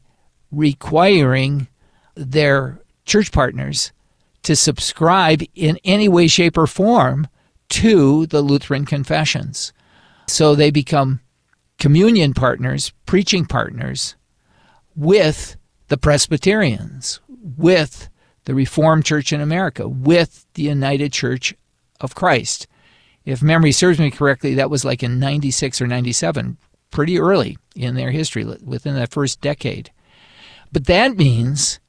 requiring 0.51 1.68
their 2.14 2.81
church 3.05 3.33
partners 3.33 3.93
to 4.43 4.57
subscribe 4.57 5.43
in 5.55 5.79
any 5.85 6.09
way, 6.09 6.27
shape, 6.27 6.57
or 6.57 6.66
form 6.66 7.27
to 7.70 8.27
the 8.27 8.41
Lutheran 8.41 8.85
confessions. 8.85 9.72
So 10.29 10.55
they 10.55 10.70
become 10.70 11.20
communion 11.79 12.35
partners, 12.35 12.93
preaching 13.07 13.47
partners 13.47 14.16
with 14.95 15.57
the 15.89 15.97
Presbyterians, 15.97 17.20
with 17.29 18.09
the 18.45 18.55
Reformed 18.55 19.05
Church 19.05 19.32
in 19.32 19.40
America, 19.40 19.88
with 19.88 20.47
the 20.55 20.62
United 20.62 21.12
Church 21.12 21.55
of 22.01 22.14
Christ. 22.14 22.66
If 23.24 23.42
memory 23.42 23.72
serves 23.72 23.99
me 23.99 24.11
correctly, 24.11 24.55
that 24.55 24.70
was 24.70 24.84
like 24.84 25.03
in 25.03 25.18
96 25.18 25.80
or 25.80 25.86
97, 25.86 26.59
pretty 26.90 27.18
early 27.18 27.57
in 27.74 27.95
their 27.95 28.11
history, 28.11 28.45
within 28.62 28.95
that 28.97 29.12
first 29.12 29.40
decade. 29.40 29.90
But 30.72 30.86
that 30.86 31.16
means 31.16 31.80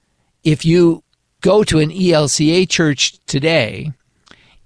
if 0.43 0.64
you 0.64 1.03
go 1.41 1.64
to 1.64 1.80
an 1.80 1.89
ELCA 1.89 2.70
church 2.70 3.18
today 3.26 3.91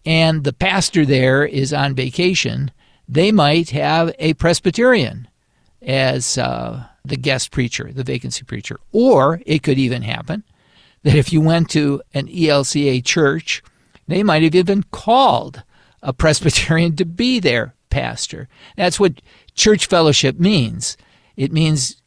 and 0.06 0.44
the 0.44 0.54
pastor 0.54 1.06
there 1.06 1.46
is 1.46 1.74
on 1.74 1.96
vacation, 1.96 2.72
they 3.08 3.32
might 3.32 3.72
have 3.72 4.14
a 4.20 4.34
Presbyterian 4.36 5.28
as 5.82 6.38
uh, 6.38 6.86
the 7.04 7.18
guest 7.18 7.52
preacher, 7.52 7.92
the 7.92 8.04
vacancy 8.04 8.44
preacher. 8.44 8.80
Or 8.92 9.42
it 9.46 9.64
could 9.64 9.80
even 9.80 10.04
happen 10.04 10.44
that 11.04 11.16
if 11.16 11.32
you 11.32 11.42
went 11.42 11.70
to 11.72 12.02
an 12.14 12.28
ELCA 12.28 13.04
church, 13.04 13.64
they 14.08 14.24
might 14.24 14.44
have 14.44 14.56
even 14.56 14.84
called 14.92 15.64
a 16.02 16.14
Presbyterian 16.14 16.96
to 16.96 17.06
be 17.06 17.40
their 17.40 17.76
pastor. 17.90 18.48
That's 18.78 19.00
what 19.00 19.22
church 19.56 19.88
fellowship 19.88 20.40
means. 20.40 20.98
It 21.36 21.52
means 21.52 22.02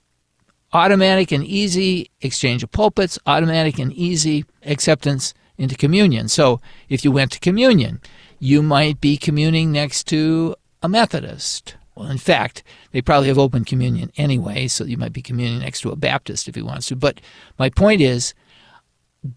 automatic 0.73 1.33
and 1.33 1.45
easy 1.45 2.11
exchange 2.21 2.63
of 2.63 2.73
pulpits, 2.73 3.19
automatic 3.27 3.79
and 3.79 3.93
easy 3.93 4.45
acceptance 4.65 5.35
into 5.59 5.77
communion. 5.77 6.29
So 6.29 6.61
if 6.89 7.05
you 7.05 7.13
went 7.13 7.33
to 7.33 7.41
communion, 7.41 8.01
you 8.39 8.63
might 8.63 9.01
be 9.01 9.17
communing 9.17 9.71
next 9.71 10.07
to 10.09 10.57
a 10.83 10.89
Methodist. 10.89 11.77
Well, 11.95 12.11
in 12.11 12.19
fact, 12.19 12.63
they 12.91 13.03
probably 13.03 13.29
have 13.29 13.39
open 13.39 13.65
communion 13.65 14.11
anyway, 14.17 14.67
so 14.67 14.85
you 14.85 14.97
might 14.97 15.13
be 15.13 15.23
communing 15.23 15.61
next 15.61 15.83
to 15.83 15.91
a 15.91 15.97
Baptist 15.97 16.49
if 16.49 16.57
you 16.57 16.65
want 16.65 16.83
to. 16.85 16.97
But 16.97 17.21
my 17.59 17.69
point 17.69 18.01
is 18.01 18.35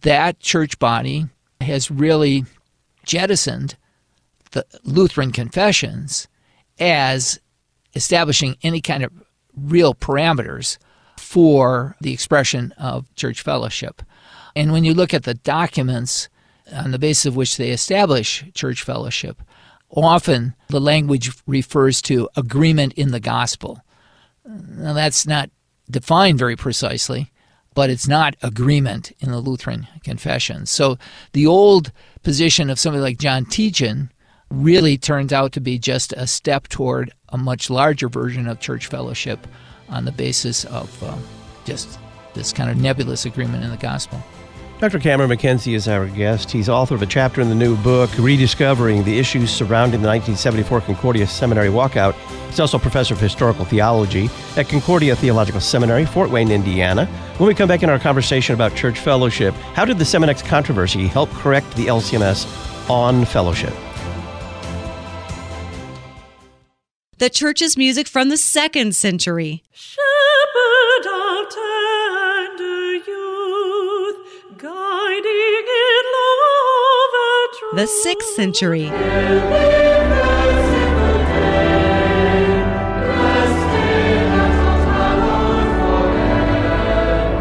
that 0.01 0.39
church 0.39 0.79
body 0.79 1.27
has 1.61 1.91
really 1.91 2.45
jettisoned 3.05 3.75
the 4.51 4.65
Lutheran 4.83 5.31
confessions 5.31 6.27
as 6.79 7.39
establishing 7.93 8.57
any 8.63 8.81
kind 8.81 9.03
of 9.03 9.11
real 9.55 9.93
parameters 9.93 10.77
for 11.17 11.95
the 12.01 12.13
expression 12.13 12.73
of 12.77 13.13
church 13.15 13.41
fellowship. 13.41 14.01
And 14.55 14.71
when 14.71 14.83
you 14.83 14.93
look 14.93 15.13
at 15.13 15.23
the 15.23 15.33
documents 15.33 16.29
on 16.71 16.91
the 16.91 16.99
basis 16.99 17.25
of 17.25 17.35
which 17.35 17.57
they 17.57 17.71
establish 17.71 18.43
church 18.53 18.83
fellowship, 18.83 19.41
often 19.91 20.55
the 20.67 20.81
language 20.81 21.31
refers 21.45 22.01
to 22.03 22.29
agreement 22.35 22.93
in 22.93 23.11
the 23.11 23.19
gospel. 23.19 23.81
Now, 24.45 24.93
that's 24.93 25.25
not 25.25 25.49
defined 25.89 26.39
very 26.39 26.55
precisely, 26.55 27.31
but 27.75 27.91
it's 27.91 28.07
not 28.07 28.35
agreement 28.41 29.11
in 29.19 29.29
the 29.29 29.39
Lutheran 29.39 29.87
confession. 30.03 30.65
So 30.65 30.97
the 31.33 31.45
old 31.45 31.91
position 32.23 32.71
of 32.71 32.79
somebody 32.79 33.03
like 33.03 33.19
John 33.19 33.45
Tietjen 33.45 34.09
really 34.49 34.97
turns 34.97 35.31
out 35.31 35.51
to 35.51 35.59
be 35.59 35.77
just 35.77 36.13
a 36.13 36.25
step 36.25 36.67
toward 36.69 37.13
a 37.29 37.37
much 37.37 37.69
larger 37.69 38.09
version 38.09 38.47
of 38.47 38.59
church 38.59 38.87
fellowship 38.87 39.45
on 39.89 40.05
the 40.05 40.11
basis 40.11 40.65
of 40.65 41.03
uh, 41.03 41.15
just 41.65 41.99
this 42.33 42.51
kind 42.53 42.71
of 42.71 42.77
nebulous 42.77 43.25
agreement 43.25 43.63
in 43.63 43.69
the 43.69 43.77
gospel. 43.77 44.23
Dr. 44.77 44.99
Cameron 44.99 45.29
MacKenzie 45.29 45.73
is 45.73 45.87
our 45.87 46.05
guest. 46.07 46.51
He's 46.51 46.67
author 46.67 46.95
of 46.95 47.01
a 47.01 47.05
chapter 47.05 47.39
in 47.39 47.47
the 47.47 47.55
new 47.55 47.77
book, 47.77 48.09
Rediscovering 48.19 49.05
the 49.05 49.17
Issues 49.17 49.49
Surrounding 49.49 50.01
the 50.01 50.07
1974 50.07 50.81
Concordia 50.81 51.25
Seminary 51.25 51.69
Walkout. 51.69 52.13
He's 52.49 52.59
also 52.59 52.75
a 52.75 52.81
professor 52.81 53.13
of 53.13 53.21
historical 53.21 53.63
theology 53.63 54.29
at 54.57 54.67
Concordia 54.67 55.15
Theological 55.15 55.61
Seminary, 55.61 56.05
Fort 56.05 56.29
Wayne, 56.29 56.51
Indiana. 56.51 57.05
When 57.37 57.47
we 57.47 57.55
come 57.55 57.69
back 57.69 57.83
in 57.83 57.89
our 57.89 57.97
conversation 57.97 58.53
about 58.53 58.75
church 58.75 58.99
fellowship, 58.99 59.53
how 59.73 59.85
did 59.85 59.97
the 59.97 60.03
Seminex 60.03 60.43
controversy 60.43 61.07
help 61.07 61.29
correct 61.31 61.73
the 61.77 61.85
LCMS 61.85 62.89
on 62.89 63.23
fellowship? 63.23 63.73
The 67.17 67.29
church's 67.29 67.77
music 67.77 68.09
from 68.09 68.27
the 68.27 68.35
second 68.35 68.93
century. 68.93 69.63
Shepherd 69.71 70.14
The 77.75 77.87
sixth 77.87 78.29
century. 78.35 78.85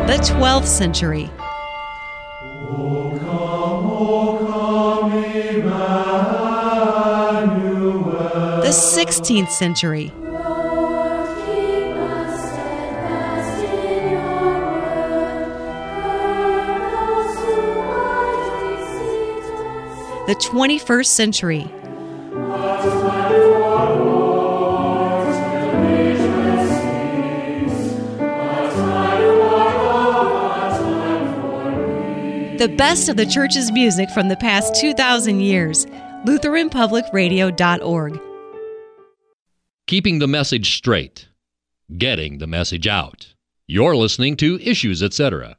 The 0.08 0.18
12th 0.18 0.66
century. 0.66 1.30
The 8.60 8.72
16th 8.72 9.50
century. 9.50 10.12
The 20.26 20.34
21st 20.36 21.06
century. 21.06 21.70
The 32.56 32.68
best 32.68 33.10
of 33.10 33.18
the 33.18 33.26
church's 33.26 33.70
music 33.70 34.08
from 34.08 34.30
the 34.30 34.36
past 34.36 34.74
2,000 34.80 35.40
years. 35.40 35.84
LutheranPublicRadio.org. 36.24 38.20
Keeping 39.86 40.20
the 40.20 40.26
message 40.26 40.74
straight, 40.74 41.28
getting 41.98 42.38
the 42.38 42.46
message 42.46 42.86
out. 42.86 43.34
You're 43.66 43.94
listening 43.94 44.38
to 44.38 44.58
Issues, 44.62 45.02
etc. 45.02 45.58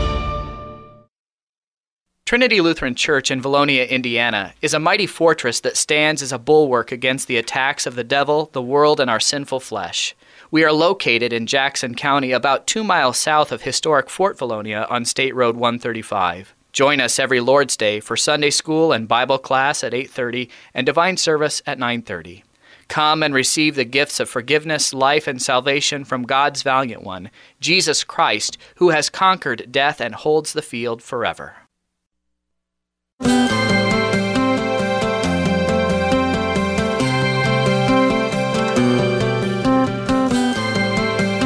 Trinity 2.31 2.61
Lutheran 2.61 2.95
Church 2.95 3.29
in 3.29 3.41
Vallonia, 3.41 3.89
Indiana, 3.89 4.53
is 4.61 4.73
a 4.73 4.79
mighty 4.79 5.05
fortress 5.05 5.59
that 5.59 5.75
stands 5.75 6.21
as 6.21 6.31
a 6.31 6.39
bulwark 6.39 6.89
against 6.89 7.27
the 7.27 7.35
attacks 7.35 7.85
of 7.85 7.95
the 7.95 8.05
devil, 8.05 8.49
the 8.53 8.61
world, 8.61 9.01
and 9.01 9.09
our 9.09 9.19
sinful 9.19 9.59
flesh. 9.59 10.15
We 10.49 10.63
are 10.63 10.71
located 10.71 11.33
in 11.33 11.45
Jackson 11.45 11.93
County, 11.93 12.31
about 12.31 12.67
two 12.67 12.85
miles 12.85 13.17
south 13.17 13.51
of 13.51 13.63
historic 13.63 14.09
Fort 14.09 14.37
Vallonia 14.37 14.89
on 14.89 15.03
State 15.03 15.35
Road 15.35 15.57
135. 15.57 16.53
Join 16.71 17.01
us 17.01 17.19
every 17.19 17.41
Lord's 17.41 17.75
Day 17.75 17.99
for 17.99 18.15
Sunday 18.15 18.49
school 18.49 18.93
and 18.93 19.09
Bible 19.09 19.37
class 19.37 19.83
at 19.83 19.93
8:30 19.93 20.49
and 20.73 20.85
divine 20.85 21.17
service 21.17 21.61
at 21.67 21.79
9:30. 21.79 22.45
Come 22.87 23.23
and 23.23 23.33
receive 23.33 23.75
the 23.75 23.83
gifts 23.83 24.21
of 24.21 24.29
forgiveness, 24.29 24.93
life, 24.93 25.27
and 25.27 25.41
salvation 25.41 26.05
from 26.05 26.23
God's 26.23 26.63
valiant 26.63 27.03
one, 27.03 27.29
Jesus 27.59 28.05
Christ, 28.05 28.57
who 28.75 28.91
has 28.91 29.09
conquered 29.09 29.69
death 29.69 29.99
and 29.99 30.15
holds 30.15 30.53
the 30.53 30.61
field 30.61 31.03
forever. 31.03 31.55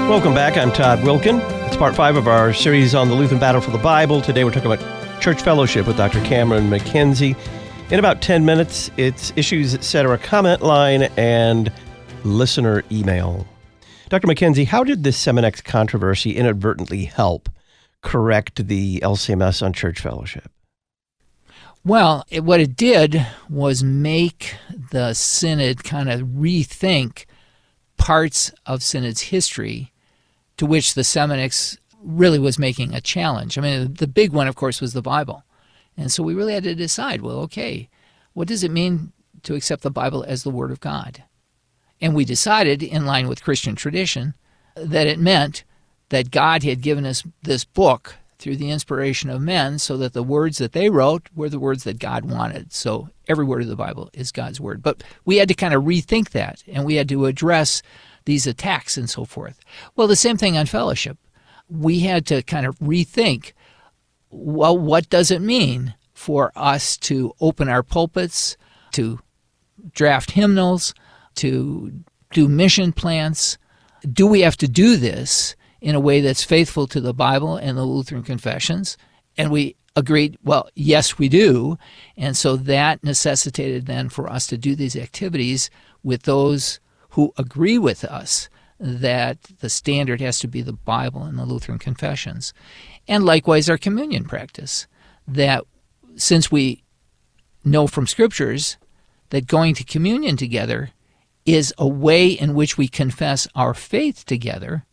Welcome 0.07 0.35
back. 0.35 0.55
I'm 0.55 0.71
Todd 0.71 0.99
Wilken. 0.99 1.39
It's 1.65 1.75
part 1.75 1.95
five 1.95 2.15
of 2.15 2.27
our 2.27 2.53
series 2.53 2.93
on 2.93 3.09
the 3.09 3.15
Lutheran 3.15 3.39
Battle 3.39 3.59
for 3.59 3.71
the 3.71 3.79
Bible. 3.79 4.21
Today 4.21 4.43
we're 4.43 4.51
talking 4.51 4.71
about 4.71 5.19
church 5.19 5.41
fellowship 5.41 5.87
with 5.87 5.97
Dr. 5.97 6.23
Cameron 6.23 6.69
MacKenzie. 6.69 7.35
In 7.89 7.97
about 7.97 8.21
10 8.21 8.45
minutes, 8.45 8.91
it's 8.97 9.33
issues, 9.35 9.73
etc., 9.73 10.19
comment 10.19 10.61
line, 10.61 11.09
and 11.17 11.71
listener 12.23 12.83
email. 12.91 13.47
Dr. 14.09 14.27
MacKenzie, 14.27 14.67
how 14.67 14.83
did 14.83 15.03
this 15.03 15.17
Seminex 15.21 15.63
controversy 15.63 16.35
inadvertently 16.35 17.05
help 17.05 17.49
correct 18.03 18.67
the 18.67 18.99
LCMS 18.99 19.63
on 19.63 19.73
church 19.73 19.99
fellowship? 19.99 20.51
Well, 21.83 22.25
it, 22.29 22.43
what 22.43 22.59
it 22.59 22.75
did 22.75 23.25
was 23.49 23.83
make 23.83 24.55
the 24.91 25.15
synod 25.15 25.83
kind 25.83 26.11
of 26.11 26.21
rethink 26.21 27.25
parts 27.97 28.53
of 28.67 28.83
synod's 28.83 29.21
history 29.21 29.91
to 30.57 30.65
which 30.65 30.93
the 30.93 31.01
Seminex 31.01 31.77
really 32.01 32.39
was 32.39 32.59
making 32.59 32.93
a 32.93 33.01
challenge. 33.01 33.57
I 33.57 33.61
mean, 33.61 33.93
the 33.95 34.07
big 34.07 34.31
one, 34.31 34.47
of 34.47 34.55
course, 34.55 34.79
was 34.79 34.93
the 34.93 35.01
Bible. 35.01 35.43
And 35.97 36.11
so 36.11 36.23
we 36.23 36.33
really 36.33 36.53
had 36.53 36.63
to 36.63 36.75
decide 36.75 37.21
well, 37.21 37.39
okay, 37.39 37.89
what 38.33 38.47
does 38.47 38.63
it 38.63 38.71
mean 38.71 39.13
to 39.43 39.55
accept 39.55 39.81
the 39.81 39.91
Bible 39.91 40.23
as 40.27 40.43
the 40.43 40.49
Word 40.49 40.71
of 40.71 40.79
God? 40.79 41.23
And 42.01 42.13
we 42.13 42.25
decided, 42.25 42.83
in 42.83 43.05
line 43.05 43.27
with 43.27 43.43
Christian 43.43 43.75
tradition, 43.75 44.33
that 44.75 45.07
it 45.07 45.19
meant 45.19 45.63
that 46.09 46.31
God 46.31 46.63
had 46.63 46.81
given 46.81 47.05
us 47.05 47.23
this 47.43 47.63
book 47.63 48.15
through 48.37 48.57
the 48.57 48.69
inspiration 48.69 49.29
of 49.29 49.41
men 49.41 49.79
so 49.79 49.97
that 49.97 50.13
the 50.13 50.23
words 50.23 50.57
that 50.57 50.73
they 50.73 50.89
wrote 50.89 51.29
were 51.35 51.49
the 51.49 51.59
words 51.59 51.83
that 51.85 51.99
God 51.99 52.25
wanted. 52.25 52.73
So 52.73 53.09
every 53.27 53.45
word 53.45 53.61
of 53.61 53.69
the 53.69 53.75
Bible 53.75 54.09
is 54.13 54.31
God's 54.31 54.59
word. 54.59 54.83
But 54.83 55.03
we 55.23 55.37
had 55.37 55.47
to 55.47 55.53
kind 55.53 55.73
of 55.73 55.83
rethink 55.83 56.31
that 56.31 56.61
and 56.67 56.85
we 56.85 56.95
had 56.95 57.09
to 57.09 57.25
address 57.25 57.81
these 58.25 58.47
attacks 58.47 58.97
and 58.97 59.09
so 59.09 59.25
forth. 59.25 59.59
Well, 59.95 60.07
the 60.07 60.15
same 60.15 60.37
thing 60.37 60.57
on 60.57 60.65
fellowship. 60.65 61.17
We 61.69 62.01
had 62.01 62.25
to 62.27 62.43
kind 62.43 62.65
of 62.65 62.77
rethink 62.79 63.53
well, 64.35 64.77
what 64.77 65.09
does 65.09 65.31
it 65.31 65.41
mean 65.41 65.95
for 66.13 66.51
us 66.55 66.97
to 66.97 67.33
open 67.39 67.69
our 67.69 67.83
pulpits, 67.83 68.57
to 68.91 69.19
draft 69.93 70.31
hymnals, 70.31 70.93
to 71.35 71.91
do 72.31 72.47
mission 72.47 72.91
plans? 72.91 73.57
Do 74.11 74.27
we 74.27 74.41
have 74.41 74.57
to 74.57 74.67
do 74.67 74.97
this 74.97 75.55
in 75.81 75.95
a 75.95 75.99
way 75.99 76.21
that's 76.21 76.43
faithful 76.43 76.87
to 76.87 76.99
the 76.99 77.13
Bible 77.13 77.55
and 77.55 77.77
the 77.77 77.85
Lutheran 77.85 78.23
confessions? 78.23 78.97
And 79.37 79.51
we 79.51 79.75
agreed, 79.95 80.37
well, 80.43 80.69
yes, 80.75 81.17
we 81.17 81.29
do. 81.29 81.77
And 82.17 82.35
so 82.35 82.57
that 82.57 83.03
necessitated 83.03 83.85
then 83.85 84.09
for 84.09 84.29
us 84.29 84.47
to 84.47 84.57
do 84.57 84.75
these 84.75 84.95
activities 84.95 85.69
with 86.03 86.23
those 86.23 86.79
who 87.15 87.33
agree 87.37 87.77
with 87.77 88.03
us 88.03 88.49
that 88.77 89.41
the 89.61 89.69
standard 89.69 90.19
has 90.19 90.37
to 90.37 90.49
be 90.49 90.61
the 90.61 90.73
Bible 90.73 91.23
and 91.23 91.39
the 91.39 91.45
Lutheran 91.45 91.79
confessions. 91.79 92.53
And 93.07 93.25
likewise, 93.25 93.69
our 93.69 93.77
communion 93.77 94.25
practice, 94.25 94.85
that 95.25 95.63
since 96.17 96.51
we 96.51 96.83
know 97.63 97.87
from 97.87 98.05
scriptures 98.05 98.75
that 99.29 99.47
going 99.47 99.75
to 99.75 99.85
communion 99.85 100.35
together 100.35 100.91
is 101.45 101.73
a 101.77 101.87
way 101.87 102.27
in 102.27 102.53
which 102.53 102.77
we 102.77 102.89
confess 102.89 103.47
our 103.55 103.73
faith 103.73 104.25
together, 104.25 104.85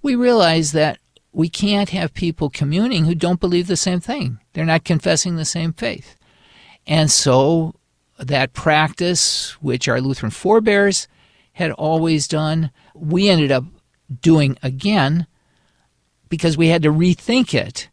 we 0.00 0.14
realize 0.14 0.72
that 0.72 0.98
we 1.30 1.50
can't 1.50 1.90
have 1.90 2.14
people 2.14 2.48
communing 2.48 3.04
who 3.04 3.14
don't 3.14 3.38
believe 3.38 3.66
the 3.66 3.76
same 3.76 4.00
thing. 4.00 4.38
They're 4.54 4.64
not 4.64 4.84
confessing 4.84 5.36
the 5.36 5.44
same 5.44 5.74
faith. 5.74 6.16
And 6.86 7.10
so 7.10 7.74
that 8.18 8.54
practice, 8.54 9.52
which 9.60 9.88
our 9.88 10.00
Lutheran 10.00 10.30
forebears 10.30 11.06
had 11.60 11.72
always 11.72 12.26
done, 12.26 12.70
we 12.94 13.28
ended 13.28 13.52
up 13.52 13.64
doing 14.20 14.56
again 14.62 15.26
because 16.30 16.56
we 16.56 16.68
had 16.68 16.82
to 16.82 16.90
rethink 16.90 17.54
it 17.54 17.88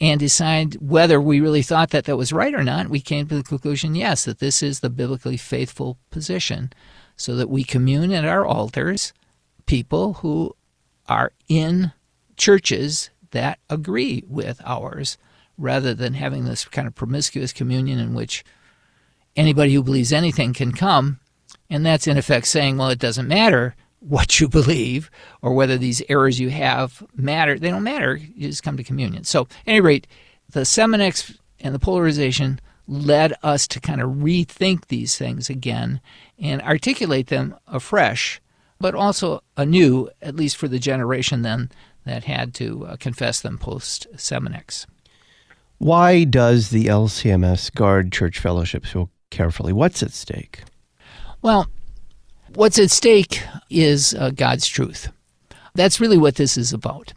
and 0.00 0.20
decide 0.20 0.76
whether 0.80 1.20
we 1.20 1.40
really 1.40 1.62
thought 1.62 1.90
that 1.90 2.04
that 2.04 2.16
was 2.16 2.32
right 2.32 2.54
or 2.54 2.62
not. 2.62 2.88
We 2.88 3.00
came 3.00 3.26
to 3.26 3.36
the 3.36 3.42
conclusion, 3.42 3.94
yes, 3.94 4.24
that 4.24 4.38
this 4.38 4.62
is 4.62 4.80
the 4.80 4.90
biblically 4.90 5.36
faithful 5.36 5.98
position, 6.10 6.72
so 7.16 7.34
that 7.36 7.50
we 7.50 7.64
commune 7.64 8.12
at 8.12 8.24
our 8.24 8.46
altars 8.46 9.12
people 9.66 10.14
who 10.14 10.54
are 11.08 11.32
in 11.48 11.92
churches 12.36 13.10
that 13.32 13.58
agree 13.68 14.22
with 14.28 14.60
ours 14.64 15.18
rather 15.56 15.94
than 15.94 16.14
having 16.14 16.44
this 16.44 16.64
kind 16.64 16.86
of 16.86 16.94
promiscuous 16.94 17.52
communion 17.52 17.98
in 17.98 18.14
which 18.14 18.44
anybody 19.36 19.74
who 19.74 19.82
believes 19.82 20.12
anything 20.12 20.52
can 20.52 20.72
come. 20.72 21.18
And 21.70 21.84
that's 21.84 22.06
in 22.06 22.18
effect 22.18 22.46
saying, 22.46 22.76
well, 22.76 22.90
it 22.90 22.98
doesn't 22.98 23.28
matter 23.28 23.74
what 24.00 24.38
you 24.38 24.48
believe 24.48 25.10
or 25.42 25.54
whether 25.54 25.78
these 25.78 26.02
errors 26.08 26.38
you 26.38 26.50
have 26.50 27.02
matter. 27.14 27.58
They 27.58 27.70
don't 27.70 27.82
matter. 27.82 28.16
You 28.16 28.48
just 28.48 28.62
come 28.62 28.76
to 28.76 28.84
communion. 28.84 29.24
So, 29.24 29.42
at 29.42 29.48
any 29.66 29.80
rate, 29.80 30.06
the 30.50 30.60
Seminex 30.60 31.36
and 31.60 31.74
the 31.74 31.78
polarization 31.78 32.60
led 32.86 33.32
us 33.42 33.66
to 33.68 33.80
kind 33.80 34.00
of 34.00 34.10
rethink 34.10 34.86
these 34.86 35.16
things 35.16 35.48
again 35.48 36.00
and 36.38 36.60
articulate 36.62 37.28
them 37.28 37.56
afresh, 37.66 38.40
but 38.78 38.94
also 38.94 39.42
anew, 39.56 40.10
at 40.20 40.36
least 40.36 40.56
for 40.56 40.68
the 40.68 40.78
generation 40.78 41.42
then 41.42 41.70
that 42.04 42.24
had 42.24 42.52
to 42.54 42.86
uh, 42.86 42.96
confess 42.96 43.40
them 43.40 43.56
post 43.56 44.06
Seminex. 44.16 44.86
Why 45.78 46.24
does 46.24 46.70
the 46.70 46.86
LCMS 46.86 47.74
guard 47.74 48.12
church 48.12 48.38
fellowship 48.38 48.86
so 48.86 49.08
carefully? 49.30 49.72
What's 49.72 50.02
at 50.02 50.12
stake? 50.12 50.62
Well, 51.44 51.66
what's 52.54 52.78
at 52.78 52.90
stake 52.90 53.42
is 53.68 54.14
uh, 54.14 54.30
God's 54.30 54.66
truth. 54.66 55.12
That's 55.74 56.00
really 56.00 56.16
what 56.16 56.36
this 56.36 56.56
is 56.56 56.72
about. 56.72 57.12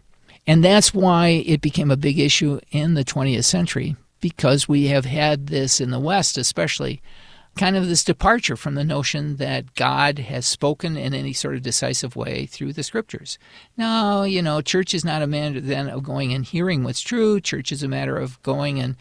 And 0.45 0.61
that's 0.61 0.93
why 0.93 1.29
it 1.45 1.61
became 1.61 1.89
a 1.89 1.95
big 1.95 2.19
issue 2.19 2.59
in 2.69 2.95
the 2.95 3.05
20th 3.05 3.45
century, 3.45 3.95
because 4.19 4.67
we 4.67 4.87
have 4.87 5.05
had 5.05 5.47
this 5.47 5.79
in 5.79 5.91
the 5.91 5.99
West, 6.01 6.37
especially, 6.37 7.01
kind 7.57 7.77
of 7.77 7.87
this 7.87 8.03
departure 8.03 8.57
from 8.57 8.75
the 8.75 8.83
notion 8.83 9.37
that 9.37 9.75
God 9.75 10.19
has 10.19 10.45
spoken 10.45 10.97
in 10.97 11.13
any 11.13 11.31
sort 11.31 11.55
of 11.55 11.61
decisive 11.61 12.17
way 12.17 12.47
through 12.47 12.73
the 12.73 12.83
scriptures. 12.83 13.39
No, 13.77 14.23
you 14.23 14.41
know, 14.41 14.59
church 14.59 14.93
is 14.93 15.05
not 15.05 15.21
a 15.21 15.27
matter 15.27 15.61
then 15.61 15.87
of 15.87 16.03
going 16.03 16.33
and 16.33 16.43
hearing 16.43 16.83
what's 16.83 16.99
true. 16.99 17.39
Church 17.39 17.71
is 17.71 17.81
a 17.81 17.87
matter 17.87 18.17
of 18.17 18.43
going 18.43 18.77
and 18.77 18.97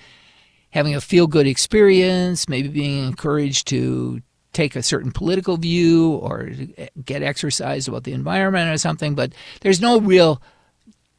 having 0.70 0.94
a 0.94 1.00
feel 1.00 1.26
good 1.26 1.48
experience, 1.48 2.48
maybe 2.48 2.68
being 2.68 3.04
encouraged 3.04 3.66
to 3.66 4.20
take 4.56 4.74
a 4.74 4.82
certain 4.82 5.12
political 5.12 5.58
view 5.58 6.12
or 6.12 6.50
get 7.04 7.22
exercised 7.22 7.88
about 7.88 8.04
the 8.04 8.12
environment 8.14 8.72
or 8.72 8.78
something, 8.78 9.14
but 9.14 9.32
there's 9.60 9.82
no 9.82 10.00
real 10.00 10.40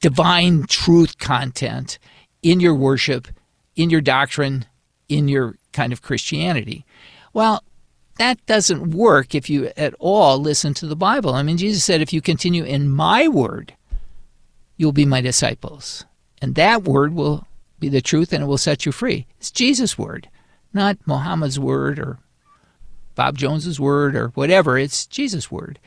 divine 0.01 0.63
truth 0.63 1.19
content 1.19 1.99
in 2.41 2.59
your 2.59 2.73
worship, 2.73 3.27
in 3.75 3.91
your 3.91 4.01
doctrine, 4.01 4.65
in 5.07 5.27
your 5.27 5.55
kind 5.71 5.93
of 5.93 6.01
Christianity. 6.01 6.83
Well, 7.31 7.63
that 8.17 8.43
doesn't 8.47 8.89
work 8.89 9.35
if 9.35 9.51
you 9.51 9.71
at 9.77 9.93
all 9.99 10.39
listen 10.39 10.73
to 10.73 10.87
the 10.87 10.95
Bible. 10.95 11.35
I 11.35 11.43
mean, 11.43 11.57
Jesus 11.57 11.83
said, 11.83 12.01
if 12.01 12.11
you 12.11 12.21
continue 12.21 12.63
in 12.63 12.89
my 12.89 13.27
word, 13.27 13.75
you'll 14.77 14.91
be 14.91 15.05
my 15.05 15.21
disciples. 15.21 16.05
And 16.41 16.55
that 16.55 16.83
word 16.83 17.13
will 17.13 17.45
be 17.79 17.89
the 17.89 18.01
truth 18.01 18.33
and 18.33 18.43
it 18.43 18.47
will 18.47 18.57
set 18.57 18.87
you 18.87 18.91
free. 18.91 19.27
It's 19.37 19.51
Jesus' 19.51 19.95
word, 19.95 20.27
not 20.73 20.97
Muhammad's 21.05 21.59
word 21.59 21.99
or 21.99 22.17
Bob 23.17 23.35
Jones's 23.35 23.79
word 23.79 24.15
or 24.15 24.27
whatever. 24.29 24.77
It's 24.77 25.07
Jesus' 25.07 25.51
word. 25.51 25.79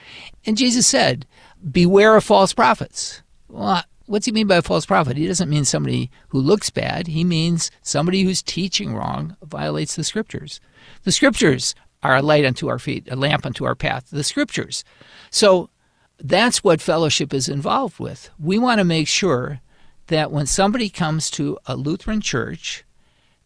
And 0.44 0.56
Jesus 0.56 0.86
said, 0.86 1.26
Beware 1.70 2.16
of 2.16 2.24
false 2.24 2.52
prophets. 2.52 3.22
Well, 3.48 3.84
what's 4.06 4.26
he 4.26 4.32
mean 4.32 4.48
by 4.48 4.56
a 4.56 4.62
false 4.62 4.84
prophet? 4.84 5.16
He 5.16 5.28
doesn't 5.28 5.48
mean 5.48 5.64
somebody 5.64 6.10
who 6.28 6.40
looks 6.40 6.70
bad. 6.70 7.06
He 7.06 7.22
means 7.22 7.70
somebody 7.82 8.24
who's 8.24 8.42
teaching 8.42 8.94
wrong 8.94 9.36
violates 9.44 9.94
the 9.94 10.02
scriptures. 10.02 10.60
The 11.04 11.12
scriptures 11.12 11.76
are 12.02 12.16
a 12.16 12.22
light 12.22 12.44
unto 12.44 12.68
our 12.68 12.80
feet, 12.80 13.06
a 13.08 13.14
lamp 13.14 13.46
unto 13.46 13.64
our 13.64 13.76
path. 13.76 14.10
The 14.10 14.24
scriptures. 14.24 14.82
So 15.30 15.70
that's 16.18 16.64
what 16.64 16.80
fellowship 16.80 17.32
is 17.32 17.48
involved 17.48 18.00
with. 18.00 18.28
We 18.40 18.58
want 18.58 18.80
to 18.80 18.84
make 18.84 19.06
sure 19.06 19.60
that 20.08 20.32
when 20.32 20.46
somebody 20.46 20.90
comes 20.90 21.30
to 21.30 21.58
a 21.66 21.76
Lutheran 21.76 22.20
church, 22.20 22.84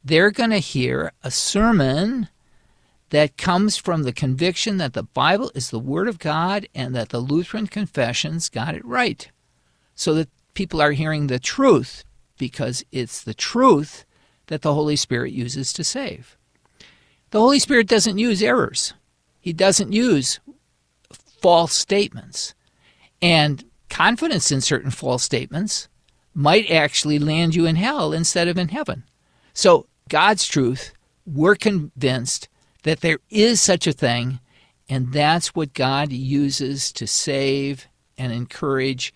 they're 0.02 0.30
going 0.30 0.50
to 0.50 0.58
hear 0.58 1.12
a 1.22 1.30
sermon 1.30 2.28
that 3.10 3.36
comes 3.36 3.76
from 3.76 4.02
the 4.02 4.12
conviction 4.12 4.78
that 4.78 4.92
the 4.92 5.02
Bible 5.02 5.50
is 5.54 5.70
the 5.70 5.78
Word 5.78 6.08
of 6.08 6.18
God 6.18 6.68
and 6.74 6.94
that 6.94 7.10
the 7.10 7.20
Lutheran 7.20 7.66
confessions 7.66 8.48
got 8.48 8.74
it 8.74 8.84
right. 8.84 9.30
So 9.94 10.14
that 10.14 10.28
people 10.54 10.80
are 10.80 10.92
hearing 10.92 11.26
the 11.26 11.38
truth 11.38 12.04
because 12.38 12.84
it's 12.90 13.22
the 13.22 13.34
truth 13.34 14.04
that 14.46 14.62
the 14.62 14.74
Holy 14.74 14.96
Spirit 14.96 15.32
uses 15.32 15.72
to 15.72 15.84
save. 15.84 16.36
The 17.30 17.40
Holy 17.40 17.58
Spirit 17.58 17.88
doesn't 17.88 18.18
use 18.18 18.42
errors, 18.42 18.94
He 19.40 19.52
doesn't 19.52 19.92
use 19.92 20.40
false 21.40 21.72
statements. 21.72 22.54
And 23.20 23.64
confidence 23.88 24.50
in 24.50 24.60
certain 24.60 24.90
false 24.90 25.22
statements 25.22 25.88
might 26.34 26.70
actually 26.70 27.18
land 27.18 27.54
you 27.54 27.64
in 27.66 27.76
hell 27.76 28.12
instead 28.12 28.48
of 28.48 28.58
in 28.58 28.68
heaven. 28.68 29.04
So, 29.52 29.86
God's 30.08 30.46
truth, 30.46 30.92
we're 31.24 31.54
convinced 31.54 32.48
that 32.84 33.00
there 33.00 33.18
is 33.28 33.60
such 33.60 33.86
a 33.86 33.92
thing, 33.92 34.38
and 34.88 35.12
that's 35.12 35.54
what 35.54 35.74
God 35.74 36.12
uses 36.12 36.92
to 36.92 37.06
save 37.06 37.88
and 38.16 38.32
encourage 38.32 39.12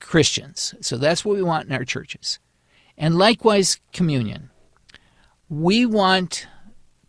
Christians. 0.00 0.74
So 0.80 0.96
that's 0.96 1.24
what 1.24 1.36
we 1.36 1.42
want 1.42 1.68
in 1.68 1.74
our 1.74 1.84
churches. 1.84 2.38
And 2.98 3.16
likewise, 3.16 3.80
communion. 3.92 4.50
We 5.48 5.86
want 5.86 6.46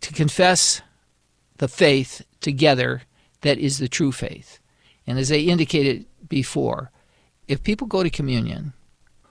to 0.01 0.13
confess 0.13 0.81
the 1.57 1.67
faith 1.67 2.25
together 2.41 3.03
that 3.41 3.57
is 3.57 3.77
the 3.77 3.87
true 3.87 4.11
faith. 4.11 4.59
And 5.07 5.17
as 5.17 5.31
I 5.31 5.35
indicated 5.35 6.05
before, 6.27 6.91
if 7.47 7.63
people 7.63 7.87
go 7.87 8.03
to 8.03 8.09
communion 8.09 8.73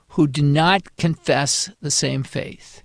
who 0.09 0.27
do 0.27 0.43
not 0.43 0.97
confess 0.97 1.71
the 1.81 1.91
same 1.91 2.23
faith, 2.23 2.83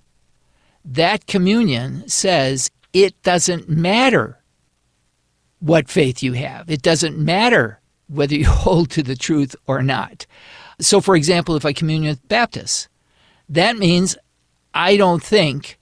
that 0.84 1.26
communion 1.26 2.08
says 2.08 2.70
it 2.92 3.20
doesn't 3.22 3.68
matter 3.68 4.38
what 5.60 5.88
faith 5.88 6.22
you 6.22 6.32
have. 6.34 6.70
It 6.70 6.82
doesn't 6.82 7.18
matter 7.18 7.80
whether 8.08 8.34
you 8.34 8.46
hold 8.48 8.90
to 8.90 9.02
the 9.02 9.16
truth 9.16 9.54
or 9.66 9.82
not. 9.82 10.26
So, 10.80 11.00
for 11.00 11.16
example, 11.16 11.56
if 11.56 11.64
I 11.64 11.72
commune 11.72 12.04
with 12.04 12.26
Baptists, 12.28 12.88
that 13.48 13.76
means 13.76 14.16
I 14.74 14.96
don't 14.96 15.22
think 15.22 15.78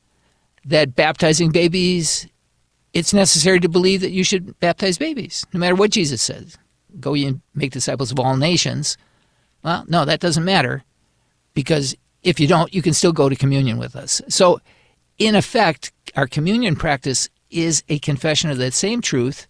that 0.64 0.94
baptizing 0.94 1.50
babies, 1.50 2.26
it's 2.92 3.12
necessary 3.12 3.60
to 3.60 3.68
believe 3.68 4.00
that 4.00 4.10
you 4.10 4.24
should 4.24 4.58
baptize 4.58 4.98
babies, 4.98 5.46
no 5.52 5.60
matter 5.60 5.74
what 5.74 5.90
Jesus 5.90 6.22
says. 6.22 6.56
Go 6.98 7.14
ye 7.14 7.26
and 7.26 7.40
make 7.54 7.72
disciples 7.72 8.10
of 8.10 8.18
all 8.18 8.36
nations. 8.36 8.96
Well, 9.62 9.84
no, 9.86 10.04
that 10.04 10.20
doesn't 10.20 10.44
matter 10.44 10.82
because 11.52 11.94
if 12.22 12.40
you 12.40 12.46
don't, 12.46 12.72
you 12.74 12.82
can 12.82 12.94
still 12.94 13.12
go 13.12 13.28
to 13.28 13.36
communion 13.36 13.78
with 13.78 13.94
us. 13.94 14.22
So, 14.28 14.60
in 15.18 15.34
effect, 15.34 15.92
our 16.14 16.26
communion 16.26 16.76
practice 16.76 17.28
is 17.50 17.82
a 17.88 17.98
confession 18.00 18.50
of 18.50 18.58
that 18.58 18.74
same 18.74 19.00
truth, 19.00 19.46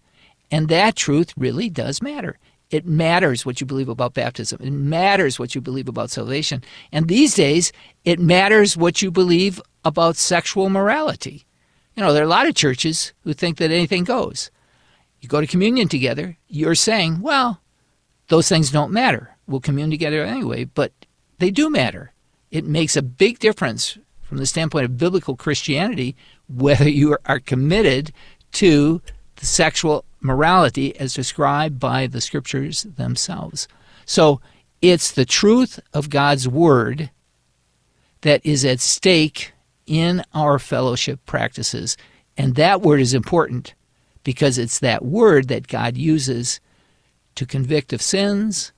and 0.50 0.68
that 0.68 0.96
truth 0.96 1.32
really 1.36 1.68
does 1.68 2.02
matter. 2.02 2.38
It 2.70 2.84
matters 2.84 3.46
what 3.46 3.60
you 3.60 3.66
believe 3.66 3.88
about 3.88 4.14
baptism. 4.14 4.60
It 4.60 4.72
matters 4.72 5.38
what 5.38 5.54
you 5.54 5.60
believe 5.60 5.88
about 5.88 6.10
salvation. 6.10 6.64
And 6.90 7.06
these 7.06 7.34
days, 7.34 7.72
it 8.04 8.18
matters 8.18 8.76
what 8.76 9.02
you 9.02 9.10
believe 9.10 9.60
about 9.84 10.16
sexual 10.16 10.68
morality. 10.68 11.46
You 11.94 12.02
know, 12.02 12.12
there 12.12 12.22
are 12.22 12.26
a 12.26 12.28
lot 12.28 12.48
of 12.48 12.54
churches 12.54 13.12
who 13.22 13.32
think 13.32 13.58
that 13.58 13.70
anything 13.70 14.04
goes. 14.04 14.50
You 15.20 15.28
go 15.28 15.40
to 15.40 15.46
communion 15.46 15.88
together, 15.88 16.36
you're 16.48 16.74
saying, 16.74 17.20
well, 17.22 17.60
those 18.28 18.48
things 18.48 18.70
don't 18.70 18.92
matter. 18.92 19.36
We'll 19.46 19.60
commune 19.60 19.90
together 19.90 20.24
anyway, 20.24 20.64
but 20.64 20.92
they 21.38 21.50
do 21.50 21.70
matter. 21.70 22.12
It 22.50 22.64
makes 22.64 22.96
a 22.96 23.02
big 23.02 23.38
difference 23.38 23.96
from 24.26 24.38
the 24.38 24.46
standpoint 24.46 24.84
of 24.84 24.98
biblical 24.98 25.36
Christianity 25.36 26.16
whether 26.48 26.88
you 26.88 27.16
are 27.24 27.40
committed 27.40 28.12
to 28.52 29.00
the 29.36 29.46
sexual 29.46 30.04
morality 30.20 30.98
as 30.98 31.14
described 31.14 31.78
by 31.78 32.06
the 32.06 32.20
scriptures 32.20 32.82
themselves. 32.82 33.68
So 34.04 34.40
it's 34.82 35.12
the 35.12 35.24
truth 35.24 35.80
of 35.92 36.10
God's 36.10 36.48
word 36.48 37.10
that 38.22 38.44
is 38.44 38.64
at 38.64 38.80
stake 38.80 39.52
in 39.86 40.22
our 40.34 40.58
fellowship 40.58 41.24
practices. 41.26 41.96
And 42.36 42.54
that 42.54 42.82
word 42.82 43.00
is 43.00 43.14
important 43.14 43.74
because 44.24 44.58
it's 44.58 44.80
that 44.80 45.04
word 45.04 45.48
that 45.48 45.68
God 45.68 45.96
uses 45.96 46.60
to 47.36 47.46
convict 47.46 47.92
of 47.92 48.02
sins, 48.02 48.72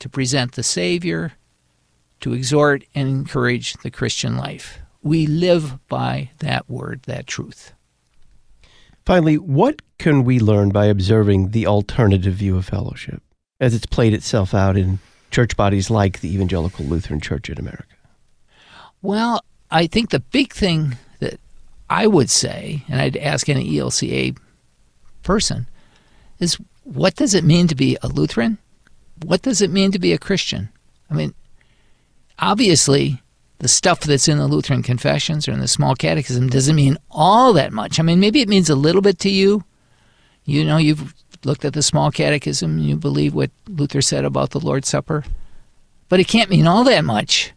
to 0.00 0.08
present 0.08 0.52
the 0.52 0.62
Savior, 0.62 1.32
to 2.22 2.32
exhort 2.32 2.84
and 2.94 3.08
encourage 3.08 3.74
the 3.74 3.90
Christian 3.90 4.36
life. 4.36 4.78
We 5.02 5.26
live 5.26 5.86
by 5.88 6.30
that 6.38 6.68
word, 6.68 7.02
that 7.02 7.26
truth. 7.26 7.72
Finally, 9.04 9.36
what 9.36 9.82
can 9.98 10.24
we 10.24 10.38
learn 10.38 10.70
by 10.70 10.86
observing 10.86 11.50
the 11.50 11.66
alternative 11.66 12.34
view 12.34 12.56
of 12.56 12.64
fellowship 12.64 13.22
as 13.60 13.74
it's 13.74 13.86
played 13.86 14.14
itself 14.14 14.54
out 14.54 14.76
in 14.76 15.00
church 15.30 15.56
bodies 15.56 15.90
like 15.90 16.20
the 16.20 16.32
Evangelical 16.32 16.84
Lutheran 16.84 17.20
Church 17.20 17.50
in 17.50 17.58
America? 17.58 17.96
Well, 19.00 19.44
I 19.70 19.88
think 19.88 20.10
the 20.10 20.20
big 20.20 20.52
thing 20.52 20.96
that 21.18 21.40
I 21.90 22.06
would 22.06 22.30
say, 22.30 22.84
and 22.88 23.00
I'd 23.00 23.16
ask 23.16 23.48
any 23.48 23.68
ELCA 23.72 24.36
person, 25.24 25.66
is 26.38 26.58
what 26.84 27.16
does 27.16 27.34
it 27.34 27.44
mean 27.44 27.66
to 27.68 27.74
be 27.74 27.96
a 28.02 28.08
Lutheran? 28.08 28.58
What 29.24 29.42
does 29.42 29.62
it 29.62 29.70
mean 29.70 29.90
to 29.92 29.98
be 29.98 30.12
a 30.12 30.18
Christian? 30.18 30.68
I 31.10 31.14
mean, 31.14 31.34
obviously, 32.42 33.22
the 33.58 33.68
stuff 33.68 34.00
that's 34.00 34.28
in 34.28 34.38
the 34.38 34.48
Lutheran 34.48 34.82
confessions 34.82 35.46
or 35.46 35.52
in 35.52 35.60
the 35.60 35.68
small 35.68 35.94
catechism 35.94 36.48
doesn't 36.48 36.74
mean 36.74 36.98
all 37.10 37.52
that 37.52 37.72
much. 37.72 37.98
I 37.98 38.02
mean, 38.02 38.20
maybe 38.20 38.40
it 38.40 38.48
means 38.48 38.68
a 38.68 38.74
little 38.74 39.00
bit 39.00 39.20
to 39.20 39.30
you. 39.30 39.64
You 40.44 40.64
know, 40.64 40.76
you've 40.76 41.14
looked 41.44 41.64
at 41.64 41.72
the 41.72 41.82
small 41.82 42.10
catechism, 42.10 42.78
you 42.78 42.96
believe 42.96 43.34
what 43.34 43.52
Luther 43.68 44.02
said 44.02 44.24
about 44.24 44.50
the 44.50 44.60
Lord's 44.60 44.88
Supper. 44.88 45.24
But 46.08 46.20
it 46.20 46.28
can't 46.28 46.50
mean 46.50 46.66
all 46.66 46.84
that 46.84 47.04
much 47.04 47.52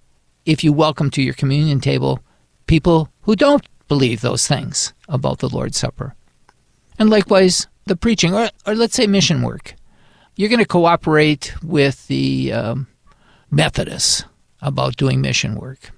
if 0.45 0.63
you 0.63 0.71
welcome 0.71 1.09
to 1.11 1.23
your 1.23 1.33
communion 1.33 1.81
table 1.81 2.21
people 2.67 3.09
who 3.23 3.35
don't 3.35 3.67
believe 3.87 4.21
those 4.21 4.47
things 4.47 4.93
about 5.09 5.39
the 5.39 5.49
Lord's 5.49 5.77
Supper. 5.77 6.15
And 6.97 7.09
likewise, 7.09 7.67
the 7.85 7.95
preaching, 7.95 8.33
or, 8.33 8.49
or 8.65 8.75
let's 8.75 8.95
say 8.95 9.07
mission 9.07 9.41
work. 9.41 9.75
You're 10.35 10.49
going 10.49 10.59
to 10.59 10.67
cooperate 10.67 11.53
with 11.63 12.07
the 12.07 12.53
um, 12.53 12.87
Methodists 13.49 14.23
about 14.65 14.97
doing 14.97 15.21
mission 15.21 15.55
work. 15.55 15.91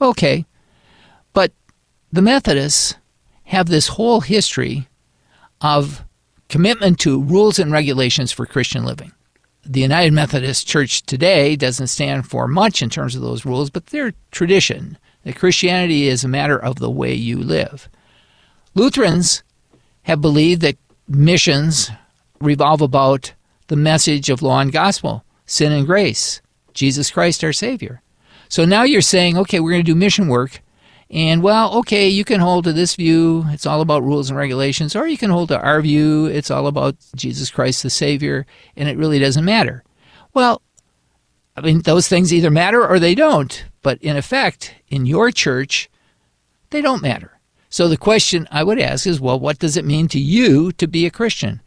Okay, 0.00 0.46
but 1.32 1.52
the 2.10 2.22
Methodists 2.22 2.94
have 3.44 3.68
this 3.68 3.88
whole 3.88 4.20
history 4.20 4.88
of 5.60 6.04
commitment 6.48 6.98
to 7.00 7.22
rules 7.22 7.58
and 7.58 7.70
regulations 7.70 8.32
for 8.32 8.46
Christian 8.46 8.84
living. 8.84 9.12
The 9.64 9.80
United 9.80 10.12
Methodist 10.12 10.66
Church 10.66 11.02
today 11.02 11.56
doesn't 11.56 11.88
stand 11.88 12.28
for 12.28 12.46
much 12.46 12.82
in 12.82 12.90
terms 12.90 13.16
of 13.16 13.22
those 13.22 13.44
rules, 13.44 13.68
but 13.70 13.86
they're 13.86 14.14
tradition. 14.30 14.98
That 15.24 15.36
Christianity 15.36 16.06
is 16.06 16.22
a 16.22 16.28
matter 16.28 16.56
of 16.56 16.76
the 16.76 16.90
way 16.90 17.12
you 17.12 17.38
live. 17.38 17.88
Lutherans 18.74 19.42
have 20.04 20.20
believed 20.20 20.62
that 20.62 20.76
missions 21.08 21.90
revolve 22.40 22.80
about 22.80 23.32
the 23.66 23.76
message 23.76 24.30
of 24.30 24.42
law 24.42 24.60
and 24.60 24.70
gospel, 24.70 25.24
sin 25.46 25.72
and 25.72 25.86
grace, 25.86 26.40
Jesus 26.74 27.10
Christ 27.10 27.42
our 27.42 27.52
Savior. 27.52 28.02
So 28.48 28.64
now 28.64 28.82
you're 28.82 29.00
saying, 29.00 29.36
okay, 29.38 29.60
we're 29.60 29.72
going 29.72 29.84
to 29.84 29.92
do 29.92 29.94
mission 29.94 30.28
work. 30.28 30.60
And 31.08 31.42
well, 31.42 31.72
okay, 31.78 32.08
you 32.08 32.24
can 32.24 32.40
hold 32.40 32.64
to 32.64 32.72
this 32.72 32.96
view, 32.96 33.44
it's 33.50 33.66
all 33.66 33.80
about 33.80 34.02
rules 34.02 34.28
and 34.28 34.36
regulations, 34.36 34.96
or 34.96 35.06
you 35.06 35.16
can 35.16 35.30
hold 35.30 35.48
to 35.48 35.60
our 35.60 35.80
view, 35.80 36.26
it's 36.26 36.50
all 36.50 36.66
about 36.66 36.96
Jesus 37.14 37.48
Christ 37.48 37.84
the 37.84 37.90
Savior, 37.90 38.44
and 38.76 38.88
it 38.88 38.96
really 38.96 39.20
doesn't 39.20 39.44
matter. 39.44 39.84
Well, 40.34 40.62
I 41.56 41.60
mean, 41.60 41.82
those 41.82 42.08
things 42.08 42.34
either 42.34 42.50
matter 42.50 42.86
or 42.86 42.98
they 42.98 43.14
don't. 43.14 43.64
But 43.82 44.02
in 44.02 44.16
effect, 44.16 44.74
in 44.88 45.06
your 45.06 45.30
church, 45.30 45.88
they 46.70 46.82
don't 46.82 47.02
matter. 47.02 47.38
So 47.68 47.88
the 47.88 47.96
question 47.96 48.48
I 48.50 48.64
would 48.64 48.80
ask 48.80 49.06
is, 49.06 49.20
well, 49.20 49.38
what 49.38 49.58
does 49.58 49.76
it 49.76 49.84
mean 49.84 50.08
to 50.08 50.20
you 50.20 50.72
to 50.72 50.86
be 50.86 51.06
a 51.06 51.10
Christian? 51.10 51.60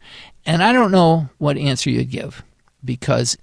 And 0.44 0.62
I 0.62 0.72
don't 0.72 0.90
know 0.90 1.30
what 1.38 1.56
answer 1.56 1.90
you'd 1.90 2.10
give 2.10 2.42
because 2.84 3.36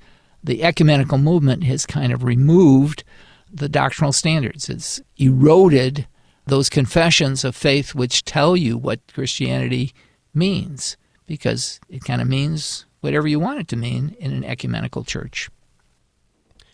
the 0.43 0.64
ecumenical 0.64 1.18
movement 1.18 1.64
has 1.65 1.85
kind 1.85 2.14
of 2.14 2.23
removed 2.23 3.03
the 3.52 3.69
doctrinal 3.69 4.14
standards. 4.14 4.69
It's 4.69 5.02
eroded 5.18 6.07
those 6.45 6.69
confessions 6.69 7.44
of 7.44 7.56
faith 7.56 7.94
which 7.94 8.24
tell 8.24 8.56
you 8.56 8.78
what 8.78 9.02
Christianity 9.14 9.94
means 10.34 10.98
because 11.26 11.80
it 11.90 12.03
kind 12.06 12.22
of 12.22 12.28
means 12.28 12.86
whatever 13.02 13.28
you 13.28 13.40
want 13.40 13.60
it 13.60 13.68
to 13.69 13.76
mean 13.76 14.15
in 14.19 14.32
an 14.32 14.44
ecumenical 14.44 15.03
church. 15.03 15.49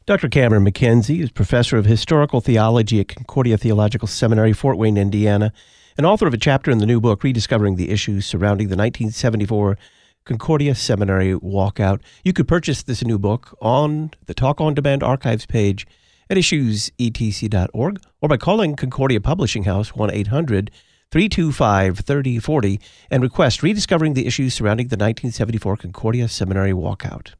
Dr. 0.06 0.28
Cameron 0.28 0.66
MacKenzie 0.66 1.22
is 1.22 1.32
professor 1.32 1.78
of 1.78 1.86
historical 1.86 2.42
theology 2.42 3.00
at 3.00 3.08
Concordia 3.08 3.58
Theological 3.58 4.08
Seminary, 4.08 4.52
Fort 4.52 4.78
Wayne, 4.78 4.98
Indiana, 4.98 5.54
and 5.98 6.06
author 6.06 6.28
of 6.28 6.34
a 6.34 6.38
chapter 6.38 6.72
in 6.72 6.80
the 6.80 6.86
new 6.86 7.00
book, 7.00 7.24
Rediscovering 7.24 7.78
the 7.78 7.90
Issues 7.90 8.26
Surrounding 8.26 8.68
the 8.68 8.76
1974 8.76 9.78
Concordia 10.26 10.76
Seminary 10.76 11.34
Walkout. 11.34 12.02
You 12.24 12.34
could 12.34 12.48
purchase 12.48 12.84
this 12.84 13.04
new 13.04 13.18
book 13.18 13.58
on 13.62 14.12
the 14.26 14.34
Talk 14.34 14.60
on 14.60 14.74
Demand 14.74 15.04
archives 15.04 15.46
page 15.46 15.88
at 16.30 16.38
issuesetc.org 16.38 18.02
or 18.22 18.30
by 18.30 18.38
calling 18.38 18.76
Concordia 18.76 19.22
Publishing 19.22 19.64
House 19.64 19.96
1 19.96 20.12
800 20.12 20.72
325 21.12 22.00
3040 22.00 22.80
and 23.12 23.22
request 23.22 23.62
rediscovering 23.62 24.14
the 24.14 24.26
issues 24.26 24.54
surrounding 24.54 24.88
the 24.88 24.96
1974 24.96 25.78
Concordia 25.78 26.28
Seminary 26.28 26.72
walkout. 26.72 27.34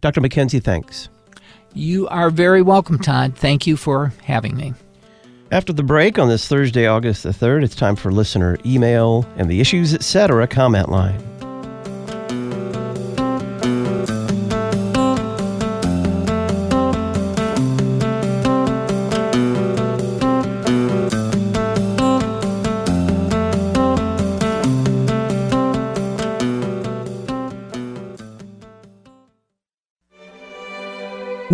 Dr. 0.00 0.20
MacKenzie, 0.20 0.62
thanks. 0.62 1.08
You 1.74 2.08
are 2.08 2.30
very 2.30 2.62
welcome, 2.62 2.98
Todd. 2.98 3.36
Thank 3.36 3.66
you 3.66 3.76
for 3.76 4.12
having 4.24 4.56
me. 4.56 4.74
After 5.50 5.72
the 5.72 5.82
break 5.82 6.18
on 6.18 6.28
this 6.28 6.48
Thursday, 6.48 6.86
August 6.86 7.22
the 7.22 7.30
3rd, 7.30 7.64
it's 7.64 7.76
time 7.76 7.96
for 7.96 8.10
listener 8.10 8.58
email 8.66 9.24
and 9.36 9.48
the 9.48 9.60
issues, 9.60 9.94
etc. 9.94 10.48
comment 10.48 10.88
line. 10.88 11.33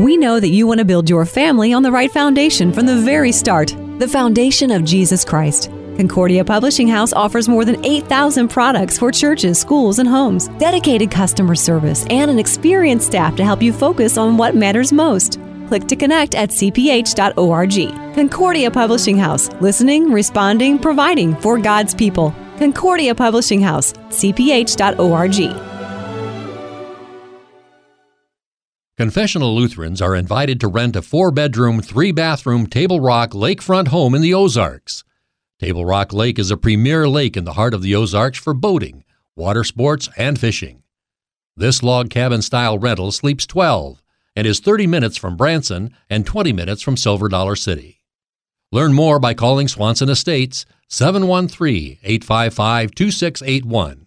We 0.01 0.17
know 0.17 0.41
that 0.41 0.49
you 0.49 0.67
want 0.67 0.79
to 0.79 0.87
build 0.87 1.11
your 1.11 1.27
family 1.27 1.75
on 1.75 1.83
the 1.83 1.93
right 1.93 2.11
foundation 2.11 2.73
from 2.73 2.87
the 2.87 2.97
very 2.97 3.33
start 3.33 3.77
the 3.99 4.09
foundation 4.09 4.71
of 4.71 4.83
Jesus 4.83 5.27
Christ. 5.27 5.71
Concordia 5.99 6.43
Publishing 6.43 6.89
House 6.89 7.13
offers 7.13 7.51
more 7.51 7.67
than 7.67 7.85
8,000 7.85 8.49
products 8.49 8.97
for 8.97 9.13
churches, 9.13 9.59
schools, 9.61 9.99
and 9.99 10.09
homes, 10.09 10.49
dedicated 10.57 11.11
customer 11.11 11.55
service, 11.55 12.07
and 12.09 12.31
an 12.31 12.39
experienced 12.39 13.09
staff 13.09 13.37
to 13.37 13.45
help 13.45 13.61
you 13.61 13.75
focus 13.75 14.17
on 14.17 14.39
what 14.39 14.57
matters 14.57 14.91
most. 14.91 15.39
Click 15.69 15.87
to 15.89 15.97
connect 15.97 16.35
at 16.35 16.49
cph.org. 16.49 18.15
Concordia 18.15 18.71
Publishing 18.71 19.19
House, 19.19 19.51
listening, 19.61 20.11
responding, 20.11 20.79
providing 20.79 21.37
for 21.37 21.59
God's 21.59 21.95
people. 21.95 22.35
Concordia 22.57 23.15
Publishing 23.15 23.61
House, 23.61 23.93
cph.org. 24.09 25.70
Confessional 29.01 29.57
Lutherans 29.57 30.03
are 30.03 30.15
invited 30.15 30.61
to 30.61 30.69
rent 30.69 30.95
a 30.95 31.01
four 31.01 31.31
bedroom, 31.31 31.81
three 31.81 32.13
bathroom 32.13 32.67
Table 32.67 33.01
Rock 33.01 33.31
lakefront 33.31 33.89
home 33.89 34.15
in 34.15 34.21
the 34.21 34.35
Ozarks. 34.35 35.05
Table 35.59 35.87
Rock 35.87 36.13
Lake 36.13 36.39
is 36.39 36.51
a 36.51 36.57
premier 36.59 37.09
lake 37.09 37.35
in 37.35 37.45
the 37.45 37.55
heart 37.55 37.73
of 37.73 37.81
the 37.81 37.95
Ozarks 37.95 38.39
for 38.39 38.53
boating, 38.53 39.03
water 39.35 39.65
sports, 39.65 40.11
and 40.19 40.39
fishing. 40.39 40.83
This 41.57 41.83
log 41.83 42.11
cabin 42.11 42.43
style 42.43 42.79
rental 42.79 43.11
sleeps 43.11 43.47
12 43.47 44.03
and 44.37 44.47
is 44.47 44.61
30 44.61 44.87
minutes 44.87 45.17
from 45.17 45.35
Branson 45.35 45.97
and 46.11 46.27
20 46.27 46.53
minutes 46.53 46.83
from 46.83 46.99
Silver 46.99 47.31
Dollar 47.31 47.57
City. 47.57 48.03
Learn 48.71 48.93
more 48.93 49.19
by 49.19 49.33
calling 49.33 49.67
Swanson 49.67 50.11
Estates 50.11 50.67
713 50.89 51.97
855 52.03 52.95
2681. 52.95 54.07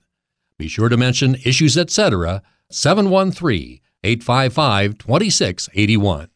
Be 0.60 0.68
sure 0.68 0.90
to 0.90 0.98
mention 0.98 1.34
Issues 1.44 1.80
Etc. 1.80 2.44
713 2.70 3.80
855 4.04 4.98
2681. 4.98 6.30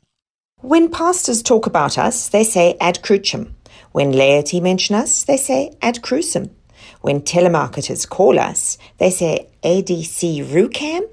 When 0.62 0.90
pastors 0.90 1.44
talk 1.44 1.66
about 1.66 1.98
us, 1.98 2.30
they 2.30 2.44
say 2.44 2.78
ad 2.82 3.02
crucem. 3.02 3.54
When 3.92 4.12
laity 4.12 4.60
mention 4.60 4.96
us, 4.96 5.24
they 5.24 5.38
say 5.38 5.72
ad 5.82 6.02
crucem. 6.02 6.50
When 7.02 7.22
telemarketers 7.22 8.08
call 8.08 8.40
us, 8.40 8.78
they 8.98 9.10
say 9.10 9.48
ADC 9.64 10.46
Rucam. 10.48 11.08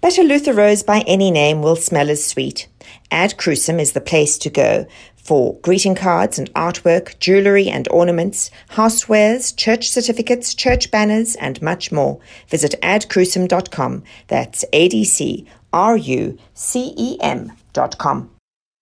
But 0.00 0.18
a 0.18 0.22
Luther 0.22 0.52
rose 0.52 0.82
by 0.82 1.04
any 1.06 1.30
name 1.30 1.62
will 1.62 1.76
smell 1.76 2.10
as 2.10 2.26
sweet. 2.26 2.66
Ad 3.10 3.36
crucem 3.36 3.78
is 3.78 3.92
the 3.92 4.00
place 4.00 4.36
to 4.38 4.50
go 4.50 4.86
for 5.22 5.58
greeting 5.60 5.94
cards 5.94 6.38
and 6.38 6.52
artwork, 6.52 7.18
jewelry 7.18 7.68
and 7.68 7.88
ornaments, 7.88 8.50
housewares, 8.70 9.56
church 9.56 9.88
certificates, 9.90 10.54
church 10.54 10.90
banners, 10.90 11.36
and 11.36 11.62
much 11.62 11.90
more. 11.90 12.20
Visit 12.48 12.74
adcrucem.com. 12.82 14.02
That's 14.28 14.64
ADC 14.72 15.46
rucem.com. 15.72 16.28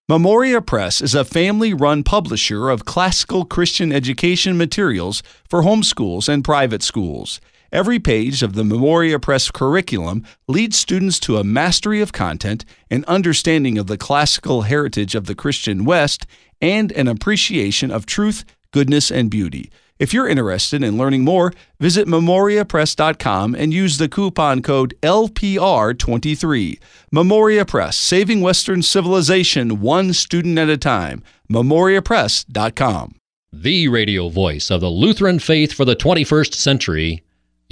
Memoria 0.08 0.60
Press 0.60 1.00
is 1.00 1.14
a 1.14 1.24
family 1.24 1.72
run 1.72 2.02
publisher 2.02 2.68
of 2.68 2.84
classical 2.84 3.44
Christian 3.44 3.92
education 3.92 4.58
materials 4.58 5.22
for 5.48 5.62
homeschools 5.62 6.28
and 6.28 6.42
private 6.42 6.82
schools. 6.82 7.40
Every 7.72 8.00
page 8.00 8.42
of 8.42 8.54
the 8.54 8.64
Memoria 8.64 9.20
Press 9.20 9.50
curriculum 9.50 10.24
leads 10.48 10.76
students 10.76 11.20
to 11.20 11.36
a 11.36 11.44
mastery 11.44 12.00
of 12.00 12.12
content, 12.12 12.64
an 12.90 13.04
understanding 13.06 13.78
of 13.78 13.86
the 13.86 13.98
classical 13.98 14.62
heritage 14.62 15.14
of 15.14 15.26
the 15.26 15.36
Christian 15.36 15.84
West, 15.84 16.26
and 16.60 16.90
an 16.92 17.06
appreciation 17.06 17.92
of 17.92 18.06
truth, 18.06 18.44
goodness, 18.72 19.10
and 19.10 19.30
beauty. 19.30 19.70
If 20.00 20.14
you're 20.14 20.28
interested 20.28 20.82
in 20.82 20.96
learning 20.96 21.24
more, 21.24 21.52
visit 21.78 22.08
memoriapress.com 22.08 23.54
and 23.54 23.72
use 23.72 23.98
the 23.98 24.08
coupon 24.08 24.62
code 24.62 24.94
LPR23. 25.02 26.80
Memoria 27.12 27.64
Press, 27.66 27.96
saving 27.96 28.40
Western 28.40 28.82
civilization 28.82 29.80
one 29.80 30.12
student 30.12 30.58
at 30.58 30.70
a 30.70 30.78
time. 30.78 31.22
memoriapress.com. 31.52 33.14
The 33.52 33.88
radio 33.88 34.28
voice 34.28 34.70
of 34.70 34.80
the 34.80 34.88
Lutheran 34.88 35.38
faith 35.38 35.72
for 35.72 35.84
the 35.84 35.96
21st 35.96 36.54
century. 36.54 37.22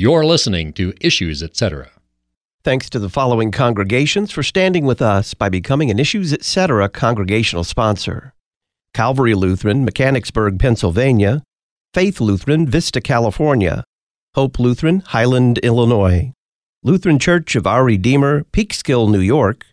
You're 0.00 0.24
listening 0.24 0.74
to 0.74 0.94
Issues, 1.00 1.42
etc. 1.42 1.90
Thanks 2.62 2.88
to 2.90 3.00
the 3.00 3.08
following 3.08 3.50
congregations 3.50 4.30
for 4.30 4.44
standing 4.44 4.86
with 4.86 5.02
us 5.02 5.34
by 5.34 5.48
becoming 5.48 5.90
an 5.90 5.98
Issues 5.98 6.32
Etc. 6.32 6.88
congregational 6.90 7.64
sponsor 7.64 8.32
Calvary 8.94 9.34
Lutheran, 9.34 9.84
Mechanicsburg, 9.84 10.60
Pennsylvania. 10.60 11.42
Faith 11.92 12.20
Lutheran, 12.20 12.64
Vista, 12.68 13.00
California, 13.00 13.82
Hope 14.36 14.60
Lutheran, 14.60 15.00
Highland, 15.00 15.58
Illinois, 15.64 16.32
Lutheran 16.84 17.18
Church 17.18 17.56
of 17.56 17.66
Our 17.66 17.82
Redeemer, 17.82 18.44
Peekskill, 18.52 19.10
New 19.10 19.18
York, 19.18 19.66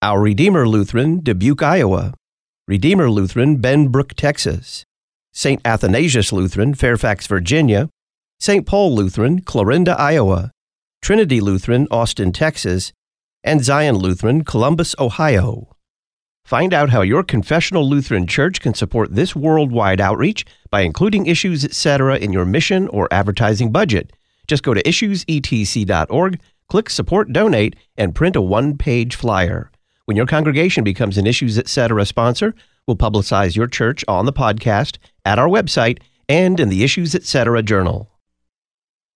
Our 0.00 0.20
Redeemer 0.20 0.68
Lutheran, 0.68 1.18
Dubuque, 1.18 1.64
Iowa, 1.64 2.14
Redeemer 2.68 3.10
Lutheran, 3.10 3.60
Benbrook, 3.60 4.14
Texas, 4.14 4.84
St. 5.32 5.60
Athanasius 5.64 6.32
Lutheran, 6.32 6.74
Fairfax, 6.74 7.26
Virginia, 7.26 7.88
St. 8.44 8.66
Paul 8.66 8.94
Lutheran, 8.94 9.40
Clarinda, 9.40 9.98
Iowa, 9.98 10.50
Trinity 11.00 11.40
Lutheran, 11.40 11.88
Austin, 11.90 12.30
Texas, 12.30 12.92
and 13.42 13.64
Zion 13.64 13.96
Lutheran, 13.96 14.44
Columbus, 14.44 14.94
Ohio. 14.98 15.74
Find 16.44 16.74
out 16.74 16.90
how 16.90 17.00
your 17.00 17.22
confessional 17.22 17.88
Lutheran 17.88 18.26
church 18.26 18.60
can 18.60 18.74
support 18.74 19.14
this 19.14 19.34
worldwide 19.34 19.98
outreach 19.98 20.44
by 20.68 20.82
including 20.82 21.24
issues, 21.24 21.64
etc., 21.64 22.18
in 22.18 22.34
your 22.34 22.44
mission 22.44 22.86
or 22.88 23.08
advertising 23.10 23.72
budget. 23.72 24.12
Just 24.46 24.62
go 24.62 24.74
to 24.74 24.82
issuesetc.org, 24.82 26.38
click 26.68 26.90
Support 26.90 27.32
Donate, 27.32 27.76
and 27.96 28.14
print 28.14 28.36
a 28.36 28.42
one 28.42 28.76
page 28.76 29.16
flyer. 29.16 29.70
When 30.04 30.18
your 30.18 30.26
congregation 30.26 30.84
becomes 30.84 31.16
an 31.16 31.26
Issues, 31.26 31.56
etc. 31.58 32.04
sponsor, 32.04 32.54
we'll 32.86 32.98
publicize 32.98 33.56
your 33.56 33.68
church 33.68 34.04
on 34.06 34.26
the 34.26 34.34
podcast, 34.34 34.98
at 35.24 35.38
our 35.38 35.48
website, 35.48 36.00
and 36.28 36.60
in 36.60 36.68
the 36.68 36.84
Issues, 36.84 37.14
etc. 37.14 37.62
journal. 37.62 38.10